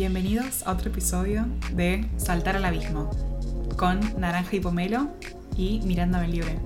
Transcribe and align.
Bienvenidos 0.00 0.66
a 0.66 0.72
otro 0.72 0.88
episodio 0.88 1.44
de 1.74 2.08
Saltar 2.16 2.56
al 2.56 2.64
Abismo 2.64 3.10
con 3.76 4.00
Naranja 4.18 4.56
y 4.56 4.60
Pomelo 4.60 5.10
y 5.58 5.80
Miranda 5.84 6.26
Libre. 6.26 6.58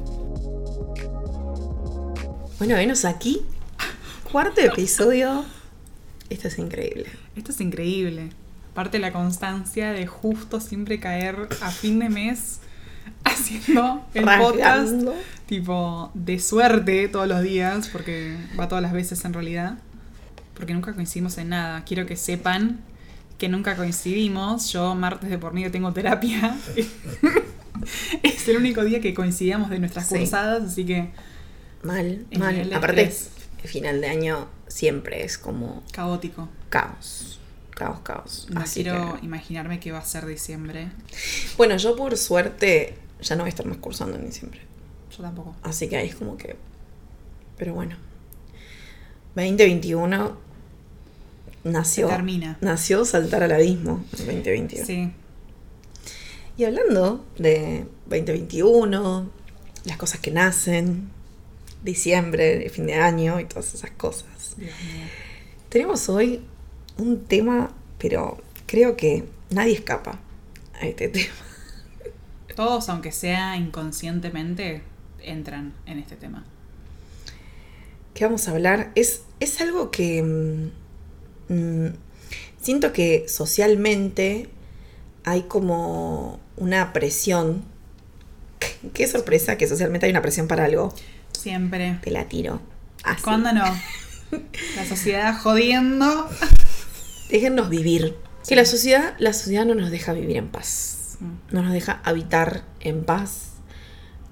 Bueno, 2.59 2.77
venos 2.77 3.05
aquí. 3.05 3.41
Cuarto 4.31 4.61
episodio. 4.61 5.45
Esto 6.31 6.47
es 6.47 6.61
increíble. 6.61 7.07
Esto 7.35 7.51
es 7.51 7.61
increíble. 7.61 8.30
Aparte 8.70 9.00
la 9.00 9.12
constancia 9.12 9.91
de 9.91 10.07
justo 10.07 10.61
siempre 10.61 11.01
caer 11.01 11.48
a 11.61 11.73
fin 11.73 11.98
de 11.98 12.11
mes 12.11 12.61
haciendo 13.25 14.07
el 14.14 14.27
podcast 14.27 14.95
tipo 15.46 16.12
de 16.14 16.39
suerte 16.39 17.09
todos 17.09 17.27
los 17.27 17.43
días, 17.43 17.89
porque 17.89 18.37
va 18.57 18.69
todas 18.69 18.82
las 18.82 18.93
veces 18.93 19.25
en 19.25 19.32
realidad, 19.32 19.79
porque 20.55 20.73
nunca 20.73 20.95
coincidimos 20.95 21.37
en 21.39 21.48
nada. 21.48 21.82
Quiero 21.85 22.07
que 22.07 22.14
sepan 22.14 22.93
que 23.39 23.48
nunca 23.48 23.77
coincidimos. 23.77 24.72
Yo 24.72 24.95
martes 24.95 25.31
de 25.31 25.39
por 25.39 25.53
medio 25.53 25.71
tengo 25.71 25.93
terapia. 25.93 26.57
es 28.22 28.49
el 28.49 28.57
único 28.57 28.85
día 28.85 29.00
que 29.00 29.14
coincidíamos 29.14 29.71
de 29.71 29.79
nuestras 29.79 30.08
Sí. 30.08 30.18
cursadas, 30.18 30.63
así 30.64 30.85
que 30.85 31.11
Mal, 31.82 32.27
mal. 32.39 32.72
Aparte, 32.72 33.03
estrés. 33.03 33.31
el 33.62 33.69
final 33.69 34.00
de 34.00 34.08
año 34.08 34.48
siempre 34.69 35.22
es 35.25 35.36
como 35.39 35.83
caótico. 35.92 36.48
caos. 36.70 37.39
Caos, 37.70 38.00
caos. 38.05 38.47
No 38.50 38.61
Así 38.61 38.83
quiero 38.84 39.19
que- 39.19 39.27
imaginarme 39.27 39.80
qué 39.80 39.91
va 39.91 39.98
a 39.98 40.05
ser 40.05 40.25
diciembre. 40.27 40.89
Bueno, 41.56 41.77
yo 41.77 41.97
por 41.97 42.16
suerte 42.16 42.97
ya 43.20 43.34
no 43.34 43.42
voy 43.42 43.48
a 43.48 43.50
estar 43.50 43.66
más 43.66 43.78
cursando 43.78 44.16
en 44.16 44.25
diciembre. 44.27 44.61
Yo 45.16 45.22
tampoco. 45.25 45.56
Así 45.62 45.89
que 45.89 45.97
ahí 45.97 46.08
es 46.08 46.14
como 46.14 46.36
que. 46.36 46.56
Pero 47.58 47.75
bueno. 47.75 47.97
2021 49.34 50.36
nació. 51.64 52.09
Se 52.09 52.14
termina. 52.14 52.59
Nació 52.61 53.05
saltar 53.05 53.42
al 53.42 53.53
abismo 53.53 54.05
en 54.12 54.27
2021. 54.27 54.86
Sí. 54.86 55.12
Y 56.56 56.64
hablando 56.64 57.25
de 57.36 57.86
2021, 58.06 59.28
las 59.84 59.97
cosas 59.97 60.20
que 60.20 60.30
nacen, 60.30 61.11
diciembre, 61.83 62.69
fin 62.70 62.86
de 62.86 62.94
año 62.94 63.41
y 63.41 63.44
todas 63.44 63.75
esas 63.75 63.91
cosas. 63.91 64.56
Tenemos 65.69 66.08
hoy 66.08 66.42
un 66.97 67.25
tema, 67.25 67.72
pero 67.98 68.41
creo 68.66 68.97
que 68.97 69.25
nadie 69.50 69.75
escapa 69.75 70.20
a 70.81 70.86
este 70.86 71.08
tema. 71.10 71.34
Todos, 72.55 72.88
aunque 72.88 73.10
sea 73.10 73.56
inconscientemente, 73.56 74.83
entran 75.20 75.75
en 75.86 75.98
este 75.98 76.14
tema. 76.14 76.44
que 78.14 78.25
vamos 78.25 78.47
a 78.47 78.53
hablar 78.53 78.92
es, 78.94 79.22
es 79.41 79.60
algo 79.60 79.91
que 79.91 80.70
mm, 81.48 81.87
siento 82.61 82.92
que 82.92 83.27
socialmente 83.28 84.48
hay 85.25 85.42
como 85.42 86.41
una 86.56 86.92
presión. 86.92 87.64
Qué 88.95 89.06
sorpresa 89.06 89.56
que 89.56 89.67
socialmente 89.67 90.06
hay 90.06 90.11
una 90.11 90.22
presión 90.22 90.48
para 90.48 90.65
algo. 90.65 90.95
Siempre. 91.33 91.98
Te 92.03 92.11
la 92.11 92.28
tiro. 92.28 92.61
Así. 93.03 93.22
¿Cuándo 93.22 93.53
no? 93.53 93.65
La 94.77 94.87
sociedad 94.87 95.39
jodiendo. 95.41 96.28
Déjennos 97.31 97.69
vivir. 97.69 98.17
Que 98.48 98.56
la 98.56 98.65
sociedad, 98.65 99.15
la 99.19 99.33
sociedad 99.33 99.65
no 99.65 99.75
nos 99.75 99.91
deja 99.91 100.12
vivir 100.12 100.37
en 100.37 100.48
paz. 100.48 101.17
Mm. 101.20 101.55
No 101.55 101.62
nos 101.62 101.72
deja 101.72 102.00
habitar 102.05 102.65
en 102.81 103.05
paz. 103.05 103.53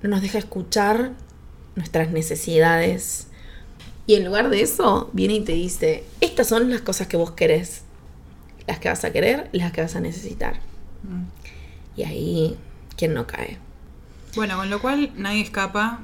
No 0.02 0.10
nos 0.10 0.22
deja 0.22 0.38
escuchar 0.38 1.12
nuestras 1.76 2.10
necesidades. 2.10 3.28
Y 4.06 4.14
en 4.14 4.24
lugar 4.24 4.50
de 4.50 4.62
eso, 4.62 5.10
viene 5.12 5.34
y 5.34 5.40
te 5.42 5.52
dice, 5.52 6.04
estas 6.20 6.48
son 6.48 6.70
las 6.70 6.80
cosas 6.80 7.06
que 7.06 7.16
vos 7.16 7.32
querés. 7.32 7.82
Las 8.66 8.78
que 8.78 8.88
vas 8.88 9.04
a 9.04 9.12
querer, 9.12 9.48
las 9.52 9.72
que 9.72 9.80
vas 9.80 9.96
a 9.96 10.00
necesitar. 10.00 10.60
Mm. 11.02 12.00
Y 12.00 12.04
ahí, 12.04 12.58
¿quién 12.96 13.14
no 13.14 13.26
cae? 13.26 13.58
Bueno, 14.34 14.56
con 14.56 14.70
lo 14.70 14.80
cual 14.80 15.12
nadie 15.16 15.42
escapa. 15.42 16.00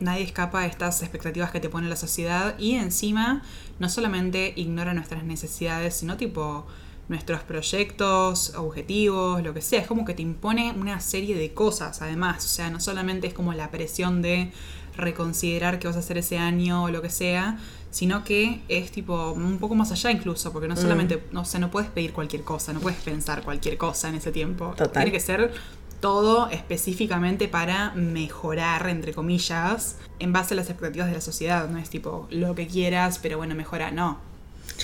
Nadie 0.00 0.22
escapa 0.22 0.60
a 0.60 0.66
estas 0.66 1.02
expectativas 1.02 1.50
que 1.50 1.58
te 1.58 1.68
pone 1.68 1.88
la 1.88 1.96
sociedad 1.96 2.56
y 2.56 2.74
encima 2.74 3.42
no 3.80 3.88
solamente 3.88 4.52
ignora 4.54 4.94
nuestras 4.94 5.24
necesidades, 5.24 5.94
sino 5.94 6.16
tipo 6.16 6.66
nuestros 7.08 7.40
proyectos, 7.40 8.54
objetivos, 8.54 9.42
lo 9.42 9.54
que 9.54 9.60
sea. 9.60 9.80
Es 9.80 9.86
como 9.88 10.04
que 10.04 10.14
te 10.14 10.22
impone 10.22 10.72
una 10.72 11.00
serie 11.00 11.36
de 11.36 11.52
cosas 11.52 12.00
además. 12.00 12.44
O 12.44 12.48
sea, 12.48 12.70
no 12.70 12.80
solamente 12.80 13.26
es 13.26 13.34
como 13.34 13.52
la 13.54 13.70
presión 13.70 14.22
de 14.22 14.52
reconsiderar 14.98 15.78
qué 15.78 15.86
vas 15.86 15.96
a 15.96 16.00
hacer 16.00 16.18
ese 16.18 16.36
año 16.38 16.84
o 16.84 16.90
lo 16.90 17.00
que 17.02 17.10
sea, 17.10 17.58
sino 17.90 18.22
que 18.24 18.60
es 18.68 18.90
tipo 18.90 19.32
un 19.32 19.58
poco 19.58 19.74
más 19.74 19.90
allá 19.92 20.10
incluso, 20.10 20.52
porque 20.52 20.68
no 20.68 20.74
Mm. 20.74 20.78
solamente, 20.78 21.22
no, 21.32 21.40
o 21.40 21.44
sea, 21.46 21.58
no 21.60 21.70
puedes 21.70 21.88
pedir 21.90 22.12
cualquier 22.12 22.42
cosa, 22.42 22.72
no 22.72 22.80
puedes 22.80 23.00
pensar 23.00 23.42
cualquier 23.42 23.78
cosa 23.78 24.08
en 24.10 24.16
ese 24.16 24.30
tiempo. 24.32 24.74
Total. 24.76 24.92
Tiene 25.04 25.12
que 25.12 25.20
ser 25.20 25.52
todo 26.00 26.48
específicamente 26.50 27.48
para 27.48 27.90
mejorar, 27.94 28.88
entre 28.88 29.12
comillas, 29.14 29.96
en 30.20 30.32
base 30.32 30.54
a 30.54 30.56
las 30.58 30.68
expectativas 30.70 31.08
de 31.08 31.14
la 31.14 31.20
sociedad. 31.20 31.68
No 31.68 31.78
es 31.78 31.90
tipo 31.90 32.28
lo 32.30 32.54
que 32.54 32.66
quieras, 32.66 33.18
pero 33.20 33.38
bueno, 33.38 33.54
mejora. 33.54 33.90
No. 33.90 34.18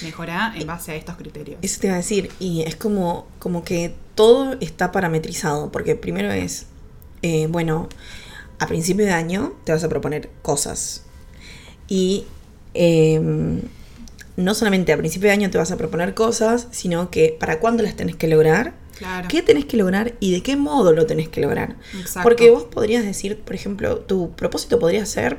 Mejora 0.02 0.52
en 0.56 0.66
base 0.66 0.90
a 0.92 0.94
estos 0.96 1.16
criterios. 1.16 1.58
Eso 1.62 1.80
te 1.80 1.86
iba 1.88 1.94
a 1.94 1.98
decir, 1.98 2.30
y 2.40 2.62
es 2.62 2.74
como, 2.74 3.26
como 3.38 3.62
que 3.64 3.94
todo 4.16 4.56
está 4.60 4.90
parametrizado, 4.90 5.70
porque 5.70 5.94
primero 5.94 6.32
es, 6.32 6.66
eh, 7.22 7.46
bueno, 7.48 7.88
a 8.58 8.66
principio 8.66 9.04
de 9.04 9.12
año 9.12 9.54
te 9.64 9.72
vas 9.72 9.84
a 9.84 9.88
proponer 9.88 10.30
cosas. 10.42 11.02
Y 11.88 12.24
eh, 12.74 13.20
no 14.36 14.54
solamente 14.54 14.92
a 14.92 14.96
principio 14.96 15.28
de 15.28 15.32
año 15.34 15.50
te 15.50 15.58
vas 15.58 15.70
a 15.70 15.76
proponer 15.76 16.14
cosas, 16.14 16.68
sino 16.70 17.10
que 17.10 17.36
para 17.38 17.60
cuándo 17.60 17.82
las 17.82 17.96
tenés 17.96 18.16
que 18.16 18.28
lograr, 18.28 18.74
Claro. 18.98 19.26
qué 19.28 19.42
tenés 19.42 19.64
que 19.64 19.76
lograr 19.76 20.14
y 20.20 20.30
de 20.32 20.42
qué 20.42 20.56
modo 20.56 20.92
lo 20.92 21.06
tenés 21.06 21.28
que 21.28 21.40
lograr. 21.40 21.76
Exacto. 21.98 22.22
Porque 22.22 22.50
vos 22.50 22.64
podrías 22.64 23.04
decir, 23.04 23.40
por 23.40 23.54
ejemplo, 23.54 23.98
tu 23.98 24.30
propósito 24.36 24.78
podría 24.78 25.04
ser, 25.04 25.38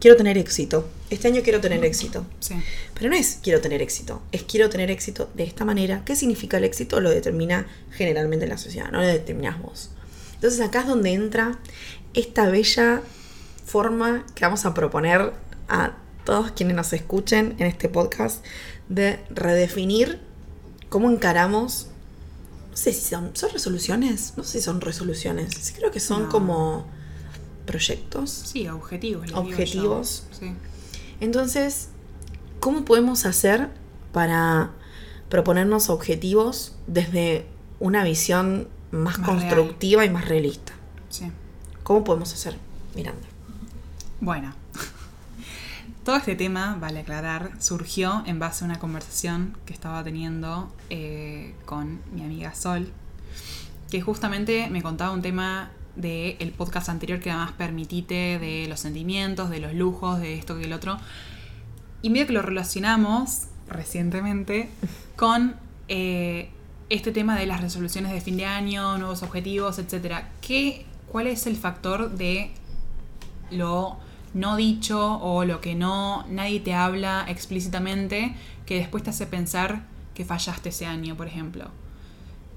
quiero 0.00 0.16
tener 0.16 0.36
éxito. 0.38 0.88
Este 1.08 1.28
año 1.28 1.42
quiero 1.42 1.60
tener 1.60 1.84
éxito. 1.84 2.26
Sí. 2.40 2.54
Pero 2.94 3.10
no 3.10 3.16
es 3.16 3.38
quiero 3.42 3.60
tener 3.60 3.80
éxito, 3.80 4.22
es 4.32 4.42
quiero 4.42 4.70
tener 4.70 4.90
éxito 4.90 5.30
de 5.34 5.44
esta 5.44 5.64
manera. 5.64 6.02
¿Qué 6.04 6.16
significa 6.16 6.56
el 6.58 6.64
éxito? 6.64 7.00
Lo 7.00 7.10
determina 7.10 7.66
generalmente 7.92 8.46
la 8.48 8.58
sociedad, 8.58 8.90
no 8.90 9.00
lo 9.00 9.06
determinás 9.06 9.60
vos. 9.62 9.90
Entonces 10.34 10.60
acá 10.60 10.80
es 10.80 10.86
donde 10.86 11.12
entra 11.12 11.58
esta 12.14 12.48
bella 12.48 13.02
forma 13.64 14.24
que 14.34 14.44
vamos 14.44 14.64
a 14.66 14.74
proponer 14.74 15.32
a 15.68 15.92
todos 16.24 16.50
quienes 16.52 16.76
nos 16.76 16.92
escuchen 16.92 17.54
en 17.58 17.66
este 17.66 17.88
podcast 17.88 18.44
de 18.88 19.20
redefinir 19.30 20.20
cómo 20.88 21.10
encaramos. 21.10 21.86
No 22.70 22.76
sé 22.76 22.92
si 22.92 23.08
son, 23.08 23.30
son 23.34 23.50
resoluciones, 23.52 24.34
no 24.36 24.44
sé 24.44 24.58
si 24.58 24.64
son 24.64 24.80
resoluciones, 24.80 25.54
sí 25.60 25.72
creo 25.74 25.90
que 25.90 26.00
son 26.00 26.24
No. 26.24 26.28
como 26.28 26.86
proyectos. 27.66 28.30
Sí, 28.30 28.68
objetivos. 28.68 29.30
Objetivos. 29.32 30.24
Sí. 30.38 30.52
Entonces, 31.20 31.88
¿cómo 32.58 32.84
podemos 32.84 33.26
hacer 33.26 33.68
para 34.12 34.70
proponernos 35.28 35.90
objetivos 35.90 36.74
desde 36.86 37.46
una 37.78 38.02
visión 38.02 38.68
más, 38.90 39.18
Más 39.18 39.28
constructiva 39.28 40.04
y 40.04 40.10
más 40.10 40.26
realista? 40.28 40.72
Sí. 41.08 41.30
¿Cómo 41.90 42.04
podemos 42.04 42.32
hacer, 42.32 42.54
Miranda? 42.94 43.26
Bueno, 44.20 44.54
todo 46.04 46.14
este 46.14 46.36
tema, 46.36 46.78
vale 46.80 47.00
aclarar, 47.00 47.50
surgió 47.58 48.22
en 48.26 48.38
base 48.38 48.62
a 48.62 48.66
una 48.68 48.78
conversación 48.78 49.56
que 49.66 49.72
estaba 49.72 50.04
teniendo 50.04 50.72
eh, 50.88 51.52
con 51.64 51.98
mi 52.12 52.22
amiga 52.22 52.54
Sol, 52.54 52.92
que 53.90 54.00
justamente 54.00 54.70
me 54.70 54.82
contaba 54.82 55.10
un 55.10 55.20
tema 55.20 55.72
del 55.96 56.36
el 56.38 56.52
podcast 56.52 56.90
anterior 56.90 57.18
que 57.18 57.32
además 57.32 57.54
permitite 57.58 58.38
de 58.38 58.66
los 58.68 58.78
sentimientos, 58.78 59.50
de 59.50 59.58
los 59.58 59.74
lujos, 59.74 60.20
de 60.20 60.34
esto 60.38 60.56
que 60.56 60.66
el 60.66 60.72
otro. 60.72 60.96
Y 62.02 62.10
medio 62.10 62.28
que 62.28 62.34
lo 62.34 62.42
relacionamos 62.42 63.46
recientemente 63.66 64.70
con 65.16 65.56
eh, 65.88 66.50
este 66.88 67.10
tema 67.10 67.36
de 67.36 67.46
las 67.46 67.60
resoluciones 67.60 68.12
de 68.12 68.20
fin 68.20 68.36
de 68.36 68.46
año, 68.46 68.96
nuevos 68.96 69.24
objetivos, 69.24 69.80
etc. 69.80 70.22
¿Qué, 70.40 70.86
¿Cuál 71.10 71.26
es 71.26 71.46
el 71.46 71.56
factor 71.56 72.10
de 72.10 72.52
lo 73.50 73.96
no 74.32 74.54
dicho 74.56 75.16
o 75.18 75.44
lo 75.44 75.60
que 75.60 75.74
no 75.74 76.24
nadie 76.28 76.60
te 76.60 76.72
habla 76.72 77.24
explícitamente 77.28 78.34
que 78.64 78.76
después 78.76 79.02
te 79.02 79.10
hace 79.10 79.26
pensar 79.26 79.82
que 80.14 80.24
fallaste 80.24 80.68
ese 80.68 80.86
año, 80.86 81.16
por 81.16 81.26
ejemplo? 81.26 81.66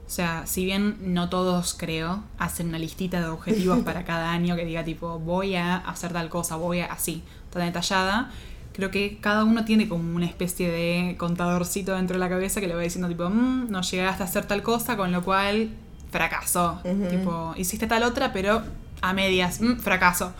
O 0.05 0.09
sea, 0.09 0.45
si 0.45 0.65
bien 0.65 0.97
no 1.01 1.29
todos, 1.29 1.73
creo, 1.73 2.23
hacen 2.37 2.67
una 2.67 2.77
listita 2.77 3.19
de 3.21 3.27
objetivos 3.27 3.79
para 3.79 4.03
cada 4.05 4.31
año 4.31 4.55
que 4.55 4.65
diga 4.65 4.83
tipo, 4.83 5.17
voy 5.17 5.55
a 5.55 5.77
hacer 5.77 6.13
tal 6.13 6.29
cosa, 6.29 6.55
voy 6.55 6.81
a 6.81 6.85
así, 6.93 7.23
tan 7.49 7.63
detallada, 7.63 8.29
creo 8.73 8.91
que 8.91 9.17
cada 9.19 9.43
uno 9.43 9.65
tiene 9.65 9.87
como 9.87 10.15
una 10.15 10.25
especie 10.27 10.69
de 10.69 11.15
contadorcito 11.17 11.95
dentro 11.95 12.15
de 12.15 12.19
la 12.19 12.29
cabeza 12.29 12.61
que 12.61 12.67
le 12.67 12.75
va 12.75 12.81
diciendo 12.81 13.07
tipo, 13.07 13.29
"Mm, 13.29 13.71
no 13.71 13.81
llegaste 13.81 14.21
a 14.21 14.25
hacer 14.27 14.45
tal 14.45 14.61
cosa, 14.61 14.95
con 14.97 15.11
lo 15.11 15.23
cual 15.23 15.69
fracaso. 16.13 16.79
Tipo, 17.09 17.53
hiciste 17.57 17.87
tal 17.87 18.03
otra, 18.03 18.31
pero 18.31 18.63
a 19.01 19.11
medias, 19.13 19.59
mm, 19.59 19.79
fracaso. 19.79 20.31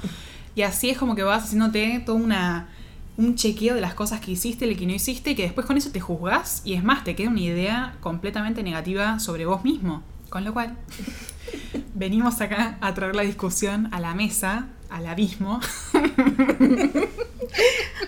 Y 0.55 0.61
así 0.61 0.89
es 0.89 0.97
como 0.97 1.15
que 1.15 1.23
vas 1.23 1.43
haciéndote 1.43 2.01
toda 2.05 2.17
una 2.17 2.69
un 3.15 3.35
chequeo 3.35 3.75
de 3.75 3.81
las 3.81 3.93
cosas 3.93 4.19
que 4.21 4.31
hiciste, 4.31 4.65
y 4.65 4.75
que 4.75 4.87
no 4.87 4.93
hiciste, 4.93 5.31
y 5.31 5.35
que 5.35 5.43
después 5.43 5.67
con 5.67 5.77
eso 5.77 5.91
te 5.91 5.99
juzgás 5.99 6.61
y 6.65 6.73
es 6.73 6.83
más, 6.83 7.03
te 7.03 7.15
queda 7.15 7.29
una 7.29 7.41
idea 7.41 7.95
completamente 7.99 8.63
negativa 8.63 9.19
sobre 9.19 9.45
vos 9.45 9.63
mismo. 9.63 10.01
Con 10.29 10.43
lo 10.43 10.53
cual, 10.53 10.75
venimos 11.93 12.41
acá 12.41 12.77
a 12.81 12.93
traer 12.95 13.15
la 13.15 13.21
discusión 13.21 13.87
a 13.91 13.99
la 13.99 14.15
mesa, 14.15 14.67
al 14.89 15.05
abismo, 15.07 15.59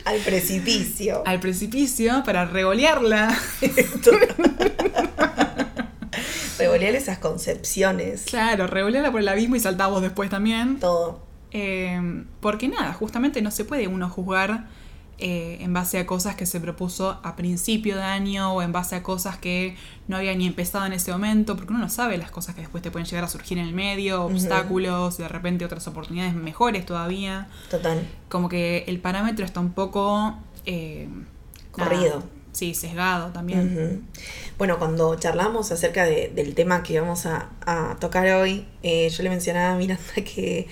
Al 0.06 0.20
precipicio. 0.26 1.24
al 1.26 1.40
precipicio, 1.40 2.24
para 2.24 2.46
regolearla. 2.46 3.36
Revolear 6.86 7.02
esas 7.02 7.20
concepciones. 7.20 8.24
Claro, 8.26 8.68
regolearla 8.68 9.12
por 9.12 9.22
el 9.22 9.28
abismo 9.28 9.56
y 9.56 9.60
saltamos 9.60 10.02
después 10.02 10.30
también. 10.30 10.80
Todo. 10.80 11.20
Eh, 11.52 12.24
porque 12.42 12.68
nada, 12.68 12.94
justamente 12.94 13.42
no 13.42 13.52
se 13.52 13.66
puede 13.66 13.88
uno 13.88 14.10
juzgar 14.10 14.66
eh, 15.18 15.60
en 15.62 15.72
base 15.74 15.98
a 15.98 16.06
cosas 16.06 16.36
que 16.36 16.46
se 16.46 16.60
propuso 16.60 17.22
a 17.24 17.38
principio 17.38 17.96
de 17.96 18.04
año 18.04 18.54
o 18.54 18.62
en 18.62 18.74
base 18.74 18.98
a 18.98 19.04
cosas 19.04 19.38
que 19.38 19.78
no 20.10 20.18
había 20.18 20.36
ni 20.36 20.46
empezado 20.46 20.86
en 20.86 20.92
ese 20.92 21.14
momento, 21.14 21.56
porque 21.56 21.72
uno 21.72 21.82
no 21.82 21.90
sabe 21.90 22.18
las 22.18 22.32
cosas 22.32 22.54
que 22.54 22.62
después 22.62 22.84
te 22.84 22.92
pueden 22.92 23.08
llegar 23.08 23.24
a 23.24 23.30
surgir 23.30 23.58
en 23.58 23.66
el 23.66 23.74
medio, 23.74 24.26
obstáculos, 24.26 25.18
de 25.18 25.30
repente 25.30 25.64
otras 25.64 25.88
oportunidades 25.88 26.36
mejores 26.36 26.86
todavía. 26.86 27.48
Total. 27.72 28.06
Como 28.28 28.50
que 28.50 28.84
el 28.88 29.00
parámetro 29.00 29.46
está 29.46 29.62
un 29.62 29.72
poco... 29.72 30.38
eh, 30.66 31.08
nada, 31.78 31.90
Corrido. 31.92 32.35
Sí, 32.56 32.74
sesgado 32.74 33.32
también. 33.32 34.06
Bueno, 34.58 34.80
cuando 34.80 35.16
charlamos 35.16 35.72
acerca 35.72 36.06
de- 36.06 36.32
del 36.34 36.56
tema 36.56 36.82
que 36.84 37.00
vamos 37.00 37.26
a, 37.26 37.50
a 37.66 37.98
tocar 38.00 38.26
hoy, 38.36 38.66
eh, 38.84 39.10
yo 39.10 39.24
le 39.24 39.30
mencionaba 39.30 39.74
a 39.74 39.78
Miranda 39.78 40.04
que 40.16 40.68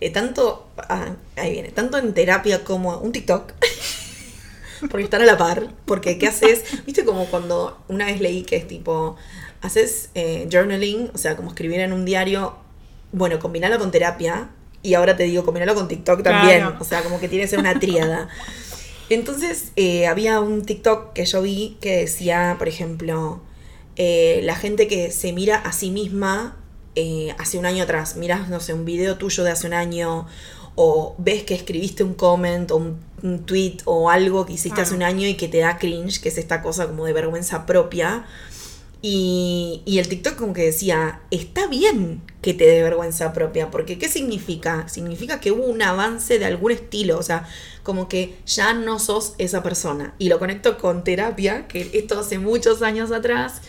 eh, 0.00 0.10
tanto, 0.10 0.68
ah, 0.76 1.14
ahí 1.36 1.52
viene, 1.52 1.70
tanto 1.70 1.96
en 1.98 2.12
terapia 2.14 2.64
como 2.64 2.98
un 2.98 3.12
TikTok, 3.12 3.52
porque 4.90 5.04
están 5.04 5.22
a 5.22 5.24
la 5.26 5.38
par, 5.38 5.68
porque 5.86 6.18
¿qué 6.18 6.26
haces? 6.26 6.64
Viste 6.84 7.04
como 7.04 7.26
cuando 7.26 7.78
una 7.88 8.06
vez 8.06 8.20
leí 8.20 8.42
que 8.42 8.56
es 8.56 8.66
tipo, 8.68 9.16
haces 9.62 10.10
eh, 10.14 10.48
journaling, 10.50 11.10
o 11.14 11.18
sea, 11.18 11.36
como 11.36 11.48
escribir 11.50 11.80
en 11.80 11.92
un 11.92 12.04
diario, 12.04 12.56
bueno, 13.12 13.38
combinarlo 13.38 13.78
con 13.78 13.90
terapia, 13.90 14.48
y 14.82 14.94
ahora 14.94 15.16
te 15.16 15.22
digo, 15.22 15.44
combinarlo 15.44 15.74
con 15.74 15.88
TikTok 15.88 16.22
también, 16.22 16.60
Claro. 16.60 16.76
o 16.80 16.84
sea, 16.84 17.02
como 17.02 17.18
que 17.20 17.28
tiene 17.28 17.44
que 17.44 17.48
ser 17.50 17.60
una 17.60 17.78
tríada. 17.78 18.28
Entonces, 19.10 19.72
eh, 19.76 20.06
había 20.06 20.40
un 20.40 20.64
TikTok 20.64 21.12
que 21.12 21.26
yo 21.26 21.42
vi 21.42 21.76
que 21.80 21.98
decía, 21.98 22.56
por 22.58 22.68
ejemplo, 22.68 23.42
eh, 23.96 24.40
la 24.44 24.56
gente 24.56 24.88
que 24.88 25.10
se 25.10 25.32
mira 25.32 25.56
a 25.56 25.72
sí 25.72 25.90
misma 25.90 26.56
eh, 26.94 27.34
hace 27.38 27.58
un 27.58 27.66
año 27.66 27.84
atrás, 27.84 28.16
miras, 28.16 28.48
no 28.48 28.60
sé, 28.60 28.72
un 28.72 28.84
video 28.84 29.16
tuyo 29.16 29.44
de 29.44 29.50
hace 29.50 29.66
un 29.66 29.74
año, 29.74 30.26
o 30.76 31.14
ves 31.18 31.44
que 31.44 31.54
escribiste 31.54 32.02
un 32.02 32.14
comment 32.14 32.70
o 32.70 32.76
un, 32.76 33.00
un 33.22 33.44
tweet 33.44 33.78
o 33.84 34.10
algo 34.10 34.46
que 34.46 34.54
hiciste 34.54 34.80
hace 34.80 34.94
un 34.94 35.02
año 35.02 35.28
y 35.28 35.34
que 35.34 35.48
te 35.48 35.58
da 35.58 35.78
cringe, 35.78 36.20
que 36.20 36.28
es 36.28 36.38
esta 36.38 36.62
cosa 36.62 36.86
como 36.86 37.04
de 37.04 37.12
vergüenza 37.12 37.66
propia. 37.66 38.26
Y, 39.06 39.98
el 39.98 40.08
TikTok 40.08 40.34
como 40.34 40.54
que 40.54 40.62
decía, 40.62 41.20
está 41.30 41.66
bien 41.66 42.22
que 42.40 42.54
te 42.54 42.64
dé 42.64 42.82
vergüenza 42.82 43.34
propia, 43.34 43.70
porque 43.70 43.98
¿qué 43.98 44.08
significa? 44.08 44.88
Significa 44.88 45.40
que 45.40 45.52
hubo 45.52 45.66
un 45.66 45.82
avance 45.82 46.38
de 46.38 46.46
algún 46.46 46.72
estilo, 46.72 47.18
o 47.18 47.22
sea, 47.22 47.46
como 47.82 48.08
que 48.08 48.38
ya 48.46 48.72
no 48.72 48.98
sos 48.98 49.34
esa 49.36 49.62
persona. 49.62 50.14
Y 50.18 50.30
lo 50.30 50.38
conecto 50.38 50.78
con 50.78 51.04
terapia, 51.04 51.68
que 51.68 51.90
esto 51.92 52.18
hace 52.18 52.38
muchos 52.38 52.80
años 52.80 53.12
atrás, 53.12 53.60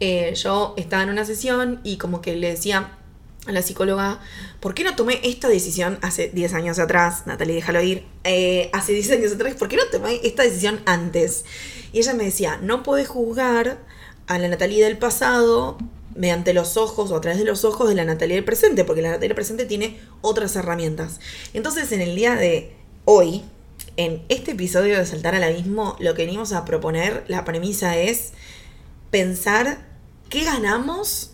eh, 0.00 0.34
yo 0.34 0.74
estaba 0.76 1.04
en 1.04 1.10
una 1.10 1.24
sesión 1.24 1.80
y 1.84 1.96
como 1.96 2.20
que 2.20 2.34
le 2.34 2.48
decía 2.48 2.98
a 3.46 3.52
la 3.52 3.62
psicóloga, 3.62 4.18
¿por 4.58 4.74
qué 4.74 4.82
no 4.82 4.96
tomé 4.96 5.20
esta 5.22 5.48
decisión 5.48 5.96
hace 6.02 6.28
10 6.30 6.54
años 6.54 6.80
atrás? 6.80 7.22
Natalie, 7.26 7.54
déjalo 7.54 7.80
ir. 7.82 8.04
Eh, 8.24 8.68
hace 8.72 8.94
10 8.94 9.12
años 9.12 9.32
atrás, 9.34 9.54
¿por 9.54 9.68
qué 9.68 9.76
no 9.76 9.84
tomé 9.92 10.18
esta 10.24 10.42
decisión 10.42 10.80
antes? 10.86 11.44
Y 11.92 12.00
ella 12.00 12.14
me 12.14 12.24
decía, 12.24 12.58
no 12.60 12.82
podés 12.82 13.06
juzgar 13.06 13.91
a 14.26 14.38
la 14.38 14.48
Natalie 14.48 14.84
del 14.84 14.98
pasado 14.98 15.78
mediante 16.14 16.52
los 16.52 16.76
ojos 16.76 17.10
o 17.10 17.16
a 17.16 17.20
través 17.20 17.38
de 17.38 17.44
los 17.44 17.64
ojos 17.64 17.88
de 17.88 17.94
la 17.94 18.04
Natalie 18.04 18.36
del 18.36 18.44
presente, 18.44 18.84
porque 18.84 19.02
la 19.02 19.08
Natalie 19.08 19.28
del 19.28 19.34
presente 19.34 19.64
tiene 19.64 19.98
otras 20.20 20.56
herramientas. 20.56 21.20
Entonces, 21.54 21.92
en 21.92 22.00
el 22.00 22.14
día 22.14 22.34
de 22.34 22.74
hoy, 23.04 23.42
en 23.96 24.22
este 24.28 24.52
episodio 24.52 24.98
de 24.98 25.06
Saltar 25.06 25.34
al 25.34 25.44
Abismo, 25.44 25.96
lo 26.00 26.14
que 26.14 26.24
venimos 26.24 26.52
a 26.52 26.64
proponer, 26.64 27.24
la 27.28 27.44
premisa 27.44 27.96
es 27.96 28.32
pensar 29.10 29.86
qué 30.28 30.44
ganamos, 30.44 31.32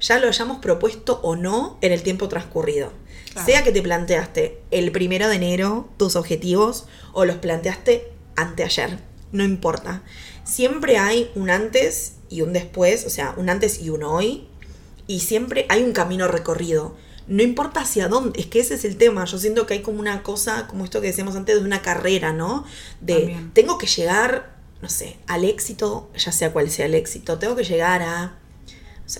ya 0.00 0.18
lo 0.18 0.28
hayamos 0.28 0.58
propuesto 0.58 1.20
o 1.22 1.36
no, 1.36 1.78
en 1.80 1.92
el 1.92 2.02
tiempo 2.02 2.28
transcurrido. 2.28 2.92
Claro. 3.32 3.46
Sea 3.46 3.62
que 3.62 3.72
te 3.72 3.82
planteaste 3.82 4.60
el 4.70 4.90
primero 4.92 5.28
de 5.28 5.36
enero 5.36 5.88
tus 5.96 6.16
objetivos 6.16 6.86
o 7.12 7.24
los 7.24 7.36
planteaste 7.36 8.10
anteayer, 8.36 8.98
no 9.32 9.44
importa. 9.44 10.02
Siempre 10.44 10.98
hay 10.98 11.30
un 11.34 11.50
antes 11.50 12.14
y 12.30 12.42
un 12.42 12.52
después, 12.52 13.04
o 13.04 13.10
sea, 13.10 13.34
un 13.36 13.50
antes 13.50 13.80
y 13.80 13.90
un 13.90 14.04
hoy, 14.04 14.46
y 15.06 15.20
siempre 15.20 15.66
hay 15.68 15.82
un 15.82 15.92
camino 15.92 16.28
recorrido. 16.28 16.96
No 17.26 17.42
importa 17.42 17.80
hacia 17.80 18.08
dónde, 18.08 18.40
es 18.40 18.46
que 18.46 18.60
ese 18.60 18.74
es 18.74 18.84
el 18.84 18.96
tema. 18.96 19.24
Yo 19.24 19.38
siento 19.38 19.66
que 19.66 19.74
hay 19.74 19.82
como 19.82 20.00
una 20.00 20.22
cosa, 20.22 20.66
como 20.68 20.84
esto 20.84 21.00
que 21.00 21.08
decíamos 21.08 21.36
antes, 21.36 21.56
de 21.56 21.64
una 21.64 21.82
carrera, 21.82 22.32
¿no? 22.32 22.64
De 23.00 23.14
También. 23.14 23.50
tengo 23.52 23.76
que 23.76 23.86
llegar, 23.86 24.56
no 24.80 24.88
sé, 24.88 25.18
al 25.26 25.44
éxito, 25.44 26.08
ya 26.16 26.32
sea 26.32 26.52
cual 26.52 26.70
sea 26.70 26.86
el 26.86 26.94
éxito, 26.94 27.38
tengo 27.38 27.56
que 27.56 27.64
llegar 27.64 28.02
a 28.02 28.38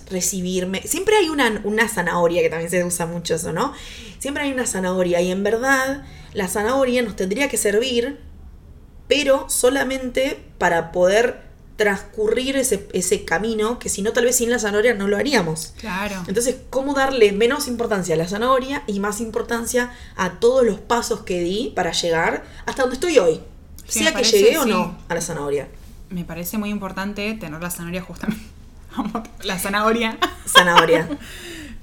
recibirme. 0.08 0.82
Siempre 0.82 1.16
hay 1.16 1.28
una, 1.28 1.60
una 1.64 1.88
zanahoria, 1.88 2.42
que 2.42 2.50
también 2.50 2.70
se 2.70 2.84
usa 2.84 3.06
mucho 3.06 3.34
eso, 3.34 3.52
¿no? 3.52 3.72
Siempre 4.18 4.44
hay 4.44 4.52
una 4.52 4.66
zanahoria 4.66 5.20
y 5.20 5.30
en 5.30 5.42
verdad 5.42 6.04
la 6.32 6.46
zanahoria 6.46 7.02
nos 7.02 7.16
tendría 7.16 7.48
que 7.48 7.56
servir, 7.56 8.20
pero 9.08 9.50
solamente 9.50 10.40
para 10.58 10.92
poder 10.92 11.49
transcurrir 11.80 12.58
ese, 12.58 12.86
ese 12.92 13.24
camino, 13.24 13.78
que 13.78 13.88
si 13.88 14.02
no, 14.02 14.12
tal 14.12 14.26
vez 14.26 14.36
sin 14.36 14.50
la 14.50 14.58
zanahoria 14.58 14.92
no 14.92 15.08
lo 15.08 15.16
haríamos. 15.16 15.72
Claro. 15.78 16.22
Entonces, 16.28 16.56
¿cómo 16.68 16.92
darle 16.92 17.32
menos 17.32 17.68
importancia 17.68 18.14
a 18.16 18.18
la 18.18 18.28
zanahoria 18.28 18.82
y 18.86 19.00
más 19.00 19.22
importancia 19.22 19.90
a 20.14 20.32
todos 20.40 20.62
los 20.62 20.78
pasos 20.78 21.20
que 21.22 21.40
di 21.40 21.72
para 21.74 21.92
llegar 21.92 22.44
hasta 22.66 22.82
donde 22.82 22.96
estoy 22.96 23.18
hoy? 23.18 23.40
Sí, 23.88 24.00
sea 24.00 24.12
que 24.12 24.24
llegué 24.24 24.58
o 24.58 24.66
no 24.66 24.98
a 25.08 25.14
la 25.14 25.22
zanahoria. 25.22 25.68
Me 26.10 26.26
parece 26.26 26.58
muy 26.58 26.68
importante 26.68 27.32
tener 27.40 27.62
la 27.62 27.70
zanahoria 27.70 28.02
justamente. 28.02 28.44
La 29.44 29.58
zanahoria. 29.58 30.18
Zanahoria. 30.46 31.08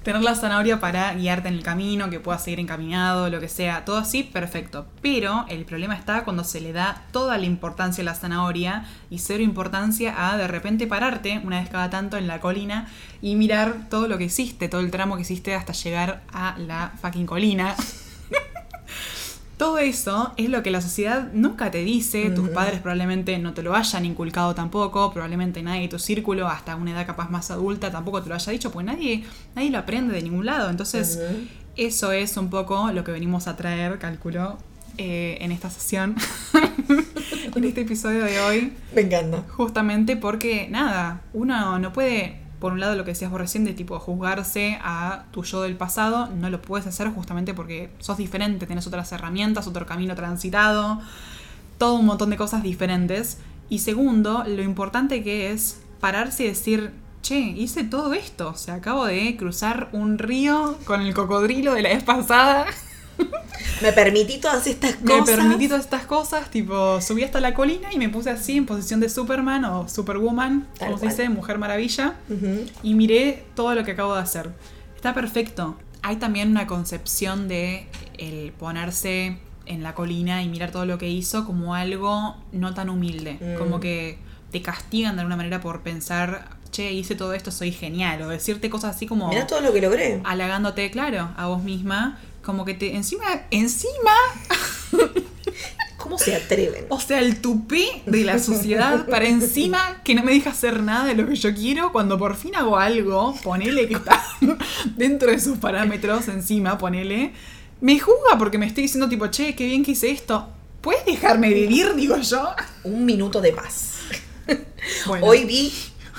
tener 0.07 0.21
la 0.21 0.36
zanahoria 0.36 0.80
para 0.80 1.13
guiarte 1.15 1.50
en 1.50 1.56
el 1.56 1.63
camino, 1.63 2.09
que 2.09 2.21
puedas 2.21 2.42
seguir 2.42 2.62
encaminado, 2.62 3.30
lo 3.30 3.42
que 3.42 3.50
sea, 3.50 3.83
todo 3.83 3.98
así, 3.98 4.24
perfecto. 4.24 4.88
Pero 5.01 5.44
el 5.50 5.65
problema 5.65 5.95
está 5.95 6.24
cuando 6.24 6.45
se 6.45 6.62
le 6.62 6.71
da 6.71 7.04
toda 7.12 7.38
la 7.38 7.45
importancia 7.45 8.04
a 8.04 8.06
la 8.06 8.15
zanahoria 8.15 8.86
y 9.09 9.19
cero 9.19 9.44
importancia 9.44 10.31
a 10.31 10.38
de 10.38 10.48
repente 10.48 10.88
pararte 10.88 11.42
una 11.44 11.59
vez 11.59 11.69
cada 11.69 11.89
tanto 11.89 12.16
en 12.16 12.26
la 12.26 12.40
colina 12.40 12.87
y 13.21 13.35
mirar 13.35 13.90
todo 13.90 14.07
lo 14.07 14.18
que 14.18 14.23
hiciste, 14.23 14.69
todo 14.69 14.80
el 14.80 14.92
tramo 14.92 15.18
que 15.18 15.23
hiciste 15.23 15.54
hasta 15.54 15.73
llegar 15.73 16.23
a 16.31 16.56
la 16.57 16.94
fucking 17.02 17.26
colina. 17.26 17.76
Todo 19.57 19.80
eso 19.80 20.33
es 20.37 20.49
lo 20.49 20.61
que 20.61 20.69
la 20.69 20.81
sociedad 20.81 21.30
nunca 21.33 21.71
te 21.71 21.83
dice, 21.83 22.30
tus 22.30 22.49
padres 22.49 22.80
probablemente 22.80 23.40
no 23.40 23.56
te 23.56 23.64
lo 23.64 23.76
hayan 23.76 24.06
inculcado 24.06 24.54
tampoco, 24.54 25.11
probablemente 25.11 25.64
nadie 25.64 25.81
de 25.81 25.87
tu 25.87 25.97
círculo, 25.97 26.47
hasta 26.47 26.76
una 26.76 26.92
edad 26.92 27.07
capaz 27.07 27.31
más 27.31 27.49
adulta, 27.49 27.92
tampoco 27.92 28.21
te 28.21 28.30
lo 28.30 28.35
haya 28.35 28.52
dicho, 28.52 28.71
pues 28.71 28.85
nadie, 28.85 29.23
nadie 29.56 29.71
lo 29.71 29.80
aprende 29.80 30.14
de 30.14 30.21
ningún 30.21 30.45
lado. 30.45 30.69
Entonces, 30.69 31.19
eso 31.76 32.11
es 32.11 32.37
un 32.37 32.52
poco 32.52 32.92
lo 32.92 33.04
que 33.04 33.11
venimos 33.11 33.47
a 33.47 33.56
traer, 33.56 33.97
calculo, 33.97 34.59
eh, 34.99 35.37
en 35.42 35.52
esta 35.52 35.69
sesión, 35.69 36.16
en 37.56 37.64
este 37.64 37.81
episodio 37.81 38.23
de 38.23 38.40
hoy. 38.40 38.73
Me 38.95 39.02
encanta. 39.02 39.44
Justamente 39.49 40.18
porque, 40.18 40.68
nada, 40.69 41.21
uno 41.33 41.78
no 41.80 41.94
puede, 41.94 42.40
por 42.59 42.73
un 42.73 42.80
lado 42.80 42.95
lo 42.95 43.04
que 43.04 43.11
decías 43.11 43.30
vos 43.31 43.40
recién, 43.40 43.66
de 43.66 43.73
tipo 43.73 43.99
juzgarse 43.99 44.80
a 44.81 45.26
tu 45.31 45.44
yo 45.44 45.61
del 45.61 45.76
pasado, 45.76 46.28
no 46.28 46.49
lo 46.49 46.61
puedes 46.61 46.87
hacer 46.87 47.09
justamente 47.09 47.54
porque 47.54 47.90
sos 47.99 48.18
diferente, 48.18 48.66
tenés 48.66 48.87
otras 48.87 49.11
herramientas, 49.11 49.68
otro 49.68 49.85
camino 49.85 50.16
transitado, 50.16 50.99
todo 51.78 51.95
un 51.95 52.06
montón 52.06 52.30
de 52.30 52.37
cosas 52.37 52.64
diferentes. 52.64 53.40
Y 53.69 53.80
segundo, 53.80 54.44
lo 54.47 54.64
importante 54.64 55.23
que 55.23 55.52
es 55.52 55.81
pararse 55.99 56.45
y 56.45 56.47
decir, 56.47 56.94
che, 57.21 57.40
hice 57.40 57.83
todo 57.83 58.14
esto, 58.14 58.49
o 58.49 58.56
sea, 58.56 58.76
acabo 58.76 59.06
de 59.06 59.35
cruzar 59.37 59.90
un 59.92 60.18
río 60.18 60.78
con 60.85 61.02
el 61.02 61.14
cocodrilo 61.14 61.73
de 61.73 61.81
la 61.81 61.90
vez 61.90 62.04
pasada. 62.04 62.66
Me 63.81 63.92
permití 63.94 64.38
todas 64.40 64.66
estas 64.66 65.00
Me 65.02 65.19
cosas. 65.19 65.36
permití 65.36 65.68
todas 65.68 65.83
estas 65.83 66.06
cosas, 66.06 66.50
tipo, 66.50 67.00
subí 67.02 67.24
hasta 67.24 67.40
la 67.40 67.54
colina 67.54 67.94
y 67.94 67.97
me 67.97 68.09
puse 68.09 68.30
así 68.31 68.57
en 68.57 68.66
posición 68.66 69.00
de 69.00 69.09
Superman 69.09 69.66
o 69.66 69.88
Superwoman, 69.88 70.68
Tal 70.80 70.88
como 70.90 71.00
se 71.00 71.07
dice, 71.09 71.30
Mujer 71.30 71.57
Maravilla, 71.59 72.16
y 72.83 72.94
miré 72.95 73.45
todo 73.56 73.76
lo 73.76 73.83
que 73.83 73.92
acabo 73.92 74.16
de 74.16 74.21
hacer. 74.21 74.50
Está 74.95 75.14
perfecto. 75.14 75.78
Hay 76.02 76.16
también 76.16 76.50
una 76.50 76.66
concepción 76.68 77.47
de 77.47 77.88
el 78.18 78.52
ponerse 78.54 79.38
en 79.68 79.83
la 79.83 79.94
colina 79.94 80.42
y 80.42 80.47
mirar 80.47 80.71
todo 80.71 80.86
lo 80.86 80.97
que 80.97 81.09
hizo 81.09 81.45
como 81.45 81.76
algo 81.76 82.36
no 82.52 82.74
tan 82.74 82.90
humilde, 82.90 83.38
Mm. 83.40 83.57
como 83.59 83.80
que 83.80 84.18
te 84.52 84.62
castigan 84.62 85.16
de 85.16 85.21
alguna 85.21 85.36
manera 85.36 85.59
por 85.62 85.81
pensar, 85.81 86.50
che, 86.71 86.94
hice 86.94 87.16
todo 87.16 87.33
esto, 87.33 87.52
soy 87.52 87.71
genial, 87.71 88.21
o 88.24 88.30
decirte 88.30 88.69
cosas 88.69 88.95
así 88.95 89.06
como 89.06 89.28
Mirá 89.30 89.45
todo 89.45 89.59
lo 89.62 89.71
que 89.74 89.81
logré. 89.81 90.21
halagándote, 90.24 90.90
claro, 90.90 91.30
a 91.36 91.47
vos 91.47 91.62
misma, 91.64 92.18
como 92.47 92.63
que 92.63 92.73
te 92.73 92.95
encima 92.95 93.25
encima 93.51 94.13
¿Cómo 95.97 96.18
se 96.18 96.33
atreven? 96.33 96.85
O 96.87 97.01
sea, 97.01 97.19
el 97.19 97.42
tupé 97.42 98.01
de 98.06 98.23
la 98.23 98.39
sociedad 98.39 99.06
para 99.09 99.27
encima 99.27 100.01
que 100.06 100.16
no 100.16 100.23
me 100.23 100.31
deja 100.31 100.51
hacer 100.51 100.81
nada 100.81 101.06
de 101.06 101.16
lo 101.16 101.27
que 101.27 101.35
yo 101.35 101.54
quiero. 101.54 101.92
Cuando 101.92 102.18
por 102.18 102.37
fin 102.37 102.56
hago 102.56 102.77
algo, 102.77 103.35
ponele 103.44 103.89
que 103.89 103.95
está 103.95 104.23
dentro 104.95 105.31
de 105.31 105.39
sus 105.42 105.57
parámetros 105.57 106.30
encima, 106.30 106.77
ponele. 106.77 107.33
Me 107.81 107.99
juzga 107.99 108.37
porque 108.37 108.57
me 108.57 108.68
estoy 108.68 108.83
diciendo 108.83 109.09
tipo, 109.09 109.27
che, 109.27 109.54
qué 109.54 109.66
bien 109.66 109.83
que 109.83 109.92
hice 109.92 110.09
esto. 110.11 110.47
¿Puedes 110.80 111.04
dejarme 111.04 111.54
vivir, 111.54 111.94
digo 111.95 112.16
yo? 112.16 112.56
Un 112.85 113.04
minuto 113.04 113.42
de 113.42 113.51
paz. 113.51 113.95
Bueno. 115.07 115.25
Hoy 115.25 115.44
vi, 115.44 115.73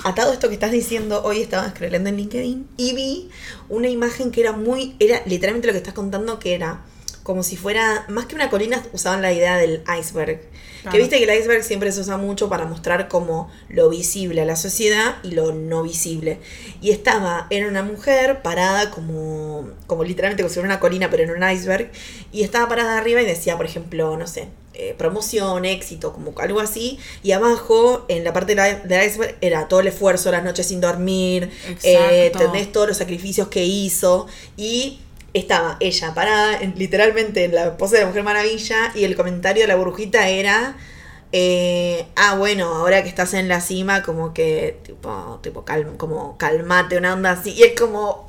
atado 0.04 0.30
a 0.30 0.34
esto 0.34 0.48
que 0.48 0.54
estás 0.54 0.72
diciendo, 0.72 1.22
hoy 1.24 1.40
estaba 1.40 1.68
scrollando 1.70 2.08
en 2.08 2.16
LinkedIn 2.16 2.68
y 2.76 2.94
vi 2.94 3.30
una 3.68 3.88
imagen 3.88 4.30
que 4.30 4.40
era 4.40 4.52
muy, 4.52 4.96
era 4.98 5.22
literalmente 5.26 5.66
lo 5.66 5.72
que 5.72 5.78
estás 5.78 5.94
contando, 5.94 6.38
que 6.38 6.54
era 6.54 6.82
como 7.28 7.42
si 7.42 7.58
fuera, 7.58 8.06
más 8.08 8.24
que 8.24 8.34
una 8.34 8.48
colina, 8.48 8.82
usaban 8.94 9.20
la 9.20 9.30
idea 9.30 9.58
del 9.58 9.82
iceberg. 10.00 10.40
Claro. 10.80 10.92
Que 10.92 10.98
viste 10.98 11.18
que 11.18 11.24
el 11.24 11.38
iceberg 11.38 11.62
siempre 11.62 11.92
se 11.92 12.00
usa 12.00 12.16
mucho 12.16 12.48
para 12.48 12.64
mostrar 12.64 13.08
como 13.08 13.52
lo 13.68 13.90
visible 13.90 14.40
a 14.40 14.46
la 14.46 14.56
sociedad 14.56 15.16
y 15.22 15.32
lo 15.32 15.52
no 15.52 15.82
visible. 15.82 16.38
Y 16.80 16.90
estaba, 16.90 17.46
era 17.50 17.68
una 17.68 17.82
mujer 17.82 18.40
parada 18.40 18.90
como, 18.90 19.68
como 19.86 20.04
literalmente 20.04 20.42
como 20.42 20.48
si 20.48 20.54
fuera 20.54 20.68
una 20.68 20.80
colina, 20.80 21.10
pero 21.10 21.24
en 21.24 21.42
un 21.42 21.50
iceberg. 21.50 21.90
Y 22.32 22.44
estaba 22.44 22.66
parada 22.66 22.96
arriba 22.96 23.20
y 23.20 23.26
decía, 23.26 23.58
por 23.58 23.66
ejemplo, 23.66 24.16
no 24.16 24.26
sé, 24.26 24.48
eh, 24.78 24.94
promoción, 24.96 25.64
éxito, 25.64 26.12
como 26.12 26.32
algo 26.38 26.60
así. 26.60 26.98
Y 27.22 27.32
abajo, 27.32 28.06
en 28.08 28.24
la 28.24 28.32
parte 28.32 28.54
del 28.54 28.88
del 28.88 29.06
iceberg, 29.06 29.36
era 29.40 29.68
todo 29.68 29.80
el 29.80 29.88
esfuerzo, 29.88 30.30
las 30.30 30.42
noches 30.44 30.66
sin 30.68 30.80
dormir, 30.80 31.50
eh. 31.82 32.30
¿entendés? 32.32 32.72
Todos 32.72 32.88
los 32.88 32.96
sacrificios 32.96 33.48
que 33.48 33.64
hizo. 33.64 34.26
Y 34.56 35.00
estaba 35.34 35.76
ella 35.80 36.14
parada 36.14 36.58
en- 36.60 36.74
literalmente 36.78 37.44
en 37.44 37.54
la 37.54 37.76
pose 37.76 37.96
de 37.96 38.02
la 38.02 38.08
Mujer 38.08 38.22
Maravilla 38.22 38.92
y 38.94 39.04
el 39.04 39.14
comentario 39.16 39.62
de 39.64 39.68
la 39.68 39.76
burbujita 39.76 40.28
era... 40.28 40.76
eh, 41.32 42.06
ah, 42.16 42.36
bueno, 42.36 42.74
ahora 42.74 43.02
que 43.02 43.08
estás 43.10 43.34
en 43.34 43.48
la 43.48 43.60
cima, 43.60 44.02
como 44.02 44.32
que, 44.32 44.78
tipo, 44.84 45.38
tipo 45.42 45.64
cal- 45.64 45.96
como 45.98 46.38
calmate, 46.38 46.96
una 46.96 47.12
onda 47.12 47.32
así. 47.32 47.50
Y 47.50 47.64
es 47.64 47.78
como, 47.78 48.24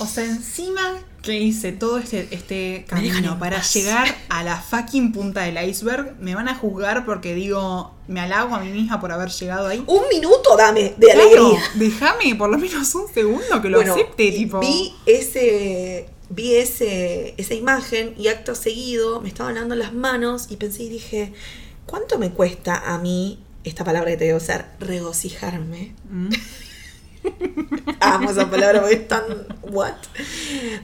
O 0.00 0.06
sea, 0.06 0.24
encima 0.24 0.96
que 1.32 1.40
hice 1.40 1.72
todo 1.72 1.98
este, 1.98 2.28
este 2.30 2.84
camino 2.88 3.38
para 3.38 3.58
paz. 3.58 3.74
llegar 3.74 4.14
a 4.28 4.42
la 4.42 4.60
fucking 4.60 5.12
punta 5.12 5.42
del 5.42 5.56
iceberg, 5.68 6.16
me 6.20 6.34
van 6.34 6.48
a 6.48 6.54
juzgar 6.54 7.04
porque 7.04 7.34
digo, 7.34 7.94
me 8.08 8.20
halago 8.20 8.54
a 8.54 8.60
mí 8.60 8.70
misma 8.70 9.00
por 9.00 9.12
haber 9.12 9.28
llegado 9.30 9.66
ahí. 9.68 9.82
un 9.86 10.02
minuto 10.08 10.56
dame 10.56 10.94
de 10.96 11.06
Claro, 11.12 11.20
alegría. 11.20 11.60
déjame 11.74 12.34
por 12.34 12.50
lo 12.50 12.58
menos 12.58 12.94
un 12.94 13.06
segundo 13.12 13.60
que 13.62 13.68
lo 13.68 13.78
Bueno, 13.78 13.94
acepte, 13.94 14.32
tipo. 14.32 14.60
Vi 14.60 14.94
ese. 15.06 16.08
Vi 16.30 16.56
ese, 16.56 17.32
esa 17.38 17.54
imagen 17.54 18.14
y 18.18 18.28
acto 18.28 18.54
seguido 18.54 19.20
me 19.22 19.28
estaban 19.28 19.54
dando 19.54 19.74
las 19.74 19.94
manos 19.94 20.48
y 20.50 20.56
pensé 20.56 20.82
y 20.82 20.90
dije, 20.90 21.32
¿cuánto 21.86 22.18
me 22.18 22.30
cuesta 22.32 22.76
a 22.94 22.98
mí, 22.98 23.38
esta 23.64 23.82
palabra 23.82 24.10
que 24.10 24.18
te 24.18 24.24
voy 24.26 24.34
a 24.34 24.36
usar, 24.36 24.74
regocijarme? 24.78 25.94
Mm, 26.10 26.28
Amo 28.00 28.30
esa 28.30 28.50
palabra 28.50 28.80
porque 28.80 28.96
es 28.96 29.08
tan 29.08 29.24
what. 29.62 29.94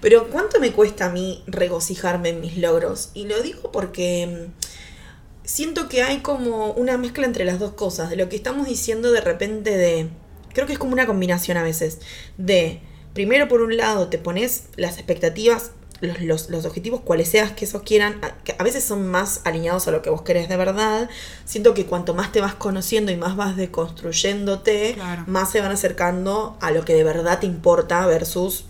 Pero 0.00 0.28
¿cuánto 0.28 0.60
me 0.60 0.72
cuesta 0.72 1.06
a 1.06 1.10
mí 1.10 1.42
regocijarme 1.46 2.30
en 2.30 2.40
mis 2.40 2.58
logros? 2.58 3.10
Y 3.14 3.26
lo 3.26 3.40
digo 3.42 3.70
porque 3.72 4.26
mm, 4.26 5.44
siento 5.44 5.88
que 5.88 6.02
hay 6.02 6.18
como 6.18 6.72
una 6.72 6.98
mezcla 6.98 7.26
entre 7.26 7.44
las 7.44 7.58
dos 7.58 7.72
cosas, 7.72 8.10
de 8.10 8.16
lo 8.16 8.28
que 8.28 8.36
estamos 8.36 8.66
diciendo 8.66 9.12
de 9.12 9.20
repente 9.20 9.76
de... 9.76 10.08
Creo 10.52 10.66
que 10.66 10.74
es 10.74 10.78
como 10.78 10.92
una 10.92 11.06
combinación 11.06 11.56
a 11.56 11.62
veces 11.64 11.98
de, 12.38 12.80
primero 13.12 13.48
por 13.48 13.60
un 13.60 13.76
lado 13.76 14.08
te 14.08 14.18
pones 14.18 14.64
las 14.76 14.98
expectativas, 14.98 15.72
los, 16.04 16.20
los, 16.20 16.50
los 16.50 16.64
objetivos, 16.64 17.00
cuales 17.00 17.28
seas 17.28 17.52
que 17.52 17.64
esos 17.64 17.82
quieran, 17.82 18.18
a, 18.22 18.30
que 18.44 18.54
a 18.58 18.62
veces 18.62 18.84
son 18.84 19.06
más 19.08 19.40
alineados 19.44 19.88
a 19.88 19.90
lo 19.90 20.02
que 20.02 20.10
vos 20.10 20.22
querés 20.22 20.48
de 20.48 20.56
verdad. 20.56 21.08
Siento 21.44 21.74
que 21.74 21.86
cuanto 21.86 22.14
más 22.14 22.32
te 22.32 22.40
vas 22.40 22.54
conociendo 22.54 23.10
y 23.12 23.16
más 23.16 23.36
vas 23.36 23.56
deconstruyéndote, 23.56 24.94
Claro. 24.94 25.24
más 25.26 25.50
se 25.50 25.60
van 25.60 25.72
acercando 25.72 26.56
a 26.60 26.70
lo 26.70 26.84
que 26.84 26.94
de 26.94 27.04
verdad 27.04 27.40
te 27.40 27.46
importa 27.46 28.06
versus 28.06 28.64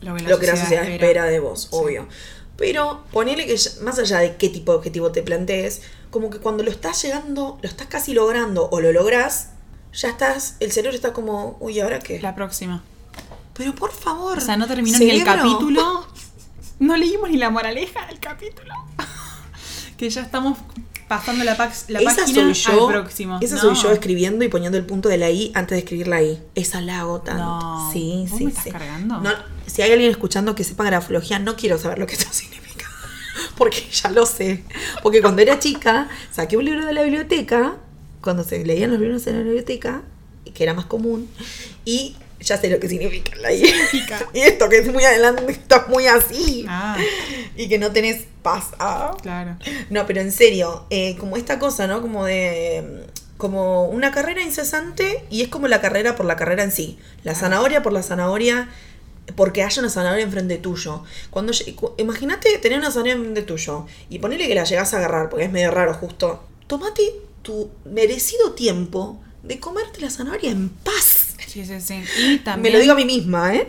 lo 0.00 0.14
que 0.14 0.22
la 0.22 0.28
lo 0.30 0.38
que 0.38 0.46
la 0.46 0.56
sociedad, 0.56 0.82
sociedad 0.82 0.94
espera 0.94 1.24
de 1.24 1.40
vos, 1.40 1.68
obvio. 1.70 2.06
Pero 2.56 3.04
ponele 3.12 3.46
que 3.46 3.56
más 3.82 3.98
allá 3.98 4.18
de 4.18 4.36
qué 4.36 4.48
tipo 4.48 4.72
de 4.72 4.78
objetivo 4.78 5.12
te 5.12 5.22
plantees, 5.22 5.82
como 6.10 6.30
que 6.30 6.38
cuando 6.38 6.64
lo 6.64 6.70
estás 6.70 7.00
llegando, 7.02 7.58
lo 7.62 7.68
estás 7.68 7.86
casi 7.86 8.14
logrando 8.14 8.68
o 8.70 8.80
lo 8.80 8.92
lográs, 8.92 9.50
ya 9.92 10.08
estás, 10.08 10.56
el 10.60 10.72
cerebro 10.72 10.96
está 10.96 11.12
como, 11.12 11.56
uy, 11.60 11.78
¿ahora 11.80 11.98
qué? 12.00 12.20
La 12.20 12.34
próxima. 12.34 12.82
Pero 13.54 13.74
por 13.74 13.92
favor. 13.92 14.38
O 14.38 14.40
sea, 14.40 14.56
no 14.56 14.66
terminó 14.66 14.98
ni 14.98 15.10
el 15.10 15.24
capítulo. 15.24 16.06
No 16.78 16.96
leímos 16.96 17.30
ni 17.30 17.36
la 17.36 17.50
moraleja 17.50 18.06
del 18.06 18.20
capítulo. 18.20 18.72
que 19.96 20.08
ya 20.10 20.22
estamos 20.22 20.58
pasando 21.08 21.42
la, 21.44 21.56
la 21.56 22.00
esa 22.00 22.16
página 22.16 22.54
soy 22.54 22.74
yo, 22.74 22.88
al 22.88 22.94
próximo. 22.94 23.38
Esa 23.40 23.56
No. 23.56 23.60
soy 23.62 23.74
yo 23.74 23.92
escribiendo 23.92 24.44
y 24.44 24.48
poniendo 24.48 24.78
el 24.78 24.84
punto 24.84 25.08
de 25.08 25.18
la 25.18 25.30
I 25.30 25.50
antes 25.54 25.76
de 25.76 25.78
escribir 25.80 26.06
la 26.08 26.22
I. 26.22 26.40
Esa 26.54 26.80
la 26.80 27.00
hago 27.00 27.20
tanto. 27.22 27.42
No. 27.42 27.90
Sí, 27.92 28.26
¿Vos 28.28 28.38
sí, 28.38 28.44
me 28.44 28.50
estás 28.50 28.64
sí. 28.64 28.70
cargando? 28.70 29.18
No, 29.20 29.30
si 29.66 29.82
hay 29.82 29.90
alguien 29.92 30.10
escuchando 30.10 30.54
que 30.54 30.64
sepa 30.64 30.84
grafología, 30.84 31.38
no 31.38 31.56
quiero 31.56 31.78
saber 31.78 31.98
lo 31.98 32.06
que 32.06 32.14
esto 32.14 32.28
significa. 32.32 32.86
Porque 33.56 33.82
ya 33.90 34.10
lo 34.10 34.24
sé. 34.26 34.62
Porque 35.02 35.20
cuando 35.20 35.42
era 35.42 35.58
chica, 35.58 36.08
saqué 36.30 36.56
un 36.56 36.64
libro 36.64 36.86
de 36.86 36.92
la 36.92 37.02
biblioteca, 37.02 37.76
cuando 38.20 38.44
se 38.44 38.64
leían 38.64 38.90
los 38.90 39.00
libros 39.00 39.26
en 39.26 39.36
la 39.38 39.42
biblioteca, 39.42 40.02
que 40.54 40.62
era 40.62 40.74
más 40.74 40.86
común, 40.86 41.28
y 41.84 42.14
ya 42.40 42.56
sé 42.56 42.70
lo 42.70 42.78
que 42.78 42.88
significa 42.88 43.34
la. 43.36 43.52
Y 44.32 44.40
esto 44.40 44.68
que 44.68 44.78
es 44.78 44.92
muy 44.92 45.04
adelante, 45.04 45.44
estás 45.50 45.88
muy 45.88 46.06
así. 46.06 46.64
Ah, 46.68 46.96
Y 47.56 47.68
que 47.68 47.78
no 47.78 47.90
tenés 47.92 48.24
paz. 48.42 48.68
Ah. 48.78 49.16
claro. 49.20 49.56
No, 49.90 50.06
pero 50.06 50.20
en 50.20 50.32
serio, 50.32 50.86
eh, 50.90 51.16
como 51.18 51.36
esta 51.36 51.58
cosa, 51.58 51.86
¿no? 51.86 52.00
Como 52.00 52.24
de. 52.24 53.06
Como 53.36 53.84
una 53.84 54.10
carrera 54.10 54.42
incesante 54.42 55.24
y 55.30 55.42
es 55.42 55.48
como 55.48 55.68
la 55.68 55.80
carrera 55.80 56.16
por 56.16 56.26
la 56.26 56.34
carrera 56.34 56.64
en 56.64 56.72
sí. 56.72 56.98
La 57.22 57.36
zanahoria 57.36 57.84
por 57.84 57.92
la 57.92 58.02
zanahoria, 58.02 58.68
porque 59.36 59.62
haya 59.62 59.80
una 59.80 59.90
zanahoria 59.90 60.24
enfrente 60.24 60.58
tuyo. 60.58 61.04
Cuando 61.30 61.52
Imagínate 61.98 62.58
tener 62.58 62.78
una 62.78 62.90
zanahoria 62.90 63.12
enfrente 63.12 63.42
tuyo 63.42 63.86
y 64.10 64.18
ponerle 64.18 64.48
que 64.48 64.56
la 64.56 64.64
llegás 64.64 64.92
a 64.92 64.96
agarrar, 64.96 65.28
porque 65.28 65.44
es 65.44 65.52
medio 65.52 65.70
raro 65.70 65.94
justo. 65.94 66.42
Tomate 66.66 67.14
tu 67.42 67.70
merecido 67.84 68.54
tiempo 68.54 69.20
de 69.44 69.60
comerte 69.60 70.00
la 70.00 70.10
zanahoria 70.10 70.50
en 70.50 70.68
paz. 70.68 71.17
Sí, 71.48 71.64
sí, 71.64 71.80
sí. 71.80 72.02
Y 72.18 72.38
también. 72.38 72.72
Me 72.72 72.78
lo 72.78 72.80
digo 72.80 72.92
a 72.92 72.96
mí 72.96 73.04
misma, 73.04 73.54
¿eh? 73.54 73.68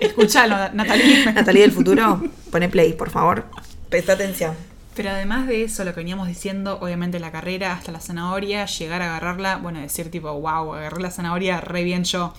Escuchalo, 0.00 0.56
Natalie. 0.74 1.24
Natalia 1.32 1.62
del 1.62 1.72
futuro, 1.72 2.22
pone 2.50 2.68
play, 2.68 2.92
por 2.92 3.10
favor. 3.10 3.46
Presta 3.88 4.14
atención. 4.14 4.54
Pero 4.96 5.10
además 5.10 5.46
de 5.46 5.64
eso, 5.64 5.84
lo 5.84 5.92
que 5.92 6.00
veníamos 6.00 6.28
diciendo, 6.28 6.78
obviamente 6.80 7.18
la 7.18 7.32
carrera 7.32 7.72
hasta 7.72 7.90
la 7.90 8.00
zanahoria, 8.00 8.66
llegar 8.66 9.02
a 9.02 9.06
agarrarla, 9.06 9.56
bueno, 9.56 9.80
decir 9.80 10.10
tipo, 10.10 10.32
wow, 10.32 10.74
agarré 10.74 11.00
la 11.00 11.10
zanahoria 11.10 11.60
re 11.60 11.82
bien 11.82 12.04
yo. 12.04 12.32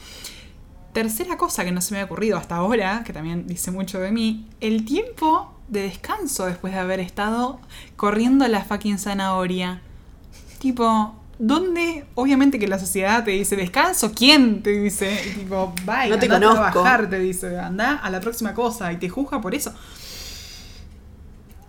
Tercera 0.93 1.35
cosa 1.35 1.65
que 1.65 1.71
no 1.73 1.81
se 1.81 1.93
me 1.93 1.99
había 1.99 2.05
ocurrido 2.05 2.37
hasta 2.37 2.55
ahora, 2.55 3.03
que 3.05 3.11
también 3.11 3.47
dice 3.47 3.71
mucho 3.71 3.99
de 3.99 4.11
mí, 4.11 4.47
el 4.61 4.85
tiempo 4.85 5.53
de 5.67 5.81
descanso 5.81 6.45
después 6.45 6.73
de 6.73 6.79
haber 6.79 7.01
estado 7.01 7.59
corriendo 7.97 8.47
la 8.47 8.63
fucking 8.63 8.99
zanahoria. 8.99 9.81
Tipo, 10.59 11.13
¿dónde? 11.39 12.05
Obviamente 12.15 12.59
que 12.59 12.67
la 12.67 12.79
sociedad 12.79 13.23
te 13.23 13.31
dice, 13.31 13.55
¿descanso? 13.55 14.11
¿Quién? 14.13 14.61
Te 14.63 14.71
dice, 14.71 15.19
y 15.27 15.39
tipo, 15.39 15.73
bye, 15.85 16.09
No 16.09 16.17
te 16.19 16.25
andá 16.25 16.37
a 16.67 16.71
trabajar, 16.71 17.09
te 17.09 17.19
dice, 17.19 17.59
anda 17.59 17.95
a 17.95 18.09
la 18.09 18.19
próxima 18.21 18.53
cosa 18.53 18.91
y 18.93 18.97
te 18.97 19.09
juzga 19.09 19.41
por 19.41 19.53
eso 19.55 19.73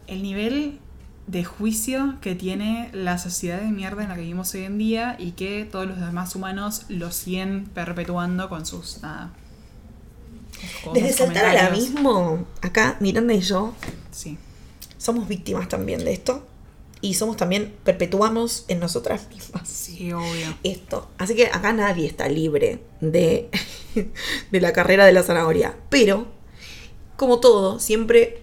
el 0.06 0.22
nivel 0.22 0.78
de 1.26 1.44
juicio 1.44 2.14
que 2.20 2.34
tiene 2.36 2.88
la 2.92 3.18
sociedad 3.18 3.58
de 3.60 3.66
mierda 3.66 4.02
en 4.04 4.08
la 4.10 4.14
que 4.14 4.20
vivimos 4.20 4.54
hoy 4.54 4.62
en 4.62 4.78
día 4.78 5.16
y 5.18 5.32
que 5.32 5.64
todos 5.64 5.86
los 5.86 5.98
demás 5.98 6.36
humanos 6.36 6.84
lo 6.88 7.10
siguen 7.10 7.64
perpetuando 7.74 8.48
con 8.48 8.64
sus 8.64 9.02
nada. 9.02 9.32
con 10.84 10.94
Desde 10.94 11.12
saltar 11.12 11.44
al 11.46 11.58
abismo, 11.58 12.46
acá 12.62 12.96
Miranda 13.00 13.34
y 13.34 13.40
yo 13.40 13.74
Sí. 14.12 14.38
somos 14.98 15.26
víctimas 15.26 15.68
también 15.68 16.04
de 16.04 16.12
esto. 16.12 16.46
Y 17.06 17.14
somos 17.14 17.36
también, 17.36 17.74
perpetuamos 17.84 18.64
en 18.68 18.80
nosotras 18.80 19.28
mismas 19.30 19.68
Sí, 19.68 20.12
obvio. 20.12 20.56
esto. 20.64 21.08
Así 21.18 21.34
que 21.36 21.46
acá 21.46 21.72
nadie 21.72 22.06
está 22.06 22.28
libre 22.28 22.80
de, 23.00 23.48
de 24.50 24.60
la 24.60 24.72
carrera 24.72 25.04
de 25.06 25.12
la 25.12 25.22
zanahoria. 25.22 25.76
Pero, 25.88 26.26
como 27.16 27.38
todo, 27.40 27.78
siempre 27.78 28.42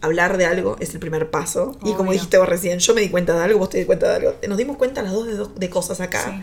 hablar 0.00 0.36
de 0.36 0.46
algo 0.46 0.76
es 0.80 0.92
el 0.94 1.00
primer 1.00 1.30
paso. 1.30 1.76
Y 1.84 1.92
como 1.94 2.12
dijiste 2.12 2.38
vos 2.38 2.48
recién, 2.48 2.78
yo 2.78 2.94
me 2.94 3.00
di 3.00 3.08
cuenta 3.08 3.34
de 3.36 3.42
algo, 3.44 3.58
vos 3.58 3.70
te 3.70 3.78
di 3.78 3.84
cuenta 3.84 4.08
de 4.08 4.16
algo. 4.16 4.34
Nos 4.48 4.58
dimos 4.58 4.76
cuenta 4.76 5.02
las 5.02 5.12
dos 5.12 5.26
de, 5.26 5.34
dos- 5.36 5.54
de 5.54 5.70
cosas 5.70 6.00
acá. 6.00 6.22
Sí, 6.24 6.42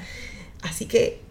Así 0.63 0.85
que 0.85 1.21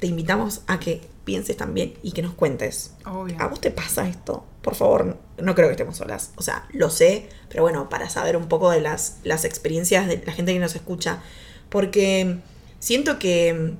te 0.00 0.06
invitamos 0.08 0.62
a 0.66 0.78
que 0.80 1.00
pienses 1.24 1.56
también 1.56 1.94
y 2.02 2.12
que 2.12 2.22
nos 2.22 2.34
cuentes. 2.34 2.94
obvio. 3.06 3.36
¿A 3.38 3.46
vos 3.48 3.60
te 3.60 3.70
pasa 3.70 4.08
esto? 4.08 4.44
Por 4.64 4.74
favor, 4.74 5.18
no 5.36 5.54
creo 5.54 5.68
que 5.68 5.72
estemos 5.72 5.98
solas. 5.98 6.32
O 6.36 6.42
sea, 6.42 6.66
lo 6.72 6.88
sé, 6.88 7.28
pero 7.50 7.62
bueno, 7.62 7.90
para 7.90 8.08
saber 8.08 8.34
un 8.34 8.48
poco 8.48 8.70
de 8.70 8.80
las, 8.80 9.18
las 9.22 9.44
experiencias 9.44 10.08
de 10.08 10.22
la 10.24 10.32
gente 10.32 10.54
que 10.54 10.58
nos 10.58 10.74
escucha. 10.74 11.22
Porque 11.68 12.38
siento 12.78 13.18
que 13.18 13.74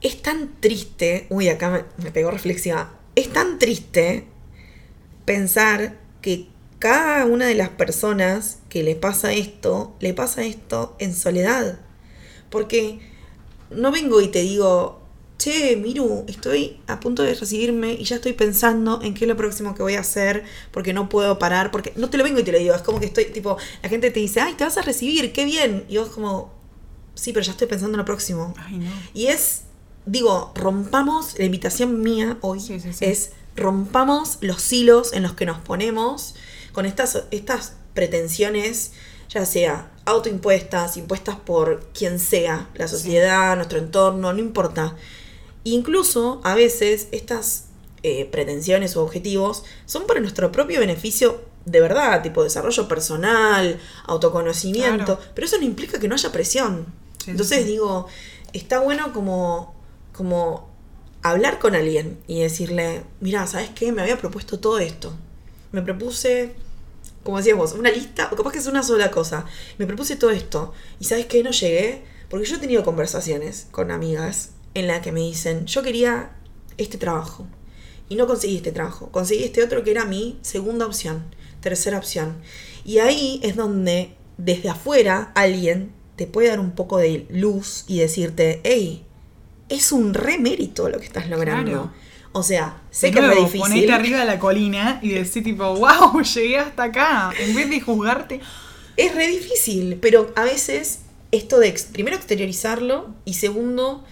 es 0.00 0.20
tan 0.20 0.60
triste. 0.60 1.28
Uy, 1.30 1.48
acá 1.48 1.70
me, 1.70 1.84
me 2.02 2.10
pegó 2.10 2.32
reflexiva. 2.32 2.98
Es 3.14 3.32
tan 3.32 3.60
triste 3.60 4.26
pensar 5.24 5.96
que 6.22 6.48
cada 6.80 7.24
una 7.24 7.46
de 7.46 7.54
las 7.54 7.68
personas 7.68 8.58
que 8.68 8.82
le 8.82 8.96
pasa 8.96 9.32
esto, 9.32 9.94
le 10.00 10.12
pasa 10.12 10.42
esto 10.42 10.96
en 10.98 11.14
soledad. 11.14 11.78
Porque 12.50 12.98
no 13.70 13.92
vengo 13.92 14.20
y 14.20 14.26
te 14.26 14.40
digo, 14.40 15.05
che, 15.38 15.76
Miru, 15.76 16.24
estoy 16.28 16.80
a 16.86 17.00
punto 17.00 17.22
de 17.22 17.34
recibirme 17.34 17.92
y 17.92 18.04
ya 18.04 18.16
estoy 18.16 18.32
pensando 18.32 19.00
en 19.02 19.14
qué 19.14 19.24
es 19.24 19.28
lo 19.28 19.36
próximo 19.36 19.74
que 19.74 19.82
voy 19.82 19.94
a 19.94 20.00
hacer, 20.00 20.44
porque 20.70 20.92
no 20.92 21.08
puedo 21.08 21.38
parar, 21.38 21.70
porque 21.70 21.92
no 21.96 22.10
te 22.10 22.18
lo 22.18 22.24
vengo 22.24 22.40
y 22.40 22.44
te 22.44 22.52
lo 22.52 22.58
digo, 22.58 22.74
es 22.74 22.82
como 22.82 23.00
que 23.00 23.06
estoy, 23.06 23.26
tipo, 23.26 23.56
la 23.82 23.88
gente 23.88 24.10
te 24.10 24.20
dice, 24.20 24.40
ay, 24.40 24.54
te 24.54 24.64
vas 24.64 24.76
a 24.78 24.82
recibir, 24.82 25.32
qué 25.32 25.44
bien, 25.44 25.84
y 25.88 25.98
vos 25.98 26.08
como, 26.08 26.52
sí, 27.14 27.32
pero 27.32 27.44
ya 27.44 27.52
estoy 27.52 27.66
pensando 27.66 27.94
en 27.94 27.98
lo 27.98 28.04
próximo. 28.04 28.54
Ay, 28.58 28.78
no. 28.78 28.90
Y 29.14 29.26
es, 29.26 29.62
digo, 30.06 30.52
rompamos, 30.54 31.38
la 31.38 31.44
invitación 31.44 32.00
mía 32.00 32.38
hoy 32.40 32.60
Sí, 32.60 32.80
sí, 32.80 32.92
sí. 32.92 33.04
es 33.04 33.32
rompamos 33.56 34.38
los 34.42 34.72
hilos 34.72 35.12
en 35.12 35.22
los 35.22 35.32
que 35.32 35.46
nos 35.46 35.58
ponemos 35.58 36.34
con 36.72 36.84
estas, 36.84 37.24
estas 37.30 37.74
pretensiones, 37.94 38.92
ya 39.30 39.46
sea 39.46 39.90
autoimpuestas, 40.04 40.96
impuestas 40.96 41.36
por 41.36 41.88
quien 41.92 42.18
sea, 42.18 42.68
la 42.74 42.86
sociedad, 42.86 43.56
nuestro 43.56 43.78
entorno, 43.78 44.32
no 44.32 44.38
importa. 44.38 44.94
Incluso 45.68 46.40
a 46.44 46.54
veces 46.54 47.08
estas 47.10 47.64
eh, 48.04 48.24
pretensiones 48.26 48.96
o 48.96 49.02
objetivos 49.02 49.64
son 49.84 50.06
para 50.06 50.20
nuestro 50.20 50.52
propio 50.52 50.78
beneficio 50.78 51.40
de 51.64 51.80
verdad, 51.80 52.22
tipo 52.22 52.44
desarrollo 52.44 52.86
personal, 52.86 53.80
autoconocimiento, 54.04 55.16
Claro. 55.16 55.20
pero 55.34 55.46
eso 55.48 55.58
no 55.58 55.64
implica 55.64 55.98
que 55.98 56.06
no 56.06 56.14
haya 56.14 56.30
presión. 56.30 56.86
Sí, 57.24 57.32
Entonces 57.32 57.62
sí, 57.64 57.64
digo, 57.72 58.06
está 58.52 58.78
bueno 58.78 59.12
como, 59.12 59.74
como 60.12 60.68
hablar 61.22 61.58
con 61.58 61.74
alguien 61.74 62.20
y 62.28 62.42
decirle, 62.42 63.02
mira, 63.20 63.44
¿sabes 63.48 63.70
qué? 63.70 63.90
Me 63.90 64.02
había 64.02 64.18
propuesto 64.18 64.60
todo 64.60 64.78
esto. 64.78 65.12
Me 65.72 65.82
propuse, 65.82 66.54
como 67.24 67.38
decíamos, 67.38 67.72
una 67.72 67.90
lista, 67.90 68.28
o 68.32 68.36
capaz 68.36 68.52
que 68.52 68.58
es 68.58 68.68
una 68.68 68.84
sola 68.84 69.10
cosa. 69.10 69.46
Me 69.78 69.86
propuse 69.86 70.14
todo 70.14 70.30
esto. 70.30 70.72
¿Y 71.00 71.06
sabes 71.06 71.26
qué? 71.26 71.42
No 71.42 71.50
llegué. 71.50 72.04
Porque 72.30 72.46
yo 72.46 72.54
he 72.54 72.60
tenido 72.60 72.84
conversaciones 72.84 73.66
con 73.72 73.90
amigas 73.90 74.50
en 74.76 74.86
las 74.86 75.00
que 75.00 75.10
me 75.10 75.20
dicen, 75.20 75.64
yo 75.64 75.82
quería 75.82 76.30
este 76.76 76.98
trabajo. 76.98 77.46
Y 78.10 78.16
no 78.16 78.26
conseguí 78.26 78.56
este 78.56 78.72
trabajo. 78.72 79.10
Conseguí 79.10 79.42
este 79.42 79.64
otro 79.64 79.82
que 79.82 79.90
era 79.90 80.04
mi 80.04 80.38
segunda 80.42 80.84
opción, 80.84 81.24
tercera 81.60 81.96
opción. 81.96 82.36
Y 82.84 82.98
ahí 82.98 83.40
es 83.42 83.56
donde 83.56 84.14
desde 84.36 84.68
afuera 84.68 85.32
alguien 85.34 85.92
te 86.16 86.26
puede 86.26 86.48
dar 86.48 86.60
un 86.60 86.72
poco 86.72 86.98
de 86.98 87.26
luz 87.30 87.84
y 87.88 88.00
decirte, 88.00 88.60
hey, 88.64 89.06
es 89.70 89.92
un 89.92 90.12
remérito 90.12 90.90
lo 90.90 90.98
que 90.98 91.06
estás 91.06 91.30
logrando. 91.30 91.70
Claro. 91.70 91.92
O 92.32 92.42
sea, 92.42 92.82
sé 92.90 93.06
De 93.06 93.12
que 93.14 93.18
es 93.20 93.28
re 93.28 93.36
difícil. 93.36 93.60
Ponete 93.60 93.92
arriba 93.92 94.18
de 94.20 94.26
la 94.26 94.38
colina 94.38 95.00
y 95.02 95.08
decir 95.08 95.42
tipo, 95.42 95.74
wow, 95.74 96.20
llegué 96.34 96.58
hasta 96.58 96.84
acá. 96.84 97.32
En 97.40 97.54
vez 97.54 97.70
de 97.70 97.80
juzgarte. 97.80 98.40
Es 98.98 99.14
re 99.14 99.26
difícil, 99.28 99.96
pero 100.02 100.34
a 100.36 100.44
veces 100.44 101.00
esto 101.32 101.58
de 101.58 101.74
primero 101.92 102.14
exteriorizarlo 102.14 103.14
y 103.24 103.34
segundo 103.34 104.04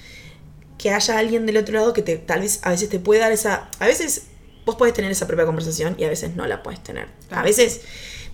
que 0.85 0.91
haya 0.91 1.19
alguien 1.19 1.47
del 1.47 1.57
otro 1.57 1.73
lado 1.79 1.95
que 1.95 2.03
te, 2.03 2.19
tal 2.19 2.41
vez 2.41 2.61
a 2.63 2.69
veces 2.69 2.91
te 2.91 2.99
puede 2.99 3.19
dar 3.19 3.33
esa... 3.33 3.71
A 3.79 3.87
veces 3.87 4.27
vos 4.67 4.77
podés 4.77 4.93
tener 4.93 5.11
esa 5.11 5.27
propia 5.27 5.47
conversación 5.47 5.95
y 5.97 6.05
a 6.05 6.11
veces 6.11 6.37
no 6.37 6.47
la 6.47 6.63
puedes 6.63 6.83
tener. 6.83 7.09
A 7.31 7.43
veces 7.43 7.81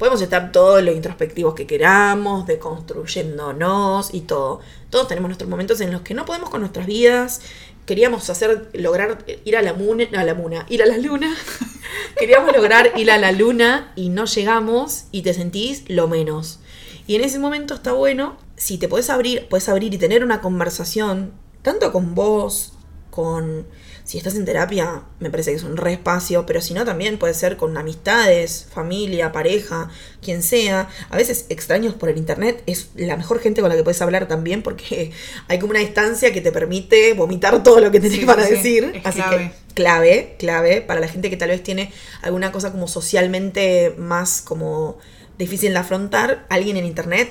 podemos 0.00 0.21
estar 0.21 0.50
todos 0.50 0.83
los 0.83 0.97
introspectivos 0.97 1.54
que 1.54 1.69
queramos, 1.69 2.49
deconstruyéndonos 2.49 4.12
y 4.12 4.23
todo. 4.23 4.62
Todos 4.90 5.07
tenemos 5.07 5.28
nuestros 5.28 5.49
momentos 5.49 5.80
en 5.80 5.92
los 5.92 6.00
que 6.00 6.12
no 6.12 6.25
podemos 6.25 6.50
con 6.50 6.62
nuestras 6.62 6.88
vidas. 6.88 7.40
Queríamos 7.87 8.28
hacer, 8.28 8.69
lograr 8.73 9.25
ir 9.45 9.57
a 9.57 9.62
la 9.62 9.73
muna, 9.73 10.09
a 10.16 10.25
la 10.25 10.35
muna, 10.35 10.66
ir 10.69 10.83
a 10.83 10.87
la 10.87 10.99
luna. 10.99 11.33
Queríamos 12.19 12.52
lograr 12.52 12.90
ir 12.97 13.12
a 13.12 13.19
la 13.19 13.30
luna 13.30 13.92
y 13.95 14.09
no 14.09 14.25
llegamos 14.25 15.04
y 15.12 15.23
te 15.23 15.35
sentís 15.35 15.85
lo 15.87 16.09
menos. 16.09 16.59
Y 17.07 17.14
en 17.14 17.23
ese 17.23 17.38
momento 17.38 17.75
está 17.75 17.92
bueno, 17.92 18.38
si 18.57 18.76
te 18.76 18.88
puedes 18.88 19.09
abrir, 19.09 19.47
puedes 19.49 19.69
abrir 19.69 19.95
y 19.95 19.99
tener 19.99 20.25
una 20.25 20.40
conversación, 20.40 21.33
tanto 21.62 21.93
con 21.93 22.14
vos, 22.14 22.73
con... 23.11 23.67
Si 24.05 24.19
estás 24.19 24.35
en 24.35 24.45
terapia, 24.45 25.05
me 25.20 25.31
parece 25.31 25.53
que 25.53 25.57
es 25.59 25.62
un 25.62 25.77
re 25.77 25.92
espacio, 25.92 26.44
pero 26.44 26.61
si 26.61 26.75
no, 26.75 26.85
también 26.85 27.16
puede 27.16 27.33
ser 27.33 27.57
con 27.57 27.77
amistades, 27.79 28.66
familia, 28.73 29.31
pareja, 29.31 29.88
quien 30.20 30.42
sea. 30.42 30.88
A 31.11 31.16
veces 31.16 31.46
extraños 31.49 31.94
por 31.94 32.09
el 32.09 32.16
internet 32.16 32.61
es 32.66 32.88
la 32.96 33.16
mejor 33.16 33.38
gente 33.38 33.61
con 33.61 33.68
la 33.70 33.77
que 33.77 33.85
puedes 33.85 34.03
hablar 34.03 34.27
también, 34.27 34.62
porque 34.62 35.12
hay 35.49 35.61
como 35.61 35.70
una 35.70 35.79
distancia 35.81 36.33
que 36.33 36.40
te 36.40 36.51
permite 36.51 37.12
vomitar 37.12 37.62
todo 37.62 37.79
lo 37.79 37.92
que 37.92 38.01
tenés 38.01 38.18
Sí, 38.18 38.27
para 38.27 38.44
sí, 38.44 38.55
decir. 38.55 39.01
Así 39.05 39.20
clave. 39.20 39.37
que 39.37 39.75
clave, 39.75 40.37
clave, 40.40 40.81
para 40.81 40.99
la 40.99 41.07
gente 41.07 41.31
que 41.31 41.37
tal 41.37 41.51
vez 41.51 41.62
tiene 41.62 41.92
alguna 42.23 42.51
cosa 42.51 42.73
como 42.73 42.88
socialmente 42.88 43.94
más 43.96 44.42
como 44.42 44.99
difícil 45.38 45.73
de 45.73 45.79
afrontar, 45.79 46.46
alguien 46.49 46.77
en 46.77 46.85
internet, 46.85 47.31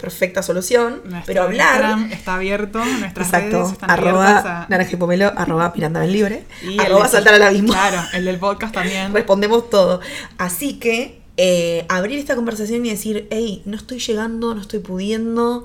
perfecta 0.00 0.42
solución, 0.42 1.02
Nuestro 1.04 1.24
pero 1.26 1.42
hablar... 1.44 1.74
Instagram 1.76 2.12
está 2.12 2.34
abierto, 2.34 2.78
nuestras 2.84 3.30
redes 3.30 3.44
Exacto, 3.44 3.72
están 3.72 3.90
abiertas 3.90 4.08
arroba 4.44 4.62
a... 4.62 4.66
naranja 4.68 4.90
y 4.92 4.96
pomelo, 4.96 5.32
arroba 5.36 5.72
piranda 5.72 6.04
libre, 6.04 6.44
y 6.62 6.74
el 6.74 6.80
arroba 6.80 7.04
de- 7.04 7.10
saltar 7.10 7.34
al 7.34 7.42
abismo. 7.42 7.72
Claro, 7.72 8.02
el 8.12 8.24
del 8.24 8.38
podcast 8.38 8.74
también. 8.74 9.12
Respondemos 9.14 9.70
todo. 9.70 10.00
Así 10.38 10.78
que 10.78 11.20
eh, 11.36 11.86
abrir 11.88 12.18
esta 12.18 12.34
conversación 12.36 12.84
y 12.84 12.90
decir, 12.90 13.28
hey, 13.30 13.62
no 13.64 13.76
estoy 13.76 13.98
llegando, 13.98 14.54
no 14.54 14.60
estoy 14.60 14.80
pudiendo. 14.80 15.64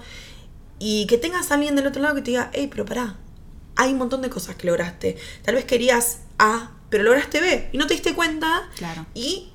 Y 0.79 1.05
que 1.07 1.17
tengas 1.17 1.51
a 1.51 1.55
alguien 1.55 1.75
del 1.75 1.87
otro 1.87 2.01
lado 2.01 2.15
que 2.15 2.21
te 2.21 2.31
diga, 2.31 2.49
hey, 2.53 2.67
pero 2.69 2.85
pará, 2.85 3.15
hay 3.75 3.91
un 3.91 3.97
montón 3.97 4.21
de 4.21 4.29
cosas 4.29 4.55
que 4.55 4.67
lograste. 4.67 5.17
Tal 5.43 5.55
vez 5.55 5.65
querías 5.65 6.19
A, 6.37 6.71
pero 6.89 7.03
lograste 7.03 7.41
B 7.41 7.69
y 7.71 7.77
no 7.77 7.87
te 7.87 7.93
diste 7.93 8.13
cuenta. 8.13 8.63
Claro. 8.77 9.05
Y 9.13 9.51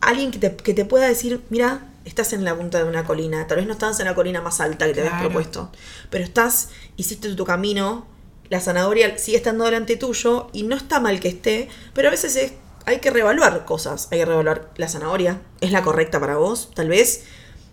alguien 0.00 0.30
que 0.30 0.38
te, 0.38 0.56
que 0.56 0.74
te 0.74 0.84
pueda 0.84 1.06
decir, 1.06 1.40
mira, 1.50 1.86
estás 2.04 2.32
en 2.32 2.44
la 2.44 2.56
punta 2.56 2.78
de 2.78 2.84
una 2.84 3.04
colina, 3.04 3.46
tal 3.46 3.58
vez 3.58 3.66
no 3.66 3.72
estás 3.74 4.00
en 4.00 4.06
la 4.06 4.14
colina 4.14 4.40
más 4.40 4.60
alta 4.60 4.86
que 4.86 4.94
te 4.94 5.00
habías 5.00 5.20
propuesto, 5.20 5.70
pero 6.10 6.24
estás, 6.24 6.70
hiciste 6.96 7.34
tu 7.34 7.44
camino, 7.44 8.06
la 8.48 8.60
zanahoria 8.60 9.16
sigue 9.18 9.36
estando 9.36 9.64
delante 9.64 9.96
tuyo 9.96 10.48
y 10.52 10.62
no 10.64 10.76
está 10.76 10.98
mal 11.00 11.20
que 11.20 11.28
esté, 11.28 11.68
pero 11.94 12.08
a 12.08 12.10
veces 12.10 12.36
es- 12.36 12.52
hay 12.86 12.98
que 12.98 13.10
reevaluar 13.10 13.64
cosas, 13.66 14.08
hay 14.10 14.18
que 14.20 14.24
reevaluar 14.24 14.70
la 14.76 14.88
zanahoria, 14.88 15.40
es 15.60 15.70
la 15.72 15.82
correcta 15.82 16.18
para 16.18 16.36
vos, 16.36 16.70
tal 16.74 16.88
vez 16.88 17.24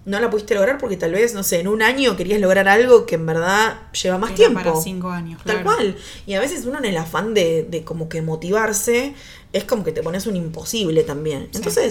no 0.05 0.19
la 0.21 0.29
pudiste 0.29 0.55
lograr 0.55 0.77
porque 0.77 0.95
tal 0.95 1.11
vez, 1.11 1.33
no 1.33 1.43
sé, 1.43 1.59
en 1.59 1.67
un 1.67 1.81
año 1.81 2.15
querías 2.15 2.39
lograr 2.39 2.67
algo 2.69 3.05
que 3.05 3.15
en 3.15 3.25
verdad 3.25 3.77
lleva 3.91 4.17
más 4.17 4.29
Era 4.31 4.37
tiempo. 4.37 4.59
para 4.63 4.75
cinco 4.81 5.09
años, 5.09 5.41
Tal 5.43 5.63
claro. 5.63 5.63
cual. 5.77 5.97
Y 6.25 6.33
a 6.35 6.39
veces 6.39 6.65
uno 6.65 6.77
en 6.77 6.85
el 6.85 6.95
afán 6.95 7.33
de, 7.33 7.63
de 7.69 7.83
como 7.83 8.07
que 8.07 8.21
motivarse, 8.21 9.13
es 9.51 9.63
como 9.65 9.83
que 9.83 9.91
te 9.91 10.01
pones 10.03 10.25
un 10.25 10.37
imposible 10.37 11.03
también. 11.03 11.49
Sí. 11.51 11.89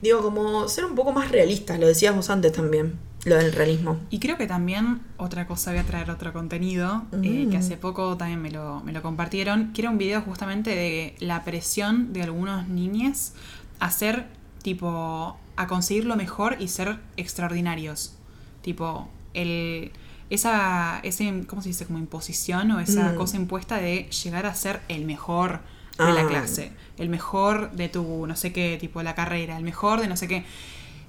Digo, 0.00 0.22
como 0.22 0.68
ser 0.68 0.84
un 0.84 0.94
poco 0.94 1.12
más 1.12 1.30
realistas, 1.30 1.78
lo 1.80 1.86
decíamos 1.86 2.30
antes 2.30 2.52
también, 2.52 2.98
lo 3.24 3.34
del 3.36 3.52
realismo. 3.52 3.98
Y 4.10 4.20
creo 4.20 4.36
que 4.36 4.46
también 4.46 5.00
otra 5.16 5.46
cosa, 5.46 5.70
voy 5.72 5.80
a 5.80 5.84
traer 5.84 6.10
otro 6.10 6.32
contenido, 6.32 7.02
eh, 7.22 7.46
Mm. 7.46 7.50
que 7.50 7.56
hace 7.56 7.76
poco 7.76 8.16
también 8.16 8.40
me 8.40 8.50
lo, 8.50 8.80
me 8.84 8.92
lo 8.92 9.02
compartieron, 9.02 9.72
que 9.72 9.82
era 9.82 9.90
un 9.90 9.98
video 9.98 10.20
justamente 10.22 10.70
de 10.70 11.16
la 11.18 11.42
presión 11.44 12.12
de 12.12 12.22
algunos 12.22 12.68
niños 12.68 13.32
a 13.80 13.90
ser, 13.90 14.26
tipo, 14.62 15.36
a 15.56 15.66
conseguir 15.66 16.04
lo 16.04 16.14
mejor 16.16 16.56
y 16.60 16.68
ser 16.68 16.98
extraordinarios. 17.16 18.14
Tipo, 18.62 19.08
el, 19.34 19.90
esa, 20.30 21.00
ese, 21.02 21.44
¿cómo 21.48 21.62
se 21.62 21.70
dice? 21.70 21.86
Como 21.86 21.98
imposición 21.98 22.70
o 22.70 22.80
esa 22.80 23.12
Mm. 23.12 23.16
cosa 23.16 23.36
impuesta 23.36 23.76
de 23.78 24.08
llegar 24.22 24.46
a 24.46 24.54
ser 24.54 24.80
el 24.88 25.04
mejor 25.04 25.60
de 25.98 26.12
la 26.12 26.20
Ah. 26.22 26.26
clase, 26.28 26.70
el 26.98 27.08
mejor 27.08 27.72
de 27.72 27.88
tu, 27.88 28.26
no 28.26 28.36
sé 28.36 28.52
qué, 28.52 28.76
tipo, 28.80 29.02
la 29.02 29.14
carrera, 29.14 29.56
el 29.56 29.64
mejor 29.64 30.00
de 30.00 30.08
no 30.08 30.16
sé 30.16 30.28
qué. 30.28 30.44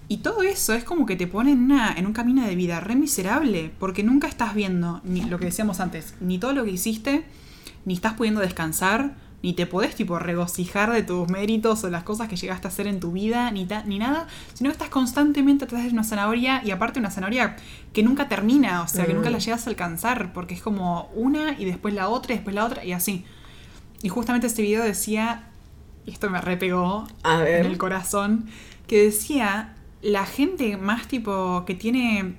Y 0.08 0.18
todo 0.18 0.42
eso 0.42 0.74
es 0.74 0.84
como 0.84 1.06
que 1.06 1.16
te 1.16 1.28
pone 1.28 1.52
en, 1.52 1.60
una- 1.64 1.94
en 1.96 2.06
un 2.08 2.14
camino 2.14 2.46
de 2.46 2.56
vida 2.56 2.80
re 2.80 2.96
miserable, 2.96 3.72
porque 3.80 4.04
nunca 4.04 4.28
estás 4.28 4.56
viendo, 4.56 5.02
ni 5.04 5.22
lo 5.22 5.38
que 5.40 5.46
decíamos 5.46 5.80
antes, 5.80 6.16
ni 6.20 6.40
todo 6.40 6.54
lo 6.54 6.64
que 6.66 6.72
hiciste, 6.72 7.26
ni 7.86 7.94
estás 7.94 8.14
pudiendo 8.14 8.42
descansar, 8.42 9.16
ni 9.42 9.54
te 9.54 9.66
podés 9.66 9.96
tipo 9.96 10.20
regocijar 10.20 10.92
de 10.92 11.02
tus 11.02 11.30
méritos 11.30 11.84
o 11.86 11.90
las 11.90 12.04
cosas 12.04 12.28
que 12.28 12.36
llegaste 12.36 12.68
a 12.68 12.72
hacer 12.72 12.88
en 12.88 13.00
tu 13.00 13.12
vida, 13.14 13.52
ni, 13.52 13.66
ta- 13.66 13.84
ni 13.84 13.98
nada, 14.00 14.28
sino 14.54 14.70
que 14.70 14.74
estás 14.74 14.90
constantemente 14.90 15.64
atrás 15.66 15.84
de 15.84 15.90
una 15.92 16.04
zanahoria 16.04 16.62
y 16.66 16.72
aparte 16.72 17.00
una 17.00 17.10
zanahoria 17.12 17.56
que 17.94 18.04
nunca 18.04 18.28
termina, 18.28 18.82
o 18.82 18.88
sea, 18.88 19.06
que 19.06 19.14
Mm. 19.14 19.18
nunca 19.18 19.30
la 19.30 19.38
llegas 19.40 19.66
a 19.66 19.70
alcanzar, 19.70 20.34
porque 20.34 20.56
es 20.56 20.62
como 20.62 21.10
una 21.16 21.56
y 21.58 21.66
después 21.66 21.94
la 21.94 22.10
otra 22.10 22.34
y 22.34 22.36
después 22.38 22.54
la 22.56 22.66
otra 22.66 22.84
y 22.84 22.92
así. 22.92 23.24
Y 24.02 24.10
justamente 24.10 24.48
este 24.48 24.62
video 24.62 24.84
decía, 24.84 25.49
y 26.10 26.14
esto 26.14 26.30
me 26.30 26.42
repegó 26.42 27.08
A 27.24 27.38
ver. 27.38 27.66
en 27.66 27.72
el 27.72 27.78
corazón, 27.78 28.50
que 28.88 29.04
decía, 29.04 29.76
la 30.02 30.26
gente 30.26 30.76
más 30.76 31.08
tipo 31.08 31.64
que 31.66 31.76
tiene 31.76 32.36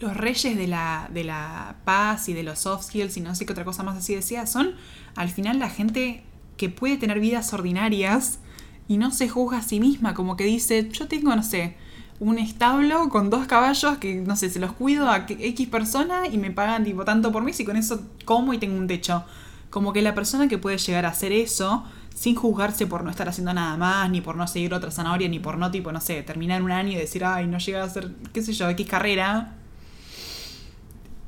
los 0.00 0.16
reyes 0.16 0.56
de 0.56 0.66
la, 0.66 1.08
de 1.12 1.24
la 1.24 1.76
paz 1.84 2.28
y 2.30 2.32
de 2.32 2.42
los 2.42 2.60
soft 2.60 2.84
skills 2.86 3.16
y 3.18 3.20
no 3.20 3.34
sé 3.34 3.44
qué 3.44 3.52
otra 3.52 3.64
cosa 3.64 3.82
más 3.82 3.96
así 3.98 4.14
decía, 4.14 4.46
son 4.46 4.74
al 5.14 5.28
final 5.28 5.58
la 5.58 5.68
gente 5.68 6.22
que 6.56 6.70
puede 6.70 6.96
tener 6.96 7.20
vidas 7.20 7.52
ordinarias 7.52 8.38
y 8.88 8.96
no 8.96 9.10
se 9.10 9.28
juzga 9.28 9.58
a 9.58 9.62
sí 9.62 9.78
misma, 9.78 10.14
como 10.14 10.36
que 10.36 10.44
dice, 10.44 10.88
yo 10.90 11.06
tengo, 11.06 11.36
no 11.36 11.42
sé, 11.42 11.76
un 12.18 12.38
establo 12.38 13.10
con 13.10 13.28
dos 13.28 13.46
caballos 13.46 13.98
que, 13.98 14.14
no 14.14 14.36
sé, 14.36 14.48
se 14.48 14.58
los 14.58 14.72
cuido 14.72 15.10
a 15.10 15.26
X 15.28 15.68
persona 15.68 16.26
y 16.26 16.38
me 16.38 16.50
pagan 16.50 16.84
tipo 16.84 17.04
tanto 17.04 17.30
por 17.30 17.42
mes 17.42 17.60
y 17.60 17.64
con 17.66 17.76
eso 17.76 18.06
como 18.24 18.54
y 18.54 18.58
tengo 18.58 18.78
un 18.78 18.86
techo. 18.86 19.24
Como 19.68 19.92
que 19.92 20.00
la 20.00 20.14
persona 20.14 20.48
que 20.48 20.56
puede 20.56 20.78
llegar 20.78 21.04
a 21.04 21.10
hacer 21.10 21.32
eso 21.32 21.84
sin 22.16 22.34
juzgarse 22.34 22.86
por 22.86 23.04
no 23.04 23.10
estar 23.10 23.28
haciendo 23.28 23.52
nada 23.52 23.76
más, 23.76 24.10
ni 24.10 24.22
por 24.22 24.36
no 24.36 24.48
seguir 24.48 24.72
otra 24.72 24.90
zanahoria, 24.90 25.28
ni 25.28 25.38
por 25.38 25.58
no, 25.58 25.70
tipo, 25.70 25.92
no 25.92 26.00
sé, 26.00 26.22
terminar 26.22 26.62
un 26.62 26.70
año 26.72 26.92
y 26.92 26.96
decir, 26.96 27.24
ay, 27.24 27.46
no 27.46 27.58
llega 27.58 27.82
a 27.82 27.84
hacer, 27.84 28.10
qué 28.32 28.42
sé 28.42 28.54
yo, 28.54 28.68
X 28.70 28.86
carrera. 28.88 29.52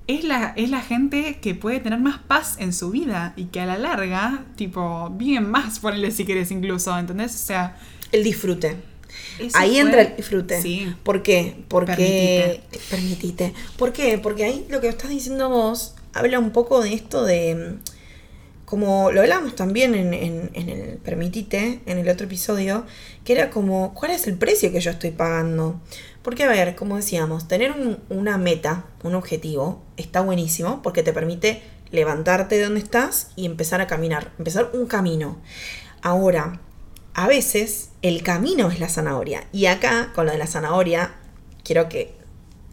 Es 0.06 0.24
la, 0.24 0.54
es 0.56 0.70
la 0.70 0.80
gente 0.80 1.38
que 1.42 1.54
puede 1.54 1.80
tener 1.80 1.98
más 2.00 2.18
paz 2.18 2.56
en 2.58 2.72
su 2.72 2.90
vida 2.90 3.34
y 3.36 3.44
que 3.46 3.60
a 3.60 3.66
la 3.66 3.76
larga, 3.76 4.44
tipo, 4.56 5.10
viven 5.10 5.50
más, 5.50 5.78
ponele 5.80 6.10
si 6.10 6.24
quieres 6.24 6.50
incluso, 6.50 6.98
¿entendés? 6.98 7.34
O 7.34 7.38
sea... 7.46 7.76
El 8.10 8.24
disfrute. 8.24 8.78
Ahí 9.52 9.72
fue- 9.72 9.80
entra 9.80 10.00
el 10.00 10.16
disfrute. 10.16 10.62
Sí. 10.62 10.94
¿Por 11.02 11.22
qué? 11.22 11.62
Porque. 11.68 12.62
Permitite. 12.88 13.52
¿Por 13.76 13.92
qué? 13.92 14.16
Porque 14.18 14.44
ahí 14.44 14.66
lo 14.70 14.80
que 14.80 14.88
estás 14.88 15.10
diciendo 15.10 15.50
vos 15.50 15.94
habla 16.14 16.38
un 16.38 16.50
poco 16.50 16.80
de 16.82 16.94
esto 16.94 17.22
de. 17.24 17.76
Como 18.68 19.10
lo 19.12 19.22
hablamos 19.22 19.56
también 19.56 19.94
en, 19.94 20.12
el 20.12 20.98
Permitite, 21.02 21.80
en 21.86 21.96
el 21.96 22.06
otro 22.10 22.26
episodio, 22.26 22.84
que 23.24 23.32
era 23.32 23.48
como, 23.48 23.94
¿cuál 23.94 24.10
es 24.10 24.26
el 24.26 24.34
precio 24.36 24.70
que 24.70 24.80
yo 24.80 24.90
estoy 24.90 25.10
pagando? 25.10 25.80
Porque, 26.20 26.44
a 26.44 26.48
ver, 26.48 26.76
como 26.76 26.96
decíamos, 26.96 27.48
tener 27.48 27.72
un- 27.72 27.98
una 28.10 28.36
meta, 28.36 28.84
un 29.02 29.14
objetivo, 29.14 29.82
está 29.96 30.20
buenísimo 30.20 30.82
porque 30.82 31.02
te 31.02 31.14
permite 31.14 31.62
levantarte 31.92 32.56
de 32.58 32.64
donde 32.64 32.80
estás 32.80 33.30
y 33.36 33.46
empezar 33.46 33.80
a 33.80 33.86
caminar, 33.86 34.32
empezar 34.36 34.68
un 34.74 34.84
camino. 34.84 35.38
Ahora, 36.02 36.60
a 37.14 37.26
veces 37.26 37.88
el 38.02 38.22
camino 38.22 38.70
es 38.70 38.80
la 38.80 38.90
zanahoria. 38.90 39.44
Y 39.50 39.64
acá, 39.64 40.12
con 40.14 40.26
lo 40.26 40.32
de 40.32 40.36
la 40.36 40.46
zanahoria, 40.46 41.14
quiero 41.64 41.88
que 41.88 42.12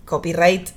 copyright 0.04 0.72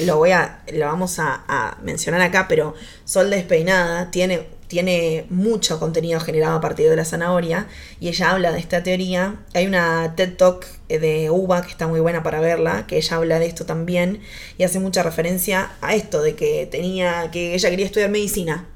lo 0.00 0.16
voy 0.16 0.30
a. 0.30 0.62
lo 0.72 0.86
vamos 0.86 1.18
a, 1.18 1.44
a 1.48 1.78
mencionar 1.82 2.20
acá, 2.20 2.46
pero 2.48 2.74
Sol 3.04 3.30
Despeinada 3.30 4.10
tiene, 4.10 4.46
tiene 4.66 5.26
mucho 5.30 5.78
contenido 5.78 6.20
generado 6.20 6.58
a 6.58 6.60
partir 6.60 6.88
de 6.88 6.96
la 6.96 7.04
zanahoria. 7.04 7.66
Y 8.00 8.08
ella 8.08 8.30
habla 8.30 8.52
de 8.52 8.58
esta 8.60 8.82
teoría. 8.82 9.36
Hay 9.54 9.66
una 9.66 10.14
TED 10.16 10.36
Talk 10.36 10.66
de 10.88 11.30
Uva 11.30 11.62
que 11.62 11.70
está 11.70 11.86
muy 11.86 12.00
buena 12.00 12.22
para 12.22 12.40
verla, 12.40 12.86
que 12.86 12.96
ella 12.96 13.16
habla 13.16 13.38
de 13.38 13.46
esto 13.46 13.66
también. 13.66 14.20
Y 14.56 14.64
hace 14.64 14.78
mucha 14.80 15.02
referencia 15.02 15.70
a 15.80 15.94
esto 15.94 16.22
de 16.22 16.34
que 16.34 16.66
tenía. 16.70 17.30
que 17.30 17.54
ella 17.54 17.70
quería 17.70 17.86
estudiar 17.86 18.10
medicina 18.10 18.66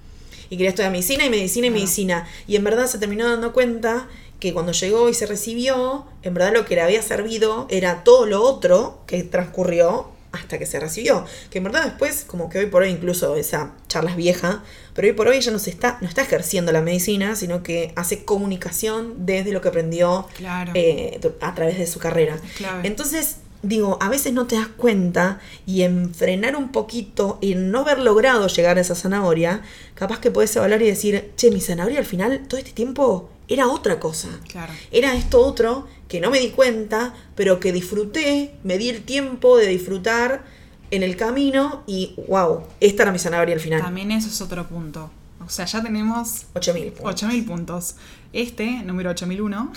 y 0.52 0.56
quería 0.56 0.68
estudiar 0.68 0.92
medicina 0.92 1.24
y 1.24 1.30
medicina 1.30 1.66
y 1.66 1.70
Claro. 1.70 1.80
medicina. 1.80 2.28
Y 2.46 2.56
en 2.56 2.64
verdad 2.64 2.87
se 2.87 2.98
terminó 2.98 3.26
dando 3.26 3.54
cuenta 3.54 4.06
que 4.38 4.52
cuando 4.52 4.72
llegó 4.72 5.08
y 5.08 5.14
se 5.14 5.24
recibió, 5.24 6.04
en 6.22 6.35
verdad 6.35 6.52
lo 6.52 6.66
que 6.66 6.74
le 6.74 6.82
había 6.82 7.00
servido 7.00 7.66
era 7.70 8.04
todo 8.04 8.26
lo 8.26 8.42
otro 8.42 8.98
que 9.06 9.22
transcurrió 9.22 10.12
hasta 10.33 10.59
que 10.59 10.66
se 10.66 10.81
recibió. 10.81 11.25
Que 11.51 11.59
en 11.59 11.64
verdad 11.64 11.85
después, 11.85 12.25
como 12.27 12.49
que 12.49 12.59
hoy 12.59 12.66
por 12.66 12.83
hoy, 12.83 12.88
incluso 12.90 13.37
esa 13.37 13.73
charla 13.88 14.11
es 14.11 14.16
vieja, 14.16 14.62
pero 14.95 15.07
hoy 15.09 15.14
por 15.14 15.29
hoy 15.29 15.37
ella 15.37 15.53
no, 15.53 15.59
se 15.59 15.71
está, 15.71 15.99
no 16.01 16.09
está 16.09 16.23
ejerciendo 16.23 16.73
la 16.73 16.81
medicina, 16.83 17.37
sino 17.37 17.62
que 17.62 17.92
hace 17.97 18.25
comunicación 18.25 19.27
desde 19.27 19.53
lo 19.53 19.61
que 19.61 19.68
aprendió 19.68 20.27
Claro. 20.37 20.73
eh, 20.75 21.21
a 21.40 21.55
través 21.55 21.79
de 21.79 21.87
su 21.87 21.99
carrera. 21.99 22.37
Entonces, 22.83 23.37
digo, 23.62 23.99
a 24.01 24.09
veces 24.09 24.33
no 24.33 24.47
te 24.47 24.57
das 24.57 24.68
cuenta 24.68 25.38
y 25.66 25.83
en 25.83 26.14
frenar 26.14 26.57
un 26.57 26.73
poquito 26.73 27.38
y 27.40 27.53
en 27.53 27.71
no 27.71 27.81
haber 27.81 27.99
logrado 28.01 28.47
llegar 28.49 28.79
a 28.79 28.81
esa 28.81 28.95
zanahoria, 28.95 29.62
capaz 29.95 30.18
que 30.21 30.31
puedes 30.31 30.55
evaluar 30.57 30.83
y 30.83 30.87
decir, 30.87 31.33
che, 31.37 31.51
mi 31.51 31.61
zanahoria 31.61 31.99
al 31.99 32.07
final, 32.07 32.47
todo 32.49 32.59
este 32.59 32.73
tiempo 32.73 33.31
era 33.49 33.68
otra 33.68 34.01
cosa. 34.01 34.29
Claro. 34.49 34.73
Era 34.90 35.14
esto 35.14 35.40
otro 35.45 35.87
que 36.12 36.20
no 36.20 36.31
me 36.31 36.40
di 36.40 36.51
cuenta, 36.51 37.14
pero 37.35 37.59
que 37.59 37.72
disfruté, 37.72 38.55
me 38.64 38.77
di 38.77 38.90
el 38.90 39.01
tiempo 39.03 39.57
de 39.57 39.66
disfrutar 39.66 40.44
en 40.90 41.03
el 41.03 41.16
camino 41.16 41.85
y, 41.87 42.14
wow, 42.29 42.64
esta 42.81 43.05
era 43.05 43.12
mi 43.12 43.18
zanahoria 43.18 43.55
al 43.55 43.62
final. 43.62 43.81
También 43.81 44.11
eso 44.11 44.29
es 44.29 44.38
otro 44.42 44.68
punto. 44.68 45.11
O 45.42 45.48
sea, 45.48 45.64
ya 45.64 45.83
tenemos 45.83 46.44
8000 46.53 46.92
puntos. 46.92 47.14
8000 47.14 47.44
puntos. 47.46 47.96
Este, 48.35 48.83
número 48.83 49.09
8001, 49.09 49.72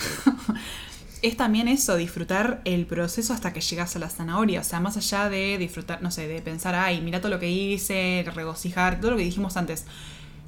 es 1.22 1.36
también 1.38 1.68
eso, 1.68 1.96
disfrutar 1.96 2.60
el 2.66 2.84
proceso 2.84 3.32
hasta 3.32 3.54
que 3.54 3.62
llegas 3.62 3.96
a 3.96 3.98
la 3.98 4.10
zanahoria. 4.10 4.60
O 4.60 4.64
sea, 4.64 4.78
más 4.78 4.98
allá 4.98 5.30
de 5.30 5.56
disfrutar, 5.56 6.02
no 6.02 6.10
sé, 6.10 6.28
de 6.28 6.42
pensar, 6.42 6.74
ay, 6.74 7.00
mira 7.00 7.22
todo 7.22 7.30
lo 7.30 7.38
que 7.38 7.50
hice, 7.50 8.26
regocijar, 8.34 9.00
todo 9.00 9.12
lo 9.12 9.16
que 9.16 9.24
dijimos 9.24 9.56
antes. 9.56 9.86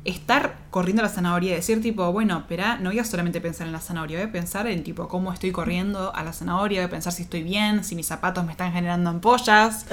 Estar 0.09 0.57
corriendo 0.71 1.03
a 1.03 1.07
la 1.07 1.11
zanahoria 1.13 1.53
y 1.53 1.55
decir 1.57 1.83
tipo, 1.83 2.11
bueno, 2.13 2.39
espera, 2.39 2.79
no 2.79 2.89
voy 2.91 2.99
a 2.99 3.05
solamente 3.05 3.41
pensar 3.41 3.67
en 3.67 3.73
la 3.75 3.81
zanahoria, 3.81 4.19
voy 4.19 4.29
a 4.29 4.33
pensar 4.33 4.67
en 4.67 4.83
tipo 4.83 5.07
cómo 5.07 5.33
estoy 5.33 5.53
corriendo 5.53 6.15
a 6.15 6.23
la 6.25 6.33
zanahoria, 6.33 6.81
voy 6.81 6.87
a 6.87 6.91
pensar 6.91 7.13
si 7.13 7.25
estoy 7.25 7.43
bien, 7.43 7.85
si 7.85 7.95
mis 7.95 8.07
zapatos 8.07 8.45
me 8.47 8.53
están 8.53 8.73
generando 8.73 9.11
ampollas, 9.11 9.85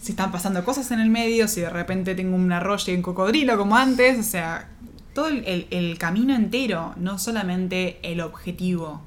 si 0.00 0.12
están 0.12 0.30
pasando 0.30 0.64
cosas 0.64 0.90
en 0.92 1.00
el 1.00 1.10
medio, 1.10 1.48
si 1.48 1.62
de 1.62 1.70
repente 1.70 2.14
tengo 2.14 2.36
un 2.36 2.52
arroyo 2.52 2.92
y 2.92 2.96
un 2.96 3.02
cocodrilo 3.02 3.58
como 3.58 3.76
antes, 3.76 4.18
o 4.20 4.22
sea, 4.22 4.68
todo 5.14 5.26
el, 5.26 5.44
el- 5.46 5.66
el 5.70 5.98
camino 5.98 6.34
entero, 6.34 6.94
no 6.96 7.18
solamente 7.18 7.98
el 8.02 8.20
objetivo. 8.20 9.02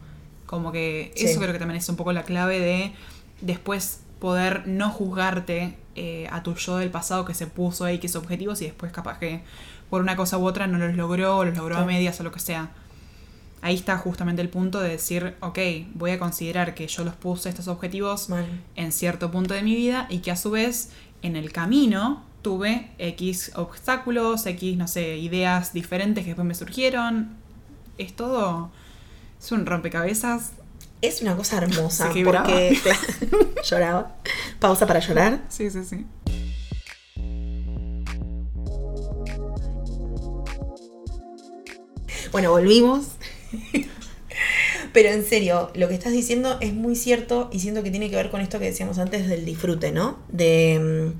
Como 0.46 0.72
que 0.74 1.14
Sí. 1.16 1.26
eso 1.26 1.40
creo 1.40 1.54
que 1.54 1.60
también 1.60 1.78
es 1.80 1.88
un 1.88 1.96
poco 1.96 2.12
la 2.12 2.24
clave 2.24 2.60
de 2.60 2.92
después 3.42 4.02
poder 4.20 4.68
no 4.68 4.90
juzgarte 4.90 5.78
eh, 5.96 6.28
a 6.32 6.44
tu 6.44 6.56
yo 6.56 6.78
del 6.78 6.90
pasado 6.90 7.24
que 7.24 7.34
se 7.34 7.46
puso 7.48 7.88
X 7.88 8.16
objetivos 8.16 8.62
y 8.62 8.66
después 8.66 8.92
capaz 8.92 9.20
que 9.20 9.44
por 9.94 10.02
una 10.02 10.16
cosa 10.16 10.40
u 10.40 10.48
otra 10.48 10.66
no 10.66 10.80
los 10.80 10.96
logró 10.96 11.38
o 11.38 11.46
los 11.46 11.56
logró 11.56 11.78
a 11.78 11.86
medias 11.86 12.20
o 12.20 12.24
lo 12.24 12.32
que 12.32 12.40
sea. 12.40 12.72
Ahí 13.62 13.76
está 13.76 13.96
justamente 14.00 14.42
el 14.42 14.50
punto 14.50 14.80
de 14.80 14.90
decir, 14.90 15.36
ok, 15.40 15.60
voy 15.94 16.10
a 16.10 16.18
considerar 16.18 16.74
que 16.74 16.88
yo 16.88 17.04
los 17.04 17.14
puse 17.14 17.50
estos 17.50 17.68
objetivos 17.68 18.28
en 18.76 18.92
cierto 18.92 19.30
punto 19.30 19.54
de 19.54 19.62
mi 19.62 19.76
vida 19.76 20.08
y 20.10 20.22
que 20.22 20.32
a 20.32 20.36
su 20.36 20.50
vez 20.50 20.90
en 21.22 21.36
el 21.36 21.52
camino 21.52 22.24
tuve 22.42 22.90
X 22.98 23.52
obstáculos, 23.54 24.48
X, 24.48 24.78
no 24.78 24.88
sé, 24.88 25.18
ideas 25.18 25.74
diferentes 25.74 26.24
que 26.24 26.32
después 26.32 26.48
me 26.48 26.56
surgieron. 26.56 27.36
Es 28.00 28.16
todo, 28.16 28.72
es 29.40 29.52
un 29.52 29.64
rompecabezas. 29.68 30.54
Es 31.04 31.22
una 31.22 31.36
cosa 31.36 31.58
hermosa 31.58 32.10
porque 32.26 32.80
lloraba. 33.64 34.16
Pausa 34.60 34.88
para 34.88 35.02
llorar. 35.02 35.44
Sí, 35.50 35.70
sí, 35.70 35.86
sí. 35.86 36.04
Bueno, 42.34 42.50
volvimos. 42.50 43.06
Pero 44.91 45.10
en 45.10 45.24
serio, 45.24 45.69
lo 45.76 45.88
que 45.88 45.93
estás 45.93 46.13
diciendo 46.13 46.58
es 46.62 46.74
muy 46.74 46.96
cierto 46.96 47.48
y 47.54 47.60
siento 47.60 47.84
que 47.84 47.91
tiene 47.91 48.10
que 48.10 48.15
ver 48.15 48.32
con 48.32 48.41
esto 48.41 48.58
que 48.58 48.65
decíamos 48.65 48.98
antes 48.98 49.28
del 49.28 49.46
disfrute, 49.46 49.91
¿no? 49.91 50.17
De, 50.30 50.80
mm, 51.13 51.19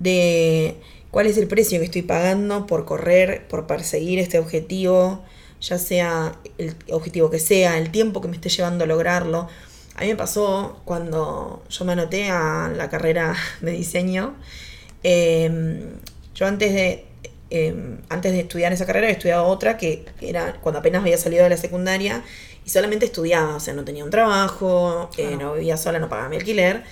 de 0.00 0.76
cuál 1.10 1.26
es 1.26 1.36
el 1.36 1.48
precio 1.48 1.80
que 1.80 1.86
estoy 1.86 2.02
pagando 2.02 2.66
por 2.68 2.84
correr, 2.84 3.48
por 3.48 3.66
perseguir 3.66 4.20
este 4.20 4.38
objetivo, 4.38 5.24
ya 5.60 5.78
sea 5.78 6.38
el 6.58 6.76
objetivo 6.92 7.28
que 7.28 7.40
sea, 7.40 7.76
el 7.76 7.90
tiempo 7.90 8.20
que 8.20 8.28
me 8.28 8.36
esté 8.36 8.48
llevando 8.48 8.84
a 8.84 8.86
lograrlo. 8.86 9.48
A 9.96 10.02
mí 10.02 10.06
me 10.06 10.16
pasó 10.16 10.80
cuando 10.84 11.64
yo 11.68 11.84
me 11.84 11.92
anoté 11.94 12.30
a 12.30 12.72
la 12.72 12.88
carrera 12.88 13.34
de 13.62 13.72
diseño. 13.72 14.36
eh, 15.02 15.90
yo 16.36 16.46
antes 16.46 16.72
de, 16.74 17.06
eh, 17.50 17.98
antes 18.08 18.32
de 18.32 18.40
estudiar 18.40 18.72
esa 18.72 18.86
carrera, 18.86 19.06
había 19.06 19.16
estudiado 19.16 19.44
otra 19.46 19.76
que 19.76 20.04
era 20.20 20.54
cuando 20.60 20.80
apenas 20.80 21.02
había 21.02 21.18
salido 21.18 21.44
de 21.44 21.50
la 21.50 21.56
secundaria 21.56 22.22
y 22.64 22.70
solamente 22.70 23.06
estudiaba, 23.06 23.56
o 23.56 23.60
sea, 23.60 23.74
no 23.74 23.84
tenía 23.84 24.04
un 24.04 24.10
trabajo, 24.10 25.10
eh, 25.16 25.36
no 25.36 25.54
vivía 25.54 25.76
sola, 25.76 25.98
no 25.98 26.08
pagaba 26.08 26.28
mi 26.28 26.36
alquiler. 26.36 26.84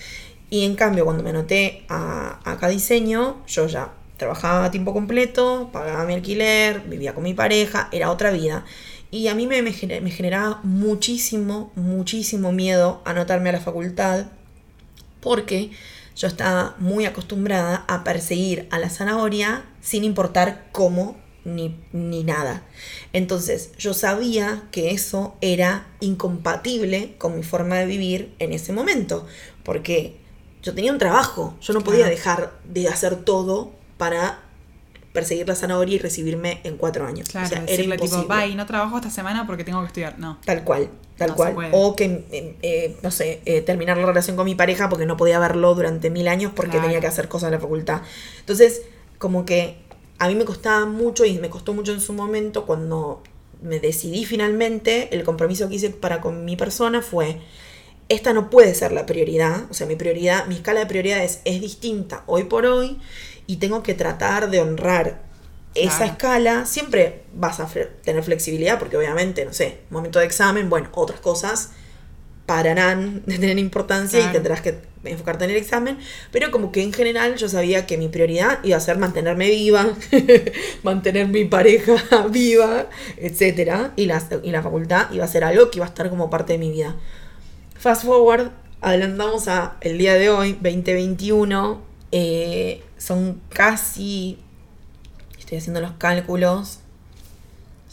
Y 0.51 0.65
en 0.65 0.77
cambio, 0.77 1.05
cuando 1.05 1.23
me 1.23 1.31
anoté 1.31 1.85
a, 1.89 2.41
a 2.45 2.53
acá 2.53 2.69
diseño, 2.69 3.43
yo 3.47 3.67
ya 3.67 3.93
trabajaba 4.17 4.67
a 4.67 4.71
tiempo 4.71 4.93
completo, 4.93 5.71
pagaba 5.73 6.05
mi 6.05 6.15
alquiler, 6.15 6.81
vivía 6.83 7.15
con 7.15 7.25
mi 7.25 7.35
pareja, 7.35 7.89
era 7.93 8.11
otra 8.11 8.31
vida. 8.31 8.65
Y 9.11 9.29
a 9.29 9.35
mí 9.35 9.47
me, 9.47 9.63
me 9.63 9.73
gener- 9.73 10.01
me 10.03 10.11
generaba 10.11 10.61
muchísimo, 10.63 11.73
muchísimo 11.77 12.53
miedo 12.53 13.03
anotarme 13.05 13.49
a 13.51 13.53
la 13.53 13.61
facultad 13.61 14.27
porque 15.21 15.71
yo 16.17 16.29
estaba 16.29 16.77
muy 16.79 17.05
acostumbrada 17.07 17.85
a 17.89 18.05
perseguir 18.05 18.69
a 18.71 18.79
la 18.79 18.91
zanahoria 18.91 19.65
sin 19.81 20.05
importar 20.05 20.67
cómo 20.73 21.17
ni, 21.45 21.79
ni 21.93 22.25
nada. 22.25 22.63
Entonces 23.13 23.73
yo 23.79 23.95
sabía 23.95 24.65
que 24.71 24.91
eso 24.91 25.37
era 25.41 25.87
incompatible 26.01 27.15
con 27.19 27.37
mi 27.37 27.43
forma 27.43 27.77
de 27.77 27.87
vivir 27.87 28.35
en 28.39 28.53
ese 28.53 28.73
momento, 28.73 29.27
porque 29.63 30.17
yo 30.63 30.75
tenía 30.75 30.93
un 30.93 30.99
trabajo, 30.99 31.57
yo 31.61 31.75
no 31.75 31.83
podía 31.83 32.07
dejar 32.07 32.59
de 32.65 32.89
hacer 32.89 33.17
todo 33.17 33.73
para 33.99 34.41
perseguir 35.13 35.47
la 35.47 35.55
zanahoria 35.55 35.97
y 35.97 35.99
recibirme 35.99 36.61
en 36.65 36.77
cuatro 36.77 37.07
años. 37.07 37.29
Claro, 37.29 37.47
o 37.47 37.49
sea, 37.49 37.59
era 37.59 37.67
decirle 37.67 37.97
tipo, 37.97 38.07
imposible. 38.07 38.47
bye, 38.47 38.55
no 38.57 38.67
trabajo 38.67 38.97
esta 38.97 39.11
semana 39.11 39.47
porque 39.47 39.63
tengo 39.63 39.81
que 39.81 39.87
estudiar. 39.87 40.19
No. 40.19 40.39
Tal 40.45 40.65
cual, 40.65 40.91
tal 41.17 41.31
No 41.31 41.37
cual. 41.37 41.69
O 41.73 41.95
que, 41.97 42.05
eh, 42.33 42.57
eh, 42.63 42.97
no 43.03 43.11
sé, 43.11 43.41
eh, 43.45 43.61
terminar 43.61 43.97
la 43.97 44.07
relación 44.07 44.37
con 44.37 44.45
mi 44.45 44.55
pareja 44.55 44.89
porque 44.89 45.07
no 45.07 45.17
podía 45.17 45.39
verlo 45.39 45.75
durante 45.75 46.11
mil 46.11 46.29
años 46.29 46.53
porque 46.55 46.73
Claro. 46.73 46.87
tenía 46.87 47.01
que 47.01 47.07
hacer 47.07 47.29
cosas 47.29 47.49
en 47.49 47.53
la 47.55 47.61
facultad. 47.61 48.03
Entonces, 48.41 48.83
como 49.19 49.45
que 49.45 49.77
a 50.19 50.29
mí 50.29 50.35
me 50.35 50.45
costaba 50.45 50.87
mucho 50.87 51.25
y 51.25 51.39
me 51.39 51.51
costó 51.51 51.73
mucho 51.75 51.93
en 51.93 52.01
su 52.01 52.13
momento 52.13 52.67
cuando 52.67 53.23
me 53.63 53.81
decidí 53.81 54.25
finalmente, 54.25 55.09
el 55.15 55.25
compromiso 55.25 55.69
que 55.69 55.77
hice 55.77 55.91
para 55.91 56.21
con 56.21 56.45
mi 56.45 56.57
persona 56.57 57.01
fue, 57.01 57.41
esta 58.09 58.33
no 58.35 58.51
puede 58.51 58.75
ser 58.75 58.93
la 58.93 59.07
prioridad, 59.07 59.65
o 59.71 59.75
sea, 59.75 59.87
mi 59.87 59.97
prioridad, 59.97 60.47
mi 60.47 60.57
escala 60.57 60.81
de 60.81 60.87
prioridades 60.87 61.41
es 61.47 61.61
distinta 61.61 62.23
hoy 62.27 62.45
por 62.45 62.67
hoy 62.67 62.99
y 63.47 63.57
tengo 63.57 63.83
que 63.83 63.95
tratar 63.95 64.51
de 64.51 64.61
honrar 64.61 65.23
esa 65.75 65.97
Claro. 65.97 66.13
escala, 66.13 66.67
siempre 66.67 67.23
vas 67.35 67.61
a 67.61 67.65
tener 68.05 68.23
flexibilidad, 68.23 68.79
porque 68.79 68.97
obviamente, 68.97 69.45
no 69.45 69.53
sé, 69.53 69.79
momento 69.91 70.19
de 70.19 70.27
examen, 70.27 70.69
bueno, 70.69 70.89
otras 70.93 71.21
cosas 71.21 71.71
pararán 72.47 73.23
de 73.27 73.39
tener 73.39 73.59
importancia 73.59 74.21
y 74.21 74.33
tendrás 74.33 74.61
que 74.61 74.79
enfocarte 75.05 75.45
en 75.45 75.51
el 75.51 75.57
examen, 75.57 75.99
pero 76.31 76.51
como 76.51 76.73
que 76.73 76.83
en 76.83 76.93
general 76.93 77.37
yo 77.37 77.49
sabía 77.49 77.87
que 77.87 77.99
mi 77.99 78.09
prioridad 78.09 78.59
iba 78.63 78.77
a 78.77 78.81
ser 78.81 78.97
mantenerme 78.97 79.51
viva, 79.51 79.95
mantener 80.83 81.29
mi 81.29 81.45
pareja 81.45 81.95
viva, 82.31 82.87
etcétera, 83.17 83.93
y 83.97 84.07
la, 84.07 84.23
y 84.43 84.51
la 84.51 84.63
facultad 84.63 85.11
iba 85.13 85.25
a 85.25 85.29
ser 85.29 85.45
algo 85.45 85.71
que 85.71 85.79
iba 85.79 85.87
a 85.87 85.89
estar 85.89 86.09
como 86.09 86.31
parte 86.31 86.55
de 86.55 86.59
mi 86.59 86.71
vida. 86.71 86.97
Fast 87.79 88.05
forward, 88.05 88.51
adelantamos 88.81 89.49
a 89.49 89.77
el 89.83 89.99
día 89.99 90.15
de 90.15 90.31
hoy, 90.31 90.53
2021, 90.53 91.83
eh, 92.13 92.83
son 92.97 93.43
casi, 93.51 94.39
estoy 95.39 95.59
haciendo 95.59 95.83
los 95.83 95.93
cálculos, 95.93 96.81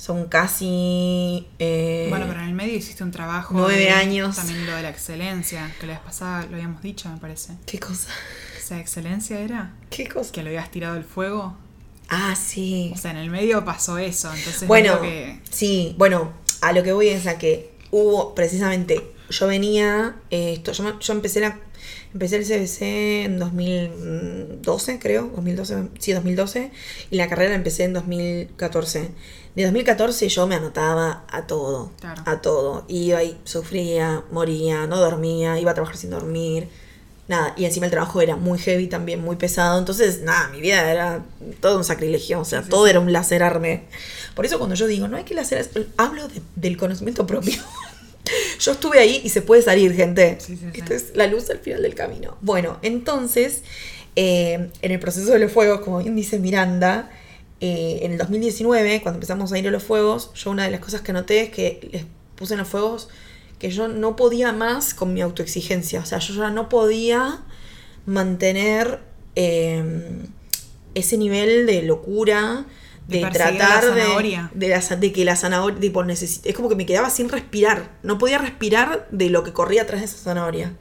son 0.02 0.26
casi... 0.30 1.46
eh, 1.60 2.08
Bueno, 2.10 2.26
pero 2.28 2.40
en 2.42 2.48
el 2.48 2.54
medio 2.56 2.74
hiciste 2.76 3.04
un 3.04 3.12
trabajo. 3.12 3.54
nueve 3.56 3.76
de- 3.78 3.90
años. 3.92 4.36
También 4.36 4.66
lo 4.66 4.76
de 4.76 4.82
la 4.82 4.90
excelencia, 4.90 5.72
que 5.80 5.86
la 5.86 5.94
vez 5.94 6.02
pasada 6.02 6.44
lo 6.48 6.56
habíamos 6.56 6.82
dicho, 6.82 7.08
me 7.08 7.18
parece. 7.18 7.54
¿Qué 7.68 7.80
cosa? 7.80 8.10
O 8.58 8.62
sea, 8.68 8.80
excelencia 8.80 9.40
era 9.40 9.74
¿Qué 9.92 10.08
cosa? 10.08 10.32
que 10.32 10.42
lo 10.42 10.48
habías 10.50 10.72
tirado 10.72 10.96
al 10.96 11.04
fuego. 11.04 11.56
Ah, 12.10 12.36
sí. 12.36 12.92
O 12.96 12.98
sea, 12.98 13.12
en 13.12 13.18
el 13.18 13.30
medio 13.30 13.64
pasó 13.64 14.00
eso, 14.00 14.34
entonces 14.34 14.68
Bueno, 14.68 15.00
que 15.02 15.40
sí, 15.52 15.94
bueno, 16.00 16.34
a 16.62 16.72
lo 16.74 16.82
que 16.82 16.94
voy 16.94 17.10
es 17.10 17.28
a 17.28 17.38
que 17.38 17.72
hubo 17.92 18.34
precisamente, 18.34 19.12
yo 19.30 19.46
venía, 19.48 20.16
eh, 20.32 20.54
esto, 20.54 20.72
yo, 20.72 21.00
yo 21.00 21.14
empecé 21.14 21.42
la 21.42 21.60
empecé 22.14 22.36
el 22.38 22.46
CBC 22.46 22.82
en 23.26 23.40
2012, 23.40 25.00
creo, 25.00 25.30
2012, 25.36 25.90
sí, 26.00 26.14
2012, 26.14 26.72
y 27.10 27.16
la 27.18 27.28
carrera 27.28 27.56
empecé 27.56 27.84
en 27.86 27.94
2014. 27.94 29.10
De 29.56 29.64
2014 29.64 30.30
yo 30.30 30.48
me 30.48 30.56
anotaba 30.56 31.26
a 31.30 31.46
todo, 31.48 31.92
Claro. 32.00 32.24
a 32.26 32.42
todo. 32.42 32.86
Iba 32.88 33.24
y 33.24 33.38
sufría, 33.44 34.24
moría, 34.32 34.88
no 34.88 34.98
dormía, 34.98 35.60
iba 35.60 35.72
a 35.72 35.74
trabajar 35.74 35.98
sin 35.98 36.10
dormir. 36.10 36.68
Nada, 37.28 37.54
y 37.56 37.66
encima 37.66 37.86
el 37.86 37.92
trabajo 37.92 38.22
era 38.22 38.36
muy 38.36 38.60
heavy 38.60 38.88
también, 38.88 39.22
muy 39.22 39.36
pesado. 39.38 39.78
Entonces, 39.80 40.22
nada, 40.22 40.50
mi 40.50 40.60
vida 40.60 40.90
era 40.92 41.24
todo 41.62 41.78
un 41.78 41.84
sacrilegio. 41.86 42.40
O 42.42 42.46
sea, 42.46 42.64
sí, 42.64 42.70
todo 42.70 42.86
sí. 42.86 42.90
era 42.92 43.00
un 43.00 43.14
lacerarme. 43.14 43.84
Por 44.36 44.46
eso 44.46 44.58
cuando 44.58 44.76
yo 44.76 44.88
digo, 44.88 45.08
no 45.08 45.16
hay 45.18 45.24
que 45.24 45.34
lacerar, 45.34 45.66
hablo 45.98 46.28
de- 46.28 46.42
del 46.56 46.78
conocimiento 46.78 47.26
propio. 47.28 47.62
Yo 48.62 48.74
estuve 48.74 49.00
ahí 49.00 49.22
y 49.24 49.30
se 49.30 49.42
puede 49.42 49.62
salir, 49.64 49.94
gente. 49.94 50.38
Sí, 50.40 50.56
sí. 50.56 50.66
Esto 50.74 50.94
es 50.94 51.16
la 51.16 51.26
luz 51.28 51.50
al 51.50 51.60
final 51.60 51.82
del 51.82 51.96
camino. 51.96 52.38
Bueno, 52.42 52.78
entonces, 52.84 53.64
eh, 54.16 54.70
en 54.82 54.92
el 54.92 55.00
proceso 55.00 55.32
de 55.32 55.40
los 55.40 55.52
fuegos, 55.52 55.82
como 55.82 55.98
bien 55.98 56.16
dice 56.16 56.38
Miranda, 56.38 57.10
eh, 57.60 58.00
en 58.04 58.12
el 58.12 58.18
2019, 58.20 59.02
cuando 59.02 59.18
empezamos 59.18 59.52
a 59.52 59.58
ir 59.58 59.68
a 59.68 59.72
los 59.72 59.84
fuegos, 59.84 60.32
yo 60.36 60.52
una 60.52 60.66
de 60.66 60.72
las 60.72 60.80
cosas 60.80 61.02
que 61.02 61.12
noté 61.12 61.42
es 61.42 61.50
que 61.50 61.90
les 61.92 62.06
puse 62.36 62.54
en 62.54 62.60
los 62.60 62.68
fuegos 62.68 63.10
que 63.58 63.72
yo 63.72 63.88
no 63.88 64.16
podía 64.16 64.52
más 64.52 64.94
con 64.94 65.14
mi 65.14 65.22
autoexigencia. 65.22 66.00
O 66.00 66.06
sea, 66.06 66.20
yo 66.20 66.36
ya 66.36 66.52
no 66.52 66.70
podía 66.70 67.42
mantener 68.06 69.00
eh, 69.36 69.84
ese 70.94 71.18
nivel 71.18 71.66
de 71.66 71.82
locura, 71.82 72.66
De 73.08 73.18
de, 73.18 73.28
tratar 73.30 73.54
la 73.84 73.94
de, 73.96 74.02
zanahoria. 74.04 74.52
de, 74.54 74.68
la 74.70 74.82
za- 74.82 74.96
de 74.96 75.12
que 75.12 75.26
la 75.26 75.36
zanahoria, 75.36 75.80
tipo, 75.80 76.04
necesi- 76.04 76.42
es 76.46 76.56
como 76.56 76.70
que 76.70 76.76
me 76.76 76.86
quedaba 76.86 77.10
sin 77.10 77.28
respirar. 77.30 77.92
No 78.04 78.18
podía 78.18 78.38
respirar 78.38 79.08
de 79.12 79.30
lo 79.30 79.44
que 79.44 79.52
corría 79.54 79.82
atrás 79.84 80.00
de 80.02 80.06
esa 80.06 80.18
zanahoria. 80.18 80.74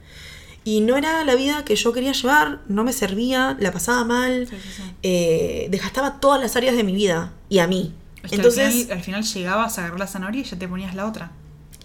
Y 0.63 0.81
no 0.81 0.95
era 0.95 1.23
la 1.25 1.33
vida 1.35 1.65
que 1.65 1.75
yo 1.75 1.91
quería 1.91 2.11
llevar, 2.13 2.61
no 2.67 2.83
me 2.83 2.93
servía, 2.93 3.57
la 3.59 3.71
pasaba 3.71 4.03
mal, 4.05 4.47
Sí, 4.47 4.55
sí, 4.61 4.69
sí. 4.77 4.83
eh, 5.03 5.67
desgastaba 5.71 6.19
todas 6.19 6.39
las 6.39 6.55
áreas 6.55 6.75
de 6.75 6.83
mi 6.83 6.93
vida 6.93 7.33
y 7.49 7.59
a 7.59 7.67
mí. 7.67 7.93
Es 8.23 8.29
que 8.29 8.35
Entonces, 8.35 8.65
al, 8.65 8.71
final, 8.73 8.97
al 8.97 9.03
final 9.03 9.23
llegabas 9.23 9.77
a 9.77 9.81
agarrar 9.81 9.99
la 9.99 10.07
zanahoria 10.07 10.41
y 10.41 10.43
ya 10.43 10.57
te 10.59 10.67
ponías 10.67 10.93
la 10.95 11.07
otra. 11.07 11.31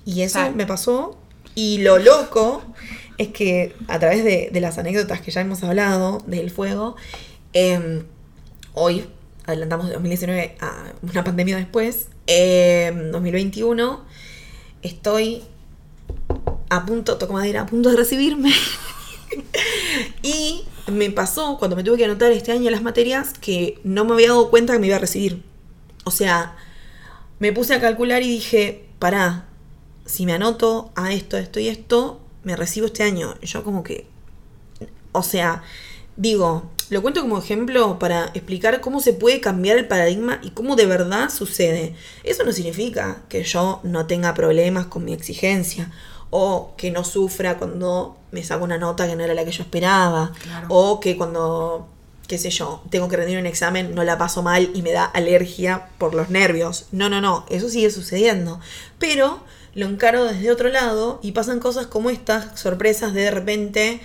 y 0.04 0.20
eso 0.20 0.52
me 0.54 0.66
pasó. 0.66 1.18
Y 1.54 1.78
lo 1.78 1.98
loco 1.98 2.62
es 3.16 3.28
que 3.28 3.74
a 3.88 3.98
través 3.98 4.22
de, 4.22 4.50
de 4.52 4.60
las 4.60 4.76
anécdotas 4.76 5.22
que 5.22 5.30
ya 5.30 5.40
hemos 5.40 5.64
hablado 5.64 6.22
del 6.26 6.50
fuego, 6.50 6.96
eh, 7.54 8.02
hoy 8.74 9.06
adelantamos 9.46 9.86
de 9.86 9.94
2019 9.94 10.56
a 10.60 10.92
una 11.02 11.24
pandemia 11.24 11.56
después, 11.56 12.08
eh, 12.26 12.92
2021, 13.12 14.04
estoy 14.82 15.44
a 16.68 16.84
punto, 16.84 17.16
toco 17.16 17.32
madera, 17.32 17.62
a 17.62 17.66
punto 17.66 17.90
de 17.90 17.96
recibirme. 17.96 18.52
y 20.22 20.64
me 20.90 21.10
pasó 21.10 21.58
cuando 21.58 21.76
me 21.76 21.84
tuve 21.84 21.98
que 21.98 22.04
anotar 22.04 22.32
este 22.32 22.52
año 22.52 22.70
las 22.70 22.82
materias 22.82 23.32
que 23.40 23.80
no 23.84 24.04
me 24.04 24.14
había 24.14 24.28
dado 24.28 24.50
cuenta 24.50 24.72
que 24.72 24.78
me 24.78 24.88
iba 24.88 24.96
a 24.96 25.00
recibir. 25.00 25.42
O 26.04 26.10
sea, 26.10 26.56
me 27.38 27.52
puse 27.52 27.74
a 27.74 27.80
calcular 27.80 28.22
y 28.22 28.30
dije, 28.30 28.84
pará, 28.98 29.46
si 30.04 30.26
me 30.26 30.32
anoto 30.32 30.90
a 30.94 31.12
esto, 31.12 31.36
esto 31.36 31.60
y 31.60 31.68
esto, 31.68 32.20
me 32.42 32.56
recibo 32.56 32.86
este 32.86 33.02
año. 33.02 33.34
Yo 33.42 33.64
como 33.64 33.82
que, 33.82 34.06
o 35.12 35.22
sea, 35.22 35.62
digo, 36.16 36.70
lo 36.90 37.02
cuento 37.02 37.20
como 37.20 37.38
ejemplo 37.38 37.98
para 37.98 38.26
explicar 38.34 38.80
cómo 38.80 39.00
se 39.00 39.12
puede 39.12 39.40
cambiar 39.40 39.76
el 39.76 39.88
paradigma 39.88 40.38
y 40.42 40.50
cómo 40.50 40.76
de 40.76 40.86
verdad 40.86 41.30
sucede. 41.30 41.94
Eso 42.24 42.44
no 42.44 42.52
significa 42.52 43.22
que 43.28 43.42
yo 43.42 43.80
no 43.82 44.06
tenga 44.06 44.34
problemas 44.34 44.86
con 44.86 45.04
mi 45.04 45.12
exigencia 45.12 45.90
o 46.30 46.74
que 46.76 46.90
no 46.90 47.04
sufra 47.04 47.58
cuando 47.58 48.16
me 48.30 48.42
saco 48.42 48.64
una 48.64 48.78
nota 48.78 49.06
que 49.06 49.16
no 49.16 49.24
era 49.24 49.34
la 49.34 49.44
que 49.44 49.52
yo 49.52 49.62
esperaba 49.62 50.32
Claro. 50.42 50.66
o 50.70 51.00
que 51.00 51.16
cuando 51.16 51.88
qué 52.26 52.38
sé 52.38 52.50
yo, 52.50 52.82
tengo 52.90 53.08
que 53.08 53.16
rendir 53.16 53.38
un 53.38 53.46
examen, 53.46 53.94
no 53.94 54.02
la 54.02 54.18
paso 54.18 54.42
mal 54.42 54.70
y 54.74 54.82
me 54.82 54.90
da 54.92 55.04
alergia 55.04 55.86
por 55.98 56.14
los 56.14 56.28
nervios. 56.28 56.86
No, 56.90 57.08
no, 57.08 57.20
no, 57.20 57.46
eso 57.50 57.68
sigue 57.68 57.90
sucediendo. 57.90 58.58
Pero 58.98 59.40
lo 59.74 59.86
encaro 59.86 60.24
desde 60.24 60.50
otro 60.50 60.68
lado 60.68 61.20
y 61.22 61.32
pasan 61.32 61.60
cosas 61.60 61.86
como 61.86 62.10
estas, 62.10 62.58
sorpresas 62.58 63.12
de 63.14 63.22
de 63.22 63.30
repente 63.30 64.00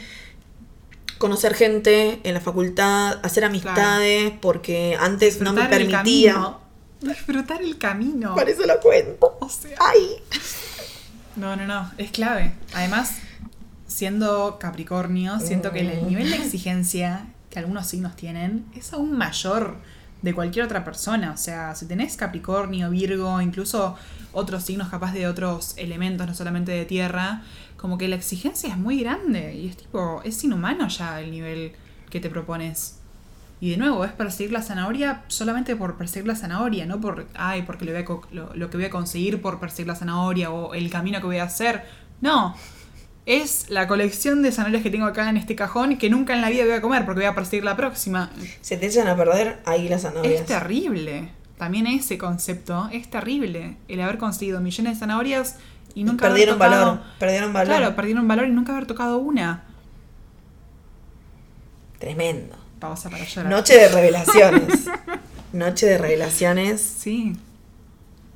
conocer 1.21 1.53
gente 1.53 2.19
en 2.23 2.34
la 2.34 2.41
facultad, 2.41 3.19
hacer 3.23 3.45
amistades, 3.45 4.34
porque 4.41 4.97
antes 4.99 5.39
no 5.39 5.53
me 5.53 5.62
el 5.62 5.69
permitía. 5.69 6.57
Disfrutar 6.99 7.62
el 7.62 7.77
camino. 7.77 8.34
Por 8.36 8.49
eso 8.49 8.65
lo 8.65 8.79
cuento. 8.79 9.38
O 9.39 9.47
sea, 9.47 9.77
Ay. 9.79 10.17
No, 11.36 11.55
no, 11.55 11.65
no, 11.65 11.91
es 11.97 12.12
clave. 12.12 12.53
Además, 12.73 13.17
siendo 13.88 14.57
Capricornio, 14.60 15.39
siento 15.39 15.71
que 15.71 15.81
el 15.81 16.07
nivel 16.07 16.29
de 16.29 16.38
exigencia 16.38 17.27
que 17.51 17.60
algunos 17.60 17.88
signos 17.88 18.15
tienen 18.15 18.65
es 18.75 18.91
aún 18.93 19.15
mayor 19.17 19.75
de 20.21 20.34
cualquier 20.34 20.65
otra 20.65 20.84
persona. 20.84 21.31
O 21.31 21.38
sea, 21.38 21.75
si 21.75 21.86
tenés 21.86 22.17
Capricornio, 22.17 22.89
Virgo, 22.89 23.41
incluso 23.41 23.95
otros 24.34 24.63
signos 24.63 24.89
capaz 24.89 25.13
de 25.13 25.27
otros 25.27 25.73
elementos, 25.77 26.25
no 26.25 26.34
solamente 26.34 26.71
de 26.71 26.86
tierra, 26.86 27.43
como 27.82 27.98
que 27.98 28.08
la 28.08 28.15
exigencia 28.15 28.70
es 28.70 28.78
muy 28.78 29.02
grande 29.02 29.56
y 29.56 29.67
es 29.67 29.78
tipo, 29.78 30.22
es 30.24 30.44
inhumano 30.44 30.88
ya 30.88 31.20
el 31.20 31.32
nivel 31.32 31.74
que 32.10 32.20
te 32.20 32.30
propones. 32.30 33.00
Y 33.60 33.72
de 33.72 33.78
nuevo, 33.78 34.06
es 34.06 34.12
perseguir 34.12 34.52
la 34.52 34.62
zanahoria 34.62 35.24
solamente 35.28 35.76
por 35.76 35.96
perseguir 35.98 36.28
la 36.28 36.36
zanahoria, 36.36 36.86
no 36.86 37.00
por, 37.00 37.28
ay, 37.36 37.62
porque 37.63 37.86
lo, 37.86 37.91
voy 37.91 38.02
a 38.02 38.06
co- 38.06 38.28
lo, 38.32 38.56
lo 38.56 38.70
que 38.70 38.78
voy 38.78 38.86
a 38.86 38.89
conseguir 38.89 39.41
por 39.41 39.60
perseguir 39.60 39.88
la 39.88 39.96
zanahoria 39.96 40.50
o 40.52 40.74
el 40.74 40.89
camino 40.89 41.20
que 41.20 41.26
voy 41.28 41.38
a 41.38 41.44
hacer. 41.44 41.84
No, 42.22 42.56
es 43.28 43.70
la 43.70 43.88
colección 43.88 44.41
de 44.41 44.52
zanahorias 44.52 44.82
que 44.84 44.89
tengo 44.89 45.06
acá 45.06 45.30
en 45.30 45.38
este 45.38 45.56
cajón 45.56 45.98
que 45.98 46.10
nunca 46.10 46.34
en 46.34 46.41
la 46.41 46.50
vida 46.50 46.63
voy 46.63 46.74
a 46.74 46.82
comer 46.82 47.06
porque 47.06 47.22
voy 47.22 47.28
a 47.28 47.36
perseguir 47.36 47.63
la 47.63 47.76
próxima. 47.78 48.32
Se 48.62 48.78
te 48.78 48.88
echan 48.88 49.08
a 49.08 49.15
perder 49.15 49.60
ahí 49.65 49.88
las 49.89 50.02
zanahorias. 50.04 50.41
Es 50.41 50.46
terrible. 50.48 51.30
También 51.58 51.86
ese 51.86 52.17
concepto 52.17 52.89
es 52.91 53.10
terrible. 53.12 53.78
El 53.88 54.02
haber 54.02 54.17
conseguido 54.17 54.60
millones 54.60 54.94
de 54.96 55.00
zanahorias 55.00 55.58
y 55.95 56.04
nunca 56.04 56.27
perdieron 56.27 56.58
tocado- 56.58 56.86
valor. 56.86 56.99
Perdieron 57.19 57.54
valor. 57.54 57.75
Claro, 57.77 57.95
perdieron 57.95 58.27
valor 58.27 58.47
y 58.47 58.51
nunca 58.51 58.73
haber 58.73 58.86
tocado 58.88 59.17
una. 59.17 59.63
Tremendo. 61.99 62.56
Pausa 62.80 63.10
para 63.10 63.25
llorar. 63.25 63.51
Noche 63.51 63.75
de 63.77 63.88
revelaciones. 63.89 64.86
Noche 65.54 65.86
de 65.86 65.97
revelaciones. 65.97 66.82
Sí. 66.82 67.36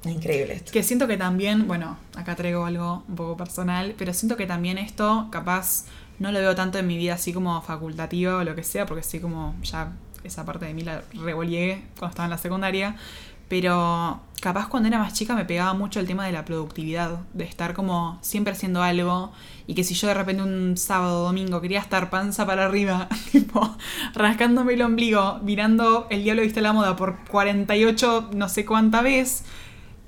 Increíble 0.04 0.54
esto. 0.54 0.72
Que 0.72 0.84
siento 0.84 1.08
que 1.08 1.18
también, 1.18 1.68
bueno, 1.68 1.98
acá 2.16 2.36
traigo 2.36 2.66
algo 2.66 3.04
un 3.08 3.16
poco 3.16 3.38
personal, 3.38 3.96
pero 3.98 4.14
siento 4.14 4.38
que 4.38 4.46
también 4.46 4.78
esto, 4.78 5.30
capaz, 5.32 5.86
no 6.20 6.32
lo 6.32 6.38
veo 6.40 6.54
tanto 6.54 6.78
en 6.78 6.86
mi 6.86 6.96
vida 6.98 7.16
así 7.16 7.34
como 7.34 7.60
facultativa 7.64 8.36
o 8.38 8.44
lo 8.44 8.54
que 8.54 8.62
sea, 8.64 8.86
porque 8.86 9.02
sí 9.02 9.20
como 9.20 9.56
ya 9.64 9.94
esa 10.24 10.46
parte 10.46 10.66
de 10.66 10.76
mí 10.76 10.84
la 10.84 11.02
revoliegué 11.14 11.86
cuando 11.98 12.12
estaba 12.12 12.26
en 12.26 12.30
la 12.32 12.38
secundaria, 12.38 12.96
pero 13.48 14.22
capaz 14.42 14.68
cuando 14.68 14.88
era 14.88 15.00
más 15.00 15.14
chica 15.14 15.34
me 15.36 15.46
pegaba 15.46 15.74
mucho 15.74 16.00
el 16.00 16.06
tema 16.08 16.26
de 16.26 16.32
la 16.32 16.46
productividad, 16.46 17.20
de 17.34 17.46
estar 17.46 17.74
como 17.74 18.20
siempre 18.22 18.54
haciendo 18.54 18.84
algo 18.84 19.32
y 19.66 19.74
que 19.74 19.84
si 19.84 19.96
yo 19.96 20.08
de 20.08 20.14
repente 20.14 20.44
un 20.44 20.78
sábado 20.78 21.22
o 21.22 21.26
domingo 21.26 21.62
quería 21.62 21.80
estar 21.80 22.10
panza 22.12 22.46
para 22.46 22.66
arriba, 22.66 23.08
tipo 23.32 23.76
rascándome 24.14 24.74
el 24.74 24.82
ombligo, 24.84 25.40
mirando 25.44 26.06
El 26.12 26.24
Diablo 26.24 26.44
Viste 26.44 26.62
la 26.62 26.74
Moda 26.74 26.96
por 26.96 27.18
48 27.30 28.30
no 28.36 28.48
sé 28.50 28.66
cuánta 28.66 29.02
vez, 29.02 29.44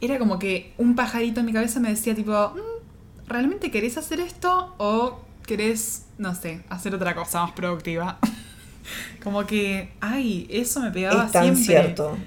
era 0.01 0.19
como 0.19 0.37
que 0.37 0.73
un 0.77 0.95
pajarito 0.95 1.39
en 1.39 1.47
mi 1.47 1.53
cabeza 1.53 1.79
me 1.79 1.89
decía 1.89 2.13
tipo, 2.13 2.31
"Mm, 2.55 3.27
¿realmente 3.29 3.71
querés 3.71 3.97
hacer 3.97 4.19
esto 4.19 4.75
o 4.77 5.19
querés, 5.47 6.05
no 6.19 6.35
sé, 6.35 6.63
hacer 6.69 6.93
otra 6.93 7.15
cosa 7.15 7.41
más 7.41 7.53
productiva? 7.53 8.19
como 9.23 9.45
que, 9.47 9.93
ay, 9.99 10.47
eso 10.51 10.79
me 10.81 10.91
pegaba 10.91 11.25
Es 11.25 11.31
tan 11.31 11.55
siempre. 11.55 11.63
cierto. 11.63 12.17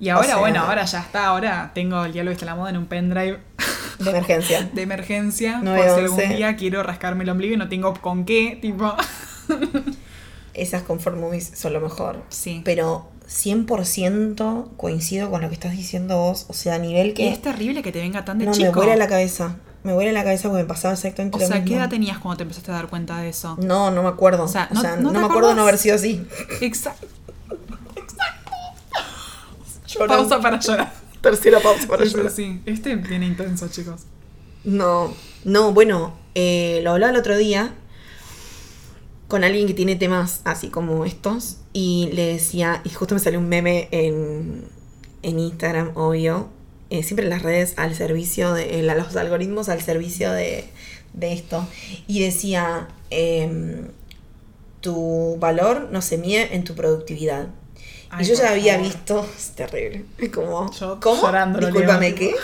Y 0.00 0.10
ahora, 0.10 0.24
O 0.26 0.28
sea- 0.30 0.36
bueno, 0.38 0.60
ahora 0.60 0.84
ya 0.84 1.00
está, 1.00 1.26
ahora 1.26 1.72
tengo 1.74 2.04
el 2.04 2.12
diálogo 2.12 2.32
está 2.32 2.46
la 2.46 2.54
moda 2.54 2.70
en 2.70 2.76
un 2.76 2.86
pendrive 2.86 3.38
De 3.98 4.10
emergencia. 4.10 4.62
de 4.72 4.82
emergencia. 4.82 5.54
Por 5.56 5.64
911. 5.64 6.14
si 6.16 6.22
algún 6.22 6.36
día 6.36 6.56
quiero 6.56 6.82
rascarme 6.84 7.24
el 7.24 7.30
ombligo 7.30 7.54
y 7.54 7.56
no 7.56 7.68
tengo 7.68 7.94
con 7.94 8.24
qué, 8.24 8.58
tipo. 8.62 8.94
Esas 10.54 10.82
comfort 10.82 11.16
movies 11.16 11.52
son 11.54 11.72
lo 11.72 11.80
mejor. 11.80 12.22
Sí. 12.30 12.62
Pero 12.64 13.08
100% 13.28 14.76
coincido 14.76 15.30
con 15.30 15.40
lo 15.42 15.48
que 15.48 15.54
estás 15.54 15.72
diciendo 15.72 16.16
vos. 16.18 16.46
O 16.48 16.52
sea, 16.52 16.74
a 16.74 16.78
nivel 16.78 17.08
Y 17.08 17.14
que. 17.14 17.28
es 17.28 17.40
terrible 17.42 17.82
que 17.82 17.92
te 17.92 18.00
venga 18.00 18.24
tan 18.24 18.38
de 18.38 18.46
no, 18.46 18.52
chico. 18.52 18.66
me 18.70 18.76
vuela 18.76 18.96
la 18.96 19.06
cabeza. 19.08 19.56
Me 19.84 19.92
vuela 19.92 20.10
la 20.12 20.24
cabeza 20.24 20.48
porque 20.48 20.62
me 20.64 20.68
pasaba 20.68 20.94
exactamente 20.94 21.36
O 21.36 21.40
lo 21.40 21.46
sea, 21.46 21.58
¿qué 21.58 21.62
mismo. 21.62 21.76
edad 21.78 21.88
tenías 21.88 22.18
cuando 22.18 22.36
te 22.38 22.42
empezaste 22.42 22.72
a 22.72 22.74
dar 22.74 22.88
cuenta 22.88 23.18
de 23.18 23.28
eso? 23.28 23.56
No, 23.62 23.90
no 23.92 24.02
me 24.02 24.08
acuerdo. 24.08 24.42
O 24.44 24.48
sea, 24.48 24.68
O 24.70 24.74
¿no- 24.74 24.80
sea, 24.80 24.96
no 24.96 25.12
no, 25.12 25.20
me 25.20 25.26
acuerdo 25.26 25.50
de 25.50 25.54
no 25.54 25.62
haber 25.62 25.78
sido 25.78 25.94
así. 25.94 26.26
Exacto. 26.60 27.06
Pausa 30.06 30.40
para 30.40 30.60
llorar. 30.60 30.92
Tercera 31.20 31.60
pausa 31.60 31.86
para 31.88 32.04
Sí, 32.04 32.12
llorar. 32.12 32.30
sí. 32.32 32.60
Este 32.66 32.94
viene 32.96 33.26
intenso, 33.26 33.68
chicos. 33.68 34.02
No, 34.64 35.14
no, 35.44 35.72
bueno, 35.72 36.14
eh, 36.34 36.80
lo 36.82 36.92
hablaba 36.92 37.12
el 37.12 37.18
otro 37.18 37.36
día 37.36 37.74
con 39.28 39.44
alguien 39.44 39.66
que 39.66 39.74
tiene 39.74 39.96
temas 39.96 40.40
así 40.44 40.68
como 40.68 41.04
estos 41.04 41.58
y 41.72 42.08
le 42.12 42.26
decía, 42.32 42.80
y 42.84 42.90
justo 42.90 43.14
me 43.14 43.20
salió 43.20 43.38
un 43.38 43.48
meme 43.48 43.88
en, 43.90 44.64
en 45.22 45.38
Instagram, 45.38 45.92
obvio, 45.96 46.48
eh, 46.90 47.02
siempre 47.02 47.24
en 47.24 47.30
las 47.30 47.42
redes 47.42 47.74
al 47.76 47.94
servicio 47.94 48.52
de 48.54 48.80
eh, 48.80 48.82
los 48.82 49.16
algoritmos 49.16 49.68
al 49.68 49.82
servicio 49.82 50.32
de, 50.32 50.64
de 51.12 51.32
esto. 51.32 51.66
Y 52.06 52.20
decía, 52.20 52.88
em, 53.10 53.88
tu 54.80 55.36
valor 55.38 55.88
no 55.92 56.00
se 56.02 56.16
mide 56.18 56.54
en 56.54 56.64
tu 56.64 56.74
productividad. 56.74 57.48
Ay, 58.10 58.24
y 58.24 58.28
yo 58.28 58.34
ya 58.34 58.50
había 58.52 58.74
favor. 58.74 58.88
visto, 58.88 59.26
es 59.36 59.50
terrible, 59.54 60.04
como, 60.32 60.70
Yo 60.72 60.98
¿cómo? 61.00 61.22
llorando 61.22 61.60
lo 61.60 61.66
Discúlpame. 61.68 62.14
¿qué? 62.14 62.34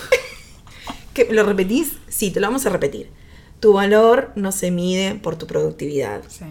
¿Qué? 1.15 1.29
¿Lo 1.31 1.45
repetís? 1.45 1.93
Sí, 2.09 2.31
te 2.31 2.41
lo 2.41 2.49
vamos 2.49 2.67
a 2.67 2.71
repetir. 2.71 3.09
Tu 3.61 3.73
valor 3.73 4.33
no 4.35 4.53
se 4.53 4.71
mide 4.71 5.15
por 5.15 5.37
tu 5.37 5.47
productividad. 5.47 6.23
Sí. 6.29 6.45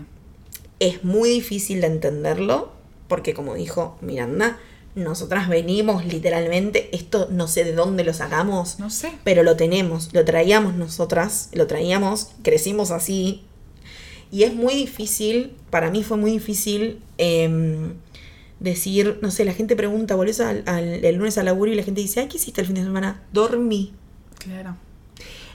Es 0.79 1.03
muy 1.03 1.29
difícil 1.29 1.81
de 1.81 1.87
entenderlo 1.87 2.71
porque 3.07 3.33
como 3.33 3.53
dijo 3.55 3.97
Miranda, 4.01 4.57
nosotras 4.95 5.47
venimos 5.49 6.05
literalmente, 6.05 6.89
esto 6.95 7.27
no 7.29 7.47
sé 7.47 7.63
de 7.63 7.73
dónde 7.73 8.03
lo 8.03 8.13
sacamos, 8.13 8.79
No 8.79 8.89
sé. 8.89 9.11
pero 9.23 9.43
lo 9.43 9.55
tenemos, 9.55 10.09
lo 10.13 10.23
traíamos 10.25 10.75
nosotras, 10.75 11.49
lo 11.53 11.67
traíamos, 11.67 12.29
crecimos 12.43 12.91
así. 12.91 13.43
Y 14.31 14.43
es 14.43 14.53
muy 14.55 14.73
difícil, 14.73 15.55
para 15.69 15.91
mí 15.91 16.03
fue 16.03 16.17
muy 16.17 16.31
difícil 16.31 17.01
em, 17.17 17.93
decir, 18.63 19.19
no 19.21 19.29
sé, 19.29 19.45
la 19.45 19.53
gente 19.53 19.75
pregunta, 19.75 20.15
volvés 20.15 20.39
al, 20.39 20.63
al- 20.65 21.05
el 21.05 21.15
lunes 21.15 21.37
al 21.37 21.45
laburo 21.45 21.71
y 21.71 21.75
la 21.75 21.83
gente 21.83 22.01
dice, 22.01 22.21
ay, 22.21 22.27
¿qué 22.29 22.37
hiciste 22.37 22.61
el 22.61 22.67
fin 22.67 22.75
de 22.77 22.83
semana? 22.83 23.21
Dormí. 23.31 23.93
Claro. 24.39 24.75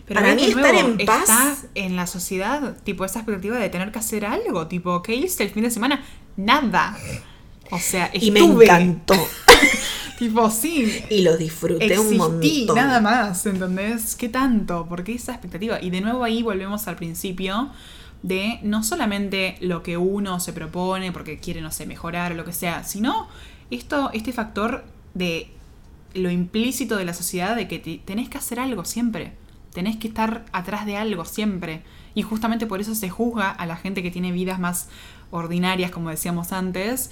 Para 0.07 0.23
ves, 0.23 0.37
mí 0.37 0.44
estar 0.44 0.73
nuevo, 0.73 0.88
en 1.01 1.07
paz- 1.07 1.21
Está 1.23 1.57
en 1.75 1.97
la 1.97 2.07
sociedad, 2.07 2.77
tipo, 2.85 3.05
esa 3.05 3.18
expectativa 3.21 3.59
de 3.59 3.68
tener 3.68 3.90
que 3.92 3.99
hacer 3.99 4.25
algo. 4.25 4.66
Tipo, 4.68 5.03
¿qué 5.03 5.14
hice 5.14 5.42
el 5.42 5.51
fin 5.51 5.64
de 5.64 5.71
semana? 5.71 6.05
Nada. 6.37 6.97
O 7.71 7.79
sea, 7.79 8.11
Y 8.14 8.31
me 8.31 8.40
estuve. 8.40 8.64
encantó. 8.64 9.14
Tipo, 10.18 10.51
sí. 10.51 11.05
Y 11.11 11.23
lo 11.23 11.37
disfruté 11.37 11.97
un 11.99 12.16
montón. 12.16 12.75
nada 12.75 13.01
más, 13.01 13.47
¿entendés? 13.47 14.16
¿Qué 14.16 14.29
tanto? 14.29 14.87
Porque 14.88 15.12
esa 15.14 15.33
expectativa. 15.33 15.81
Y 15.81 15.90
de 15.90 16.01
nuevo 16.01 16.25
ahí 16.25 16.42
volvemos 16.42 16.88
al 16.88 16.97
principio 16.97 17.71
de 18.22 18.59
no 18.62 18.83
solamente 18.83 19.57
lo 19.61 19.83
que 19.83 19.96
uno 19.96 20.40
se 20.40 20.52
propone 20.52 21.12
porque 21.12 21.38
quiere, 21.38 21.61
no 21.61 21.70
sé, 21.70 21.87
mejorar 21.87 22.33
o 22.33 22.35
lo 22.35 22.44
que 22.44 22.52
sea, 22.52 22.85
sino 22.85 23.28
esto, 23.70 24.11
este 24.12 24.33
factor 24.33 24.85
de 25.14 25.50
lo 26.14 26.31
implícito 26.31 26.96
de 26.96 27.04
la 27.04 27.14
sociedad 27.14 27.54
de 27.54 27.68
que 27.68 27.78
te- 27.78 27.98
tenés 28.04 28.28
que 28.28 28.38
hacer 28.38 28.59
algo 28.61 28.85
siempre. 28.85 29.33
Tenés 29.72 29.96
que 29.96 30.09
estar 30.09 30.44
atrás 30.52 30.87
de 30.87 30.96
algo 30.96 31.24
siempre. 31.24 31.83
Y 32.14 32.22
justamente 32.22 32.66
por 32.66 32.81
eso 32.81 32.94
se 32.94 33.11
juzga 33.11 33.50
a 33.50 33.66
la 33.66 33.76
gente 33.76 34.02
que 34.02 34.11
tiene 34.11 34.33
vidas 34.33 34.59
más 34.59 34.88
ordinarias, 35.31 35.90
como 35.90 36.09
decíamos 36.11 36.52
antes, 36.52 37.11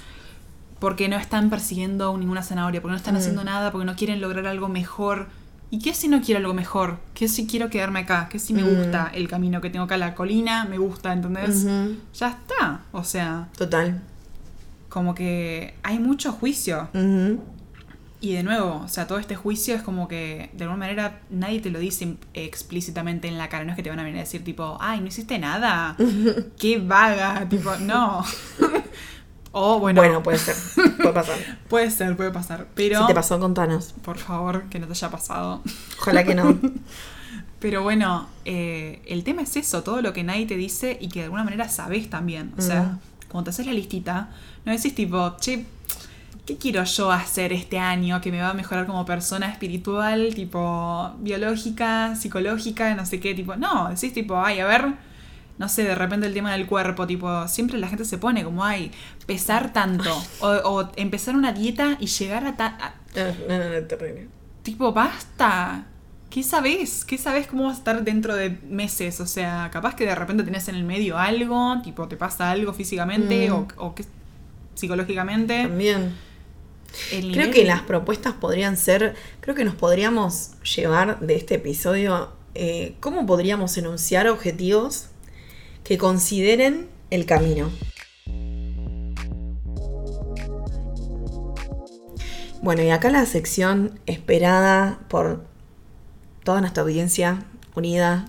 porque 0.81 1.09
no 1.09 1.17
están 1.17 1.51
persiguiendo 1.51 2.17
ninguna 2.19 2.43
zanahoria, 2.43 2.81
porque 2.83 2.93
no 2.93 2.97
están 2.97 3.15
Mm. 3.15 3.19
haciendo 3.19 3.45
nada, 3.45 3.71
porque 3.71 3.85
no 3.85 3.95
quieren 3.95 4.21
lograr 4.21 4.47
algo 4.47 4.69
mejor. 4.69 5.29
¿Y 5.77 5.79
qué 5.81 5.93
si 5.93 6.09
no 6.09 6.23
quiero 6.23 6.39
algo 6.41 6.55
mejor? 6.55 6.97
¿Qué 7.13 7.29
si 7.29 7.47
quiero 7.47 7.69
quedarme 7.69 7.99
acá? 8.01 8.31
¿Qué 8.31 8.39
si 8.39 8.55
me 8.55 8.63
Mm. 8.65 8.77
gusta 8.79 9.11
el 9.13 9.29
camino 9.29 9.61
que 9.61 9.69
tengo 9.69 9.85
acá, 9.85 9.99
la 9.99 10.15
colina? 10.15 10.65
Me 10.65 10.79
gusta, 10.79 11.13
¿entendés? 11.13 11.67
Ya 12.15 12.29
está. 12.31 12.81
O 12.93 13.05
sea, 13.05 13.49
Total. 13.59 14.01
como 14.89 15.15
que 15.15 15.75
hay 15.83 15.99
mucho 15.99 16.33
juicio. 16.33 16.89
Y 18.23 18.33
de 18.33 18.43
nuevo, 18.43 18.81
o 18.83 18.89
sea, 18.89 19.07
todo 19.07 19.19
este 19.19 19.37
juicio 19.37 19.75
es 19.75 19.83
como 19.83 20.09
que 20.09 20.49
de 20.55 20.65
alguna 20.65 20.79
manera 20.79 21.21
nadie 21.29 21.61
te 21.61 21.69
lo 21.69 21.79
dice 21.79 22.17
explícitamente 22.33 23.29
en 23.29 23.37
la 23.37 23.51
cara. 23.51 23.65
No 23.65 23.73
es 23.73 23.77
que 23.77 23.83
te 23.83 23.91
van 23.91 23.99
a 23.99 24.03
venir 24.03 24.17
a 24.17 24.23
decir 24.23 24.43
tipo, 24.43 24.79
ay, 24.81 25.01
no 25.03 25.09
hiciste 25.09 25.39
nada. 25.39 25.95
Qué 26.59 26.79
vaga. 26.79 27.47
Tipo, 27.51 27.77
no. 27.77 28.25
o 29.59 29.79
bueno, 29.81 30.01
Bueno, 30.03 30.23
puede 30.23 30.37
ser. 30.39 30.55
Puede 30.99 31.13
pasar. 31.13 31.37
puede 31.69 31.91
ser, 31.91 32.15
puede 32.17 32.31
pasar. 32.31 32.67
Pero, 32.75 33.01
Si 33.01 33.07
te 33.07 33.15
pasó, 33.15 33.41
contanos. 33.41 33.95
por 34.03 34.19
favor, 34.19 34.65
que 34.69 34.79
no 34.79 34.87
te 34.87 34.93
haya 34.93 35.11
pasado. 35.11 35.63
Ojalá 35.99 36.25
que 36.25 36.35
no. 36.35 36.59
Pero 37.59 37.83
bueno, 37.83 38.29
eh, 38.45 39.01
el 39.07 39.25
tema 39.25 39.43
es 39.43 39.57
eso, 39.57 39.83
todo 39.83 40.03
lo 40.03 40.13
que 40.13 40.23
nadie 40.23 40.47
te 40.47 40.57
dice 40.57 40.99
y 41.01 41.09
que 41.09 41.21
de 41.21 41.25
alguna 41.25 41.43
manera 41.45 41.69
sabes 41.71 42.11
también. 42.11 42.53
O 42.59 42.63
sea, 42.63 42.83
Mm. 42.83 42.99
cuando 43.31 43.45
te 43.45 43.51
haces 43.51 43.67
la 43.67 43.73
listita, 43.73 44.29
no 44.67 44.73
decís 44.73 44.95
tipo, 44.95 45.37
che, 45.41 45.65
¿qué 46.45 46.59
quiero 46.59 46.85
yo 46.85 47.11
hacer 47.11 47.53
este 47.55 47.79
año 47.79 48.21
que 48.21 48.31
me 48.31 48.41
va 48.43 48.51
a 48.51 48.55
mejorar 48.55 48.87
como 48.87 49.07
persona 49.07 49.51
espiritual, 49.51 50.35
tipo 50.35 51.13
biológica, 51.21 52.15
psicológica, 52.15 52.95
no 52.95 53.07
sé 53.07 53.21
qué? 53.21 53.35
Tipo, 53.35 53.57
no, 53.57 53.89
decís 53.89 54.13
tipo, 54.13 54.39
ay, 54.39 54.61
a 54.61 54.67
ver, 54.67 54.95
no 55.59 55.69
sé, 55.69 55.85
de 55.85 55.95
repente 55.95 56.27
el 56.27 56.35
tema 56.35 56.53
del 56.53 56.67
cuerpo, 56.67 57.07
tipo, 57.07 57.49
siempre 57.49 57.79
la 57.79 57.89
gente 57.89 58.05
se 58.05 58.19
pone 58.19 58.45
como, 58.45 58.65
ay, 58.65 58.91
pesar 59.27 59.73
tanto, 59.73 60.15
o, 60.41 60.49
o 60.49 60.91
empezar 60.97 61.35
una 61.37 61.53
dieta 61.53 61.97
y 62.01 62.07
llegar 62.07 62.47
a, 62.47 62.57
ta- 62.57 62.77
a- 62.81 62.95
No, 63.49 63.59
no, 63.59 63.65
no, 63.65 63.81
no, 63.81 63.87
terrible. 63.87 64.29
Tipo, 64.63 64.93
basta. 64.93 65.87
¿Qué 66.29 66.43
sabes? 66.43 67.05
¿Qué 67.05 67.17
sabes 67.19 67.47
cómo 67.47 67.65
vas 67.65 67.77
a 67.77 67.79
estar 67.79 68.05
dentro 68.05 68.35
de 68.35 68.51
meses? 68.69 69.21
O 69.21 69.27
sea, 69.27 69.71
capaz 69.73 69.95
que 69.95 70.05
de 70.05 70.15
repente 70.15 70.43
tenés 70.43 70.69
en 70.69 70.75
el 70.75 70.85
medio 70.85 71.17
algo, 71.17 71.81
tipo, 71.83 72.09
te 72.09 72.17
pasa 72.17 72.51
algo 72.51 72.73
físicamente 72.75 73.49
Mm. 73.49 73.53
o, 73.55 73.69
o 73.77 73.95
que 73.95 74.05
psicológicamente. 74.75 75.63
También. 75.63 76.15
El 77.13 77.33
Creo 77.33 77.47
nivel- 77.47 77.53
que 77.53 77.65
las 77.65 77.83
propuestas 77.83 78.35
podrían 78.35 78.77
ser, 78.77 79.15
creo 79.41 79.55
que 79.55 79.65
nos 79.65 79.75
podríamos 79.75 80.53
llevar 80.63 81.21
de 81.21 81.37
este 81.37 81.57
episodio, 81.57 82.33
eh, 82.55 82.95
cómo 83.01 83.27
podríamos 83.27 83.77
enunciar 83.77 84.29
objetivos 84.29 85.07
que 85.87 85.99
consideren 85.99 86.89
el 87.11 87.27
camino. 87.27 87.71
Bueno, 92.61 92.83
y 92.83 92.91
acá 92.91 93.11
la 93.11 93.25
sección 93.27 94.01
esperada 94.07 94.99
por 95.09 95.45
toda 96.43 96.61
nuestra 96.61 96.83
audiencia 96.83 97.45
unida 97.77 98.29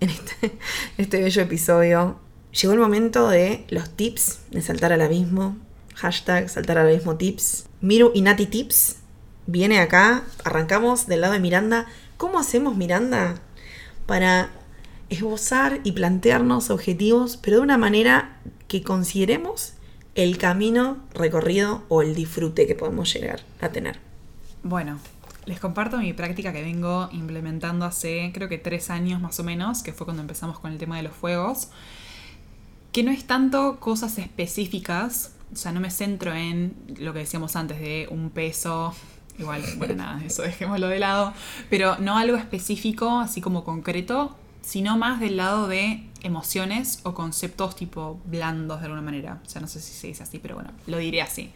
en 0.00 0.10
este, 0.10 0.58
este 0.98 1.22
bello 1.22 1.42
episodio. 1.42 2.20
Llegó 2.52 2.74
el 2.74 2.80
momento 2.80 3.30
de 3.30 3.64
los 3.70 3.88
tips 3.90 4.40
de 4.50 4.60
saltar 4.60 4.92
al 4.92 5.00
abismo. 5.00 5.56
Hashtag 5.94 6.50
saltar 6.50 6.76
al 6.76 6.88
abismo 6.88 7.16
tips. 7.16 7.66
Miru 7.80 8.12
y 8.14 8.46
tips. 8.46 8.96
Viene 9.46 9.80
acá. 9.80 10.24
Arrancamos 10.44 11.06
del 11.06 11.22
lado 11.22 11.32
de 11.32 11.40
Miranda. 11.40 11.86
¿Cómo 12.18 12.38
hacemos, 12.38 12.76
Miranda? 12.76 13.36
Para 14.06 14.50
esbozar 15.10 15.80
y 15.84 15.92
plantearnos 15.92 16.70
objetivos, 16.70 17.36
pero 17.36 17.58
de 17.58 17.62
una 17.62 17.78
manera 17.78 18.40
que 18.68 18.82
consideremos 18.82 19.74
el 20.14 20.38
camino 20.38 20.98
recorrido 21.12 21.82
o 21.88 22.02
el 22.02 22.14
disfrute 22.14 22.66
que 22.66 22.74
podemos 22.74 23.12
llegar 23.12 23.40
a 23.60 23.68
tener. 23.70 23.98
Bueno, 24.62 24.98
les 25.46 25.60
comparto 25.60 25.98
mi 25.98 26.12
práctica 26.12 26.52
que 26.52 26.62
vengo 26.62 27.08
implementando 27.12 27.84
hace 27.84 28.30
creo 28.32 28.48
que 28.48 28.58
tres 28.58 28.90
años 28.90 29.20
más 29.20 29.38
o 29.40 29.44
menos, 29.44 29.82
que 29.82 29.92
fue 29.92 30.06
cuando 30.06 30.22
empezamos 30.22 30.58
con 30.58 30.72
el 30.72 30.78
tema 30.78 30.96
de 30.96 31.02
los 31.02 31.12
fuegos, 31.14 31.68
que 32.92 33.02
no 33.02 33.10
es 33.10 33.24
tanto 33.24 33.78
cosas 33.80 34.18
específicas, 34.18 35.32
o 35.52 35.56
sea, 35.56 35.72
no 35.72 35.80
me 35.80 35.90
centro 35.90 36.32
en 36.32 36.74
lo 36.98 37.12
que 37.12 37.20
decíamos 37.20 37.56
antes 37.56 37.80
de 37.80 38.06
un 38.10 38.30
peso, 38.30 38.94
igual, 39.38 39.62
bueno, 39.76 39.96
nada, 39.96 40.24
eso 40.24 40.42
dejémoslo 40.42 40.88
de 40.88 41.00
lado, 41.00 41.34
pero 41.68 41.98
no 41.98 42.16
algo 42.16 42.36
específico, 42.36 43.18
así 43.18 43.40
como 43.40 43.64
concreto, 43.64 44.36
sino 44.64 44.96
más 44.96 45.20
del 45.20 45.36
lado 45.36 45.68
de 45.68 46.08
emociones 46.22 47.00
o 47.02 47.14
conceptos 47.14 47.76
tipo 47.76 48.20
blandos 48.24 48.80
de 48.80 48.86
alguna 48.86 49.02
manera. 49.02 49.40
O 49.44 49.48
sea, 49.48 49.60
no 49.60 49.68
sé 49.68 49.80
si 49.80 49.92
se 49.92 50.06
dice 50.06 50.22
así, 50.22 50.38
pero 50.38 50.54
bueno, 50.54 50.70
lo 50.86 50.98
diré 50.98 51.20
así. 51.22 51.52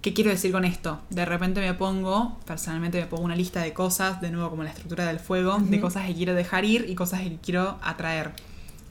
¿Qué 0.00 0.14
quiero 0.14 0.30
decir 0.30 0.52
con 0.52 0.64
esto? 0.64 1.00
De 1.10 1.26
repente 1.26 1.60
me 1.60 1.74
pongo, 1.74 2.38
personalmente 2.46 2.98
me 3.00 3.06
pongo 3.06 3.24
una 3.24 3.36
lista 3.36 3.60
de 3.60 3.74
cosas, 3.74 4.20
de 4.20 4.30
nuevo 4.30 4.48
como 4.50 4.62
la 4.62 4.70
estructura 4.70 5.04
del 5.04 5.18
fuego, 5.18 5.58
de 5.58 5.80
cosas 5.80 6.06
que 6.06 6.14
quiero 6.14 6.34
dejar 6.34 6.64
ir 6.64 6.86
y 6.88 6.94
cosas 6.94 7.20
que 7.20 7.36
quiero 7.42 7.78
atraer. 7.82 8.32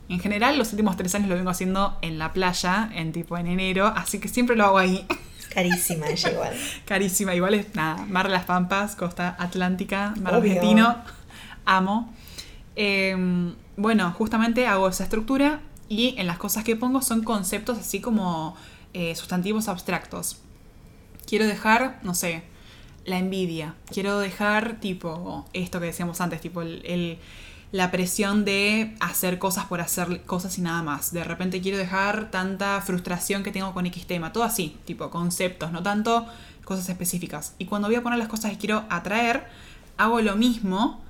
En 0.08 0.20
general, 0.20 0.58
los 0.58 0.70
últimos 0.72 0.96
tres 0.96 1.14
años 1.14 1.28
lo 1.28 1.36
vengo 1.36 1.50
haciendo 1.50 1.96
en 2.02 2.18
la 2.18 2.32
playa, 2.32 2.90
en 2.94 3.12
tipo 3.12 3.36
en 3.38 3.46
enero, 3.46 3.86
así 3.86 4.18
que 4.20 4.28
siempre 4.28 4.56
lo 4.56 4.64
hago 4.66 4.78
ahí. 4.78 5.06
Carísima 5.52 6.06
ella 6.08 6.30
igual. 6.32 6.54
Carísima, 6.84 7.34
igual 7.34 7.54
es 7.54 7.74
nada. 7.74 8.04
Mar 8.06 8.26
de 8.26 8.32
las 8.32 8.44
Pampas, 8.44 8.94
costa 8.94 9.34
atlántica, 9.38 10.14
mar 10.20 10.34
Obvio. 10.34 10.52
argentino. 10.52 10.96
Amo. 11.64 12.12
Eh, 12.82 13.14
bueno, 13.76 14.10
justamente 14.16 14.66
hago 14.66 14.88
esa 14.88 15.04
estructura 15.04 15.60
y 15.90 16.14
en 16.16 16.26
las 16.26 16.38
cosas 16.38 16.64
que 16.64 16.76
pongo 16.76 17.02
son 17.02 17.22
conceptos 17.24 17.76
así 17.78 18.00
como 18.00 18.56
eh, 18.94 19.14
sustantivos 19.16 19.68
abstractos. 19.68 20.38
Quiero 21.26 21.46
dejar, 21.46 22.00
no 22.02 22.14
sé, 22.14 22.42
la 23.04 23.18
envidia. 23.18 23.74
Quiero 23.92 24.18
dejar, 24.18 24.80
tipo, 24.80 25.44
esto 25.52 25.78
que 25.78 25.86
decíamos 25.86 26.22
antes, 26.22 26.40
tipo, 26.40 26.62
el, 26.62 26.80
el- 26.86 27.18
la 27.72 27.90
presión 27.90 28.44
de 28.46 28.96
hacer 28.98 29.38
cosas 29.38 29.66
por 29.66 29.80
hacer 29.80 30.22
cosas 30.22 30.56
y 30.58 30.62
nada 30.62 30.82
más. 30.82 31.12
De 31.12 31.22
repente 31.22 31.60
quiero 31.60 31.76
dejar 31.78 32.30
tanta 32.30 32.80
frustración 32.80 33.42
que 33.44 33.52
tengo 33.52 33.74
con 33.74 33.84
X 33.86 34.06
tema. 34.06 34.32
Todo 34.32 34.42
así, 34.44 34.76
tipo, 34.86 35.10
conceptos, 35.10 35.70
no 35.70 35.82
tanto 35.82 36.26
cosas 36.64 36.88
específicas. 36.88 37.54
Y 37.58 37.66
cuando 37.66 37.88
voy 37.88 37.96
a 37.96 38.02
poner 38.02 38.18
las 38.18 38.26
cosas 38.28 38.50
que 38.52 38.58
quiero 38.58 38.84
atraer, 38.88 39.44
hago 39.98 40.20
lo 40.22 40.34
mismo, 40.34 41.00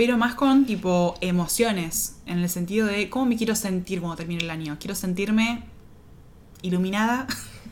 pero 0.00 0.16
más 0.16 0.34
con, 0.34 0.64
tipo, 0.64 1.14
emociones. 1.20 2.16
En 2.24 2.38
el 2.38 2.48
sentido 2.48 2.86
de 2.86 3.10
cómo 3.10 3.26
me 3.26 3.36
quiero 3.36 3.54
sentir 3.54 4.00
cuando 4.00 4.16
termine 4.16 4.42
el 4.42 4.48
año. 4.48 4.78
Quiero 4.80 4.94
sentirme 4.94 5.64
iluminada, 6.62 7.26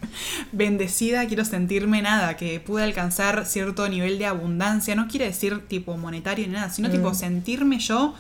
bendecida, 0.53 1.27
quiero 1.27 1.47
sentirme 1.47 2.03
nada, 2.03 2.37
que 2.37 2.61
pude 2.61 2.85
alcanzar 2.85 3.47
cierto 3.47 3.89
nivel 3.89 4.19
de 4.19 4.27
abundancia. 4.27 4.95
No 4.95 5.09
quiere 5.09 5.25
decir 5.25 5.67
tipo 5.69 5.97
monetario 5.97 6.47
ni 6.47 6.53
nada, 6.53 6.69
sino 6.69 6.91
tipo 6.91 7.13
Mm. 7.13 7.15
sentirme 7.15 7.79
yo 7.79 8.15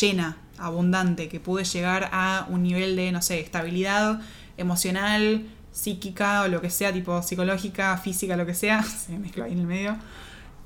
llena, 0.00 0.36
abundante, 0.56 1.28
que 1.28 1.40
pude 1.40 1.64
llegar 1.64 2.10
a 2.12 2.46
un 2.48 2.62
nivel 2.62 2.94
de, 2.94 3.10
no 3.10 3.22
sé, 3.22 3.40
estabilidad 3.40 4.20
emocional, 4.56 5.48
psíquica 5.72 6.42
o 6.42 6.46
lo 6.46 6.60
que 6.60 6.70
sea, 6.70 6.92
tipo 6.92 7.20
psicológica, 7.22 7.96
física, 7.96 8.36
lo 8.36 8.46
que 8.46 8.54
sea, 8.54 8.82
se 8.84 9.10
me 9.10 9.18
mezcló 9.18 9.42
ahí 9.42 9.52
en 9.54 9.58
el 9.58 9.66
medio. 9.66 9.96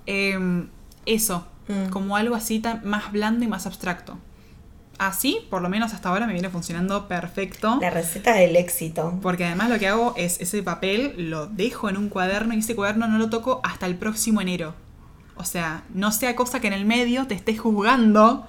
Em, 0.04 0.68
eso, 1.06 1.46
Mm. 1.68 1.90
como 1.90 2.16
algo 2.16 2.34
así 2.34 2.58
tan, 2.58 2.80
más 2.84 3.12
blando 3.12 3.44
y 3.44 3.48
más 3.48 3.66
abstracto. 3.66 4.18
Así, 4.98 5.38
por 5.50 5.62
lo 5.62 5.68
menos 5.68 5.92
hasta 5.94 6.10
ahora, 6.10 6.26
me 6.26 6.32
viene 6.32 6.48
funcionando 6.50 7.08
perfecto. 7.08 7.78
La 7.80 7.90
receta 7.90 8.34
del 8.34 8.54
éxito. 8.56 9.18
Porque 9.22 9.44
además 9.44 9.68
lo 9.70 9.78
que 9.78 9.88
hago 9.88 10.14
es 10.16 10.40
ese 10.40 10.62
papel 10.62 11.14
lo 11.30 11.46
dejo 11.46 11.88
en 11.88 11.96
un 11.96 12.08
cuaderno 12.08 12.54
y 12.54 12.58
ese 12.58 12.76
cuaderno 12.76 13.08
no 13.08 13.18
lo 13.18 13.28
toco 13.30 13.60
hasta 13.64 13.86
el 13.86 13.96
próximo 13.96 14.40
enero. 14.40 14.74
O 15.36 15.44
sea, 15.44 15.82
no 15.94 16.12
sea 16.12 16.36
cosa 16.36 16.60
que 16.60 16.66
en 16.68 16.72
el 16.74 16.84
medio 16.84 17.26
te 17.26 17.34
estés 17.34 17.58
juzgando 17.58 18.46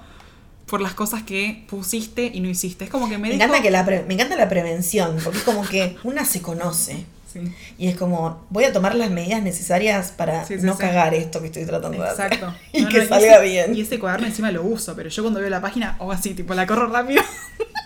por 0.66 0.80
las 0.80 0.94
cosas 0.94 1.22
que 1.22 1.64
pusiste 1.68 2.30
y 2.32 2.40
no 2.40 2.48
hiciste. 2.48 2.84
Es 2.84 2.90
como 2.90 3.08
que 3.08 3.18
me, 3.18 3.28
Me 3.30 3.34
encanta, 3.34 3.60
que 3.62 3.70
la 3.70 3.84
pre- 3.84 4.04
me 4.04 4.14
encanta 4.14 4.36
la 4.36 4.48
prevención, 4.48 5.16
porque 5.24 5.38
es 5.38 5.44
como 5.44 5.62
que 5.62 5.96
una 6.04 6.24
se 6.24 6.40
conoce. 6.42 7.06
Sí, 7.34 7.52
Y 7.78 7.88
es 7.88 7.96
como, 7.96 8.46
voy 8.48 8.64
a 8.64 8.72
tomar 8.72 8.94
las 8.94 9.10
medidas 9.10 9.42
necesarias 9.42 10.12
para 10.16 10.44
Sí, 10.46 10.58
sí, 10.60 10.64
no 10.64 10.78
cagar 10.78 11.12
esto 11.14 11.40
que 11.40 11.46
estoy 11.46 11.66
tratando 11.66 12.00
de 12.02 12.08
hacer. 12.08 12.32
exacto. 12.32 12.54
y 12.72 12.82
No, 12.82 12.88
que 12.88 12.98
no, 13.00 13.08
salga 13.08 13.36
ese- 13.36 13.44
bien. 13.44 13.74
Y 13.76 13.80
ese 13.82 13.98
cuaderno 13.98 14.26
encima 14.28 14.50
lo 14.52 14.62
uso, 14.62 14.94
pero 14.94 15.08
yo 15.10 15.22
cuando 15.22 15.40
veo 15.40 15.50
la 15.50 15.60
página, 15.60 15.96
o 15.98 16.12
así, 16.12 16.32
tipo, 16.34 16.54
la 16.54 16.66
corro 16.66 16.86
rápido. 16.88 17.22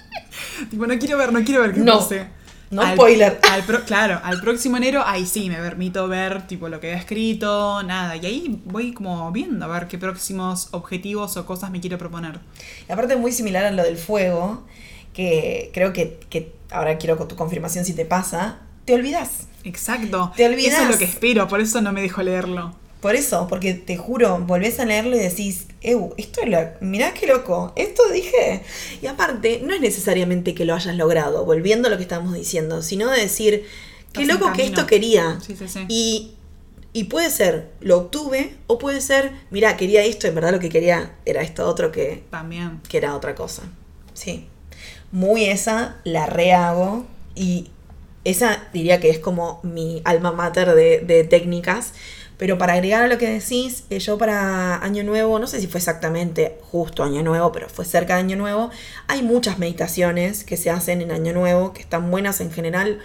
tipo, 0.71 0.87
no 0.87 0.99
quiero 0.99 1.19
ver, 1.19 1.33
no 1.33 1.43
quiero 1.45 1.63
ver 1.63 1.73
qué 1.75 1.81
No. 1.81 1.99
puse. 1.99 2.27
No 2.71 2.83
spoiler. 2.93 3.41
al 3.51 3.63
pro- 3.65 3.83
claro, 3.85 4.21
al 4.23 4.43
próximo 4.43 4.77
enero, 4.77 5.03
ahí 5.07 5.25
sí 5.25 5.49
me 5.49 5.57
permito 5.57 6.07
ver 6.07 6.47
tipo 6.47 6.69
lo 6.69 6.81
que 6.81 6.91
he 6.91 6.95
escrito, 6.95 7.83
nada. 7.83 8.15
Y 8.17 8.27
ahí 8.27 8.61
voy 8.67 8.93
como 8.93 9.33
viendo 9.33 9.65
a 9.65 9.69
ver 9.69 9.89
qué 9.89 9.97
próximos 9.97 10.69
objetivos 10.73 11.39
o 11.39 11.47
cosas 11.47 11.71
me 11.71 11.81
quiero 11.81 11.97
proponer. 11.97 12.41
Y 12.87 12.93
aparte 12.93 13.15
es 13.15 13.19
muy 13.21 13.33
similar 13.33 13.65
a 13.65 13.71
lo 13.71 13.83
del 13.83 13.97
fuego, 13.97 14.67
que 15.15 15.71
creo 15.73 15.95
que, 15.95 16.21
que 16.29 16.53
ahora 16.71 16.99
quiero 16.99 17.17
con 17.17 17.27
tu 17.27 17.37
confirmación 17.37 17.87
si 17.87 17.95
te 17.95 18.05
pasa, 18.05 18.59
te 18.89 18.95
olvidas. 18.95 19.31
Exacto. 19.65 20.33
Te 20.35 20.47
olvidás. 20.47 20.73
Eso 20.73 20.83
es 20.85 20.91
lo 20.91 20.99
que 20.99 21.05
espero, 21.05 21.47
por 21.47 21.61
eso 21.61 21.83
no 21.83 21.93
me 21.93 22.01
dejo 22.01 22.23
leerlo. 22.23 22.75
Por 23.03 23.17
eso, 23.17 23.47
porque 23.47 23.75
te 23.75 23.99
juro, 23.99 24.39
volvés 24.39 24.81
a 24.81 24.87
leerlo 24.87 25.15
y 25.15 25.19
decís, 25.19 25.67
Ew, 25.83 26.15
esto 26.17 26.41
es 26.41 26.49
lo, 26.49 26.59
mirá 26.81 27.13
qué 27.13 27.27
loco, 27.27 27.75
esto 27.77 28.03
dije. 28.11 28.63
Y 29.03 29.07
aparte, 29.07 29.61
no 29.63 29.75
es 29.75 29.83
necesariamente 29.83 30.55
que 30.55 30.65
lo 30.65 30.75
hayas 30.75 30.97
logrado, 30.97 31.45
volviendo 31.45 31.89
a 31.89 31.91
lo 31.91 31.99
que 31.99 32.05
estábamos 32.05 32.33
diciendo, 32.33 32.81
sino 32.81 33.11
de 33.11 33.21
decir, 33.21 33.67
qué 34.15 34.23
Estás 34.23 34.41
loco 34.41 34.55
que 34.55 34.65
esto 34.65 34.87
quería. 34.87 35.39
Sí, 35.47 35.55
sí, 35.55 35.69
sí. 35.69 35.85
Y, 35.89 36.33
y 36.95 37.05
puede 37.05 37.29
ser, 37.29 37.71
lo 37.81 37.99
obtuve, 37.99 38.55
o 38.69 38.79
puede 38.79 39.03
ser, 39.03 39.33
mirá, 39.51 39.77
quería 39.77 40.03
esto, 40.03 40.27
en 40.29 40.35
verdad 40.35 40.53
lo 40.53 40.61
que 40.61 40.71
quería 40.71 41.15
era 41.27 41.43
esto 41.43 41.69
otro 41.69 41.93
que, 41.93 42.25
También. 42.31 42.81
que 42.89 42.97
era 42.97 43.15
otra 43.15 43.35
cosa. 43.35 43.65
Sí. 44.15 44.49
Muy 45.13 45.45
esa, 45.45 45.99
la 46.05 46.25
rehago 46.25 47.05
y 47.35 47.69
esa 48.31 48.65
diría 48.73 49.01
que 49.01 49.11
es 49.11 49.19
como 49.19 49.61
mi 49.63 50.03
alma 50.05 50.33
mater 50.33 50.75
de, 50.75 51.27
técnicas. 51.29 51.93
Pero 52.37 52.57
para 52.57 52.75
agregar 52.75 53.03
a 53.03 53.09
lo 53.09 53.19
que 53.19 53.29
decís, 53.29 53.85
eh, 53.91 53.99
yo 53.99 54.17
para 54.17 54.77
Año 54.85 55.03
Nuevo, 55.03 55.41
no 55.41 55.49
sé 55.49 55.61
si 55.61 55.67
fue 55.67 55.79
exactamente 55.79 56.57
justo 56.71 57.03
Año 57.03 57.23
Nuevo, 57.25 57.51
pero 57.51 57.69
fue 57.69 57.85
cerca 57.85 58.15
de 58.15 58.21
Año 58.21 58.37
Nuevo, 58.37 58.71
hay 59.09 59.23
muchas 59.23 59.59
meditaciones 59.59 60.45
que 60.45 60.57
se 60.57 60.71
hacen 60.71 61.03
en 61.03 61.11
Año 61.11 61.33
Nuevo, 61.33 61.73
que 61.73 61.81
están 61.81 62.13
buenas 62.13 62.41
en 62.41 62.53
general. 62.53 63.01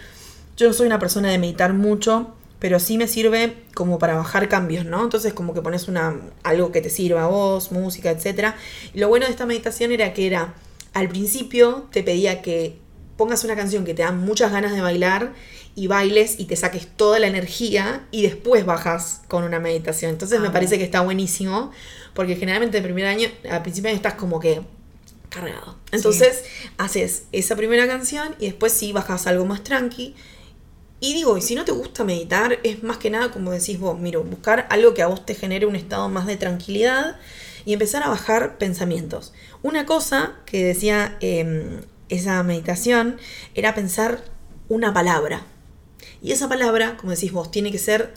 Yo 0.55 0.67
no 0.67 0.74
soy 0.74 0.86
una 0.86 0.99
persona 0.99 1.32
de 1.32 1.39
meditar 1.39 1.74
mucho, 1.74 2.36
pero 2.59 2.80
sí 2.80 2.99
me 2.99 3.07
sirve 3.07 3.55
como 3.74 3.97
para 3.97 4.15
bajar 4.15 4.49
cambios, 4.49 4.86
¿no? 4.86 5.03
Entonces 5.03 5.34
como 5.34 5.55
que 5.55 5.61
pones 5.63 5.88
una, 5.88 6.15
algo 6.43 6.71
que 6.71 6.82
te 6.82 6.91
sirva 6.91 7.24
a 7.24 7.28
vos, 7.28 7.71
música, 7.71 8.11
etc. 8.11 8.53
Y 8.93 8.99
lo 8.99 9.09
bueno 9.09 9.26
de 9.26 9.32
esta 9.32 9.47
meditación 9.47 9.91
era 9.91 10.13
que 10.13 10.28
era, 10.28 10.53
al 10.93 11.09
principio 11.09 11.88
te 11.91 12.03
pedía 12.03 12.43
que 12.43 12.82
pongas 13.18 13.43
una 13.43 13.55
canción 13.55 13.86
que 13.86 13.93
te 13.93 14.01
da 14.01 14.11
muchas 14.11 14.51
ganas 14.51 14.74
de 14.74 14.82
bailar 14.82 15.34
y 15.76 15.88
bailes 15.88 16.39
y 16.39 16.45
te 16.45 16.55
saques 16.55 16.88
toda 16.88 17.20
la 17.20 17.28
energía 17.28 18.05
y 18.11 18.24
después 18.24 18.66
bajas 18.66 19.22
con 19.28 19.43
una 19.43 19.59
meditación. 19.59 20.11
Entonces 20.11 20.39
me 20.39 20.47
Amo. 20.47 20.53
parece 20.53 20.78
que 20.78 20.84
está 20.84 21.01
buenísimo, 21.01 21.72
porque 22.14 22.36
generalmente 22.36 22.78
el 22.78 22.84
primer 22.84 23.05
año, 23.05 23.30
al 23.49 23.61
principio 23.61 23.89
estás 23.91 24.14
como 24.16 24.39
que 24.39 24.61
cargado. 25.30 25.78
Entonces 25.91 26.43
haces 26.78 27.24
esa 27.32 27.55
primera 27.55 27.88
canción 27.88 28.36
y 28.39 28.45
después 28.45 28.72
sí 28.72 28.91
bajas 28.91 29.26
algo 29.28 29.45
más 29.45 29.64
tranqui. 29.64 30.16
Y 30.99 31.14
digo, 31.14 31.38
y 31.38 31.41
si 31.41 31.55
no 31.55 31.66
te 31.66 31.74
gusta 31.74 32.05
meditar, 32.05 32.59
es 32.64 32.82
más 32.84 32.97
que 32.97 33.09
nada 33.09 33.30
como 33.32 33.51
decís 33.51 33.78
vos, 33.78 33.99
miro, 33.99 34.24
buscar 34.24 34.68
algo 34.70 34.93
que 34.93 35.01
a 35.01 35.07
vos 35.07 35.26
te 35.26 35.36
genere 35.36 35.66
un 35.66 35.76
estado 35.76 36.07
más 36.07 36.28
de 36.28 36.38
tranquilidad 36.38 37.18
y 37.66 37.74
empezar 37.74 38.03
a 38.03 38.09
bajar 38.09 38.57
pensamientos. 38.57 39.34
Una 39.64 39.86
cosa 39.86 40.36
que 40.45 40.64
decía 40.64 41.18
eh, 41.20 41.82
esa 42.14 42.41
meditación 42.43 43.18
era 43.55 43.76
pensar 43.76 44.24
una 44.70 44.93
palabra. 44.93 45.45
Y 46.22 46.32
esa 46.32 46.47
palabra, 46.49 46.97
como 46.97 47.11
decís 47.11 47.32
vos, 47.32 47.51
tiene 47.51 47.72
que 47.72 47.80
ser 47.80 48.14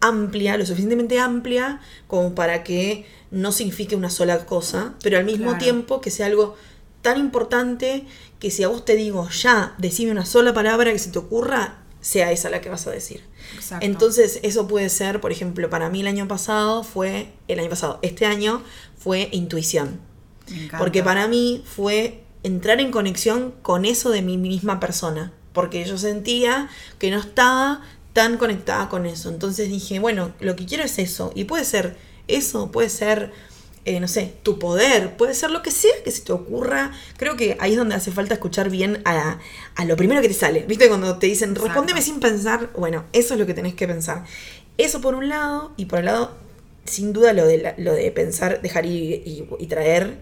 amplia, 0.00 0.56
lo 0.56 0.66
suficientemente 0.66 1.18
amplia 1.18 1.80
como 2.06 2.34
para 2.34 2.62
que 2.62 3.06
no 3.30 3.52
signifique 3.52 3.96
una 3.96 4.10
sola 4.10 4.44
cosa, 4.46 4.94
pero 5.02 5.18
al 5.18 5.24
mismo 5.24 5.46
Claro. 5.46 5.58
tiempo 5.58 6.00
que 6.00 6.10
sea 6.10 6.26
algo 6.26 6.54
tan 7.02 7.18
importante 7.18 8.04
que 8.38 8.50
si 8.50 8.62
a 8.62 8.68
vos 8.68 8.84
te 8.84 8.96
digo 8.96 9.28
ya, 9.30 9.74
decime 9.78 10.10
una 10.12 10.26
sola 10.26 10.52
palabra 10.52 10.92
que 10.92 10.98
se 10.98 11.10
te 11.10 11.18
ocurra, 11.18 11.78
sea 12.00 12.30
esa 12.30 12.50
la 12.50 12.60
que 12.60 12.68
vas 12.68 12.86
a 12.86 12.90
decir. 12.90 13.24
Exacto. 13.54 13.84
Entonces, 13.84 14.38
eso 14.42 14.68
puede 14.68 14.88
ser, 14.90 15.20
por 15.20 15.32
ejemplo, 15.32 15.68
para 15.70 15.88
mí 15.88 16.00
el 16.00 16.06
año 16.06 16.28
pasado 16.28 16.84
fue, 16.84 17.32
el 17.48 17.58
año 17.58 17.70
pasado, 17.70 17.98
este 18.02 18.26
año 18.26 18.62
fue 18.96 19.28
intuición. 19.32 20.00
Porque 20.78 21.02
para 21.02 21.26
mí 21.26 21.64
fue 21.66 22.22
entrar 22.46 22.80
en 22.80 22.90
conexión 22.90 23.52
con 23.62 23.84
eso 23.84 24.10
de 24.10 24.22
mi 24.22 24.38
misma 24.38 24.80
persona. 24.80 25.32
Porque 25.52 25.84
yo 25.84 25.96
sentía 25.98 26.68
que 26.98 27.10
no 27.10 27.18
estaba 27.18 27.82
tan 28.12 28.36
conectada 28.38 28.88
con 28.88 29.06
eso. 29.06 29.28
Entonces 29.30 29.68
dije, 29.68 29.98
bueno, 29.98 30.32
lo 30.40 30.54
que 30.56 30.66
quiero 30.66 30.84
es 30.84 30.98
eso. 30.98 31.32
Y 31.34 31.44
puede 31.44 31.64
ser 31.64 31.96
eso, 32.28 32.70
puede 32.70 32.88
ser, 32.90 33.32
eh, 33.84 34.00
no 34.00 34.08
sé, 34.08 34.34
tu 34.42 34.58
poder, 34.58 35.16
puede 35.16 35.34
ser 35.34 35.50
lo 35.50 35.62
que 35.62 35.70
sea 35.70 35.92
que 36.04 36.10
se 36.10 36.22
te 36.22 36.32
ocurra. 36.32 36.92
Creo 37.16 37.36
que 37.36 37.56
ahí 37.60 37.72
es 37.72 37.78
donde 37.78 37.94
hace 37.94 38.10
falta 38.12 38.34
escuchar 38.34 38.68
bien 38.70 39.00
a, 39.04 39.38
a 39.74 39.84
lo 39.84 39.96
primero 39.96 40.20
que 40.22 40.28
te 40.28 40.34
sale. 40.34 40.64
¿Viste? 40.68 40.88
Cuando 40.88 41.18
te 41.18 41.26
dicen, 41.26 41.50
Exacto. 41.50 41.68
respóndeme 41.68 42.02
sin 42.02 42.20
pensar. 42.20 42.70
Bueno, 42.76 43.04
eso 43.12 43.34
es 43.34 43.40
lo 43.40 43.46
que 43.46 43.54
tenés 43.54 43.74
que 43.74 43.86
pensar. 43.86 44.24
Eso 44.78 45.00
por 45.00 45.14
un 45.14 45.28
lado, 45.30 45.72
y 45.78 45.86
por 45.86 46.00
el 46.00 46.04
lado, 46.06 46.36
sin 46.84 47.12
duda 47.14 47.32
lo 47.32 47.46
de, 47.46 47.58
la- 47.58 47.74
lo 47.78 47.92
de 47.94 48.10
pensar, 48.12 48.60
dejar 48.60 48.84
y 48.86 49.66
traer. 49.68 50.18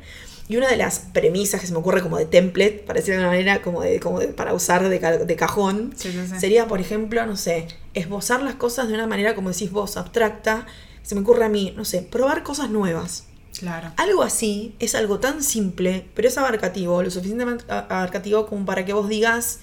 Y 0.49 0.57
una 0.59 0.69
de 0.69 0.77
las 0.77 0.99
premisas 0.99 1.61
que 1.61 1.67
se 1.67 1.73
me 1.73 1.79
ocurre 1.79 2.03
como 2.03 2.19
de 2.19 2.27
template, 2.27 2.85
para 2.87 2.99
decirlo 3.01 3.21
de 3.21 3.27
una 3.27 3.33
manera, 3.33 3.63
como, 3.63 3.81
de, 3.81 3.99
como 3.99 4.21
de- 4.21 4.29
para 4.29 4.53
usar 4.53 4.87
de, 4.89 5.01
ca- 5.01 5.17
de 5.19 5.37
cajón, 5.37 5.95
Sí, 5.97 6.13
sí, 6.13 6.19
sí. 6.29 6.39
sería, 6.39 6.67
por 6.69 6.81
ejemplo, 6.81 7.25
no 7.25 7.37
sé, 7.37 7.67
esbozar 7.95 8.43
las 8.43 8.55
cosas 8.57 8.89
de 8.89 8.95
una 8.95 9.07
manera, 9.07 9.35
como 9.35 9.51
decís 9.51 9.71
vos, 9.71 9.97
abstracta. 9.97 10.67
Se 11.03 11.15
me 11.15 11.23
ocurre 11.23 11.45
a 11.47 11.49
mí, 11.49 11.73
no 11.77 11.85
sé, 11.85 12.03
probar 12.03 12.43
cosas 12.43 12.69
nuevas. 12.71 13.25
Claro. 13.59 13.93
Algo 13.97 14.23
así 14.23 14.75
es 14.81 14.95
algo 14.95 15.21
tan 15.21 15.43
simple, 15.43 16.07
pero 16.15 16.29
es 16.29 16.37
abarcativo, 16.37 17.03
lo 17.03 17.11
suficientemente 17.11 17.65
abarcativo 17.69 18.47
como 18.47 18.67
para 18.67 18.85
que 18.85 18.93
vos 18.93 19.09
digas, 19.09 19.61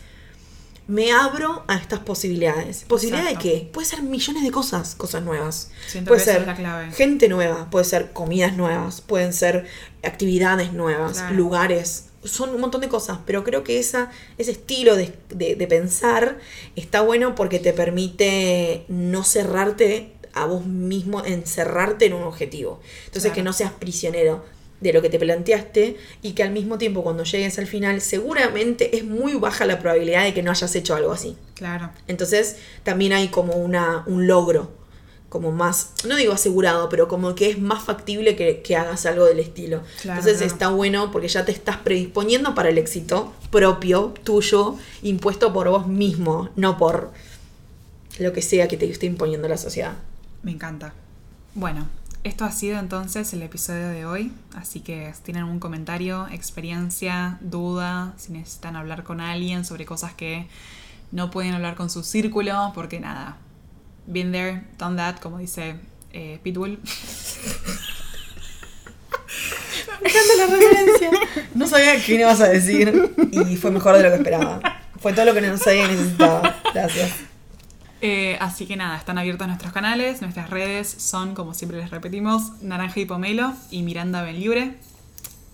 me 0.87 1.11
abro 1.11 1.63
a 1.67 1.75
estas 1.77 1.99
posibilidades. 1.99 2.83
¿Posibilidad 2.87 3.27
Exacto. 3.29 3.47
de 3.47 3.53
qué? 3.61 3.69
Puede 3.71 3.87
ser 3.87 4.01
millones 4.03 4.43
de 4.43 4.51
cosas, 4.51 4.95
cosas 4.95 5.23
nuevas. 5.23 5.69
Siento 5.87 6.09
puede 6.09 6.19
que 6.19 6.23
esa 6.23 6.31
ser 6.33 6.41
es 6.41 6.47
la 6.47 6.55
clave. 6.55 6.91
gente 6.91 7.29
nueva, 7.29 7.69
puede 7.69 7.85
ser 7.85 8.11
comidas 8.11 8.57
nuevas, 8.57 8.99
pueden 9.01 9.31
ser 9.33 9.65
actividades 10.03 10.73
nuevas, 10.73 11.13
Claro. 11.19 11.35
lugares. 11.35 12.05
Son 12.23 12.49
un 12.51 12.61
montón 12.61 12.81
de 12.81 12.89
cosas, 12.89 13.19
pero 13.25 13.43
creo 13.43 13.63
que 13.63 13.79
esa, 13.79 14.11
ese 14.37 14.51
estilo 14.51 14.95
de, 14.95 15.13
de- 15.29 15.55
de 15.55 15.67
pensar 15.67 16.37
está 16.75 17.01
bueno 17.01 17.35
porque 17.35 17.59
te 17.59 17.73
permite 17.73 18.85
no 18.89 19.23
cerrarte 19.23 20.13
a 20.33 20.45
vos 20.45 20.65
mismo, 20.65 21.23
encerrarte 21.25 22.05
en 22.05 22.13
un 22.13 22.23
objetivo. 22.23 22.79
Entonces 23.05 23.23
Claro. 23.31 23.35
que 23.35 23.43
no 23.43 23.53
seas 23.53 23.71
prisionero 23.73 24.45
de 24.81 24.93
lo 24.93 25.01
que 25.01 25.09
te 25.09 25.19
planteaste 25.19 25.95
y 26.21 26.33
que 26.33 26.43
al 26.43 26.51
mismo 26.51 26.77
tiempo 26.77 27.03
cuando 27.03 27.23
llegues 27.23 27.57
al 27.59 27.67
final 27.67 28.01
seguramente 28.01 28.97
es 28.97 29.05
muy 29.05 29.35
baja 29.35 29.65
la 29.65 29.79
probabilidad 29.79 30.23
de 30.23 30.33
que 30.33 30.43
no 30.43 30.51
hayas 30.51 30.75
hecho 30.75 30.95
algo 30.95 31.11
así. 31.11 31.37
Claro. 31.53 31.91
Entonces 32.07 32.57
también 32.83 33.13
hay 33.13 33.29
como 33.29 33.53
una, 33.53 34.03
un 34.07 34.27
logro, 34.27 34.71
como 35.29 35.51
más, 35.51 35.91
no 36.05 36.17
digo 36.17 36.33
asegurado, 36.33 36.89
pero 36.89 37.07
como 37.07 37.35
que 37.35 37.49
es 37.49 37.59
más 37.59 37.83
factible 37.83 38.35
que, 38.35 38.61
que 38.61 38.75
hagas 38.75 39.05
algo 39.05 39.25
del 39.25 39.39
estilo. 39.39 39.81
Claro, 40.01 40.19
Entonces 40.19 40.39
claro. 40.39 40.53
está 40.53 40.69
bueno 40.69 41.11
porque 41.11 41.29
ya 41.29 41.45
te 41.45 41.53
estás 41.53 41.77
predisponiendo 41.77 42.53
para 42.53 42.69
el 42.69 42.77
éxito 42.77 43.33
propio, 43.49 44.13
tuyo, 44.23 44.75
impuesto 45.03 45.53
por 45.53 45.69
vos 45.69 45.87
mismo, 45.87 46.49
no 46.55 46.77
por 46.77 47.11
lo 48.19 48.33
que 48.33 48.41
sea 48.41 48.67
que 48.67 48.77
te 48.77 48.89
esté 48.89 49.05
imponiendo 49.05 49.47
la 49.47 49.57
sociedad. 49.57 49.93
Me 50.43 50.51
encanta. 50.51 50.93
Bueno, 51.53 51.87
esto 52.23 52.45
ha 52.45 52.51
sido 52.51 52.79
entonces 52.79 53.33
el 53.33 53.41
episodio 53.41 53.89
de 53.89 54.05
hoy, 54.05 54.31
así 54.55 54.79
que 54.81 55.11
si 55.13 55.21
tienen 55.23 55.45
un 55.45 55.59
comentario, 55.59 56.27
experiencia, 56.31 57.37
duda, 57.41 58.13
si 58.17 58.31
necesitan 58.31 58.75
hablar 58.75 59.03
con 59.03 59.21
alguien 59.21 59.65
sobre 59.65 59.85
cosas 59.85 60.13
que 60.13 60.47
no 61.11 61.31
pueden 61.31 61.53
hablar 61.53 61.75
con 61.75 61.89
su 61.89 62.03
círculo, 62.03 62.71
porque 62.75 62.99
nada, 62.99 63.37
been 64.05 64.31
there, 64.31 64.63
done 64.77 64.97
that, 64.97 65.17
como 65.17 65.39
dice 65.39 65.75
eh, 66.13 66.39
Pitbull. 66.43 66.79
Me 70.01 70.09
encanta 70.09 70.35
la 70.37 70.47
referencia. 70.47 71.09
No 71.55 71.67
sabía 71.67 72.03
qué 72.03 72.15
ibas 72.15 72.41
a 72.41 72.49
decir 72.49 73.13
y 73.31 73.55
fue 73.55 73.71
mejor 73.71 73.97
de 73.97 74.03
lo 74.03 74.09
que 74.09 74.15
esperaba. 74.15 74.59
Fue 74.99 75.13
todo 75.13 75.25
lo 75.25 75.33
que 75.33 75.41
no 75.41 75.57
sabía 75.57 75.87
que 75.87 75.95
necesitaba. 75.95 76.61
Gracias. 76.73 77.30
Eh, 78.03 78.35
así 78.39 78.65
que 78.65 78.75
nada, 78.75 78.97
están 78.97 79.17
abiertos 79.19 79.47
nuestros 79.47 79.71
canales, 79.71 80.21
nuestras 80.21 80.49
redes 80.49 80.87
son, 80.97 81.35
como 81.35 81.53
siempre 81.53 81.77
les 81.77 81.91
repetimos, 81.91 82.61
Naranja 82.61 82.99
y 82.99 83.05
Pomelo 83.05 83.53
y 83.69 83.83
Miranda 83.83 84.23
Benlibre. 84.23 84.73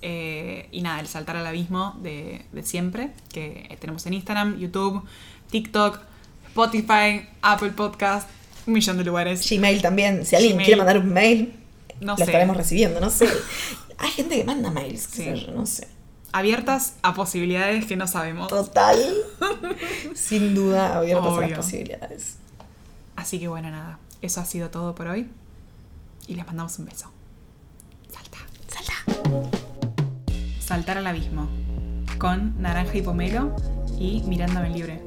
Eh, 0.02 0.70
y 0.72 0.82
nada, 0.82 1.00
el 1.02 1.08
saltar 1.08 1.36
al 1.38 1.46
abismo 1.48 1.98
de, 2.02 2.46
de 2.54 2.64
siempre, 2.64 3.12
que 3.34 3.76
tenemos 3.82 4.06
en 4.06 4.14
Instagram, 4.14 4.58
YouTube, 4.60 5.04
TikTok, 5.52 6.00
Spotify, 6.48 7.28
Apple 7.42 7.72
Podcast, 7.72 8.30
un 8.66 8.74
millón 8.74 8.98
de 8.98 9.04
lugares. 9.04 9.48
Gmail 9.50 9.82
también. 9.82 10.26
Si 10.26 10.36
alguien 10.36 10.54
Gmail. 10.54 10.66
quiere 10.66 10.78
mandar 10.78 11.00
un 11.00 11.10
mail, 11.12 11.54
No 12.00 12.14
lo 12.14 12.18
sé. 12.18 12.24
estaremos 12.24 12.56
recibiendo, 12.56 13.00
no 13.02 13.10
sé. 13.10 13.28
Hay 13.98 14.12
gente 14.12 14.38
que 14.38 14.44
manda 14.44 14.70
mails, 14.72 15.08
qué 15.08 15.16
Sí. 15.16 15.24
sé 15.24 15.46
yo, 15.48 15.52
no 15.54 15.66
sé. 15.66 15.88
Abiertas 16.38 16.94
a 17.02 17.16
posibilidades 17.16 17.88
que 17.88 17.96
no 17.96 18.06
sabemos. 18.06 18.48
Total. 18.50 18.96
Sin 20.14 20.54
duda, 20.54 20.96
abiertas 20.96 21.36
a 21.36 21.42
las 21.42 21.52
posibilidades. 21.54 22.36
Así 23.16 23.40
que 23.40 23.48
bueno, 23.48 23.72
nada, 23.72 23.98
eso 24.22 24.40
ha 24.40 24.46
sido 24.46 24.70
todo 24.70 24.94
por 24.94 25.08
hoy. 25.08 25.32
Y 26.28 26.36
les 26.36 26.46
mandamos 26.46 26.78
un 26.78 26.86
beso. 26.86 27.12
Salta. 28.14 28.38
Salta. 28.68 28.94
Saltar 30.60 31.00
al 31.00 31.08
abismo 31.08 31.50
con 32.20 32.62
Naranja 32.62 32.96
y 32.96 33.02
Pomelo 33.02 33.56
y 33.98 34.22
Miranda 34.28 34.62
Benlibre. 34.62 35.02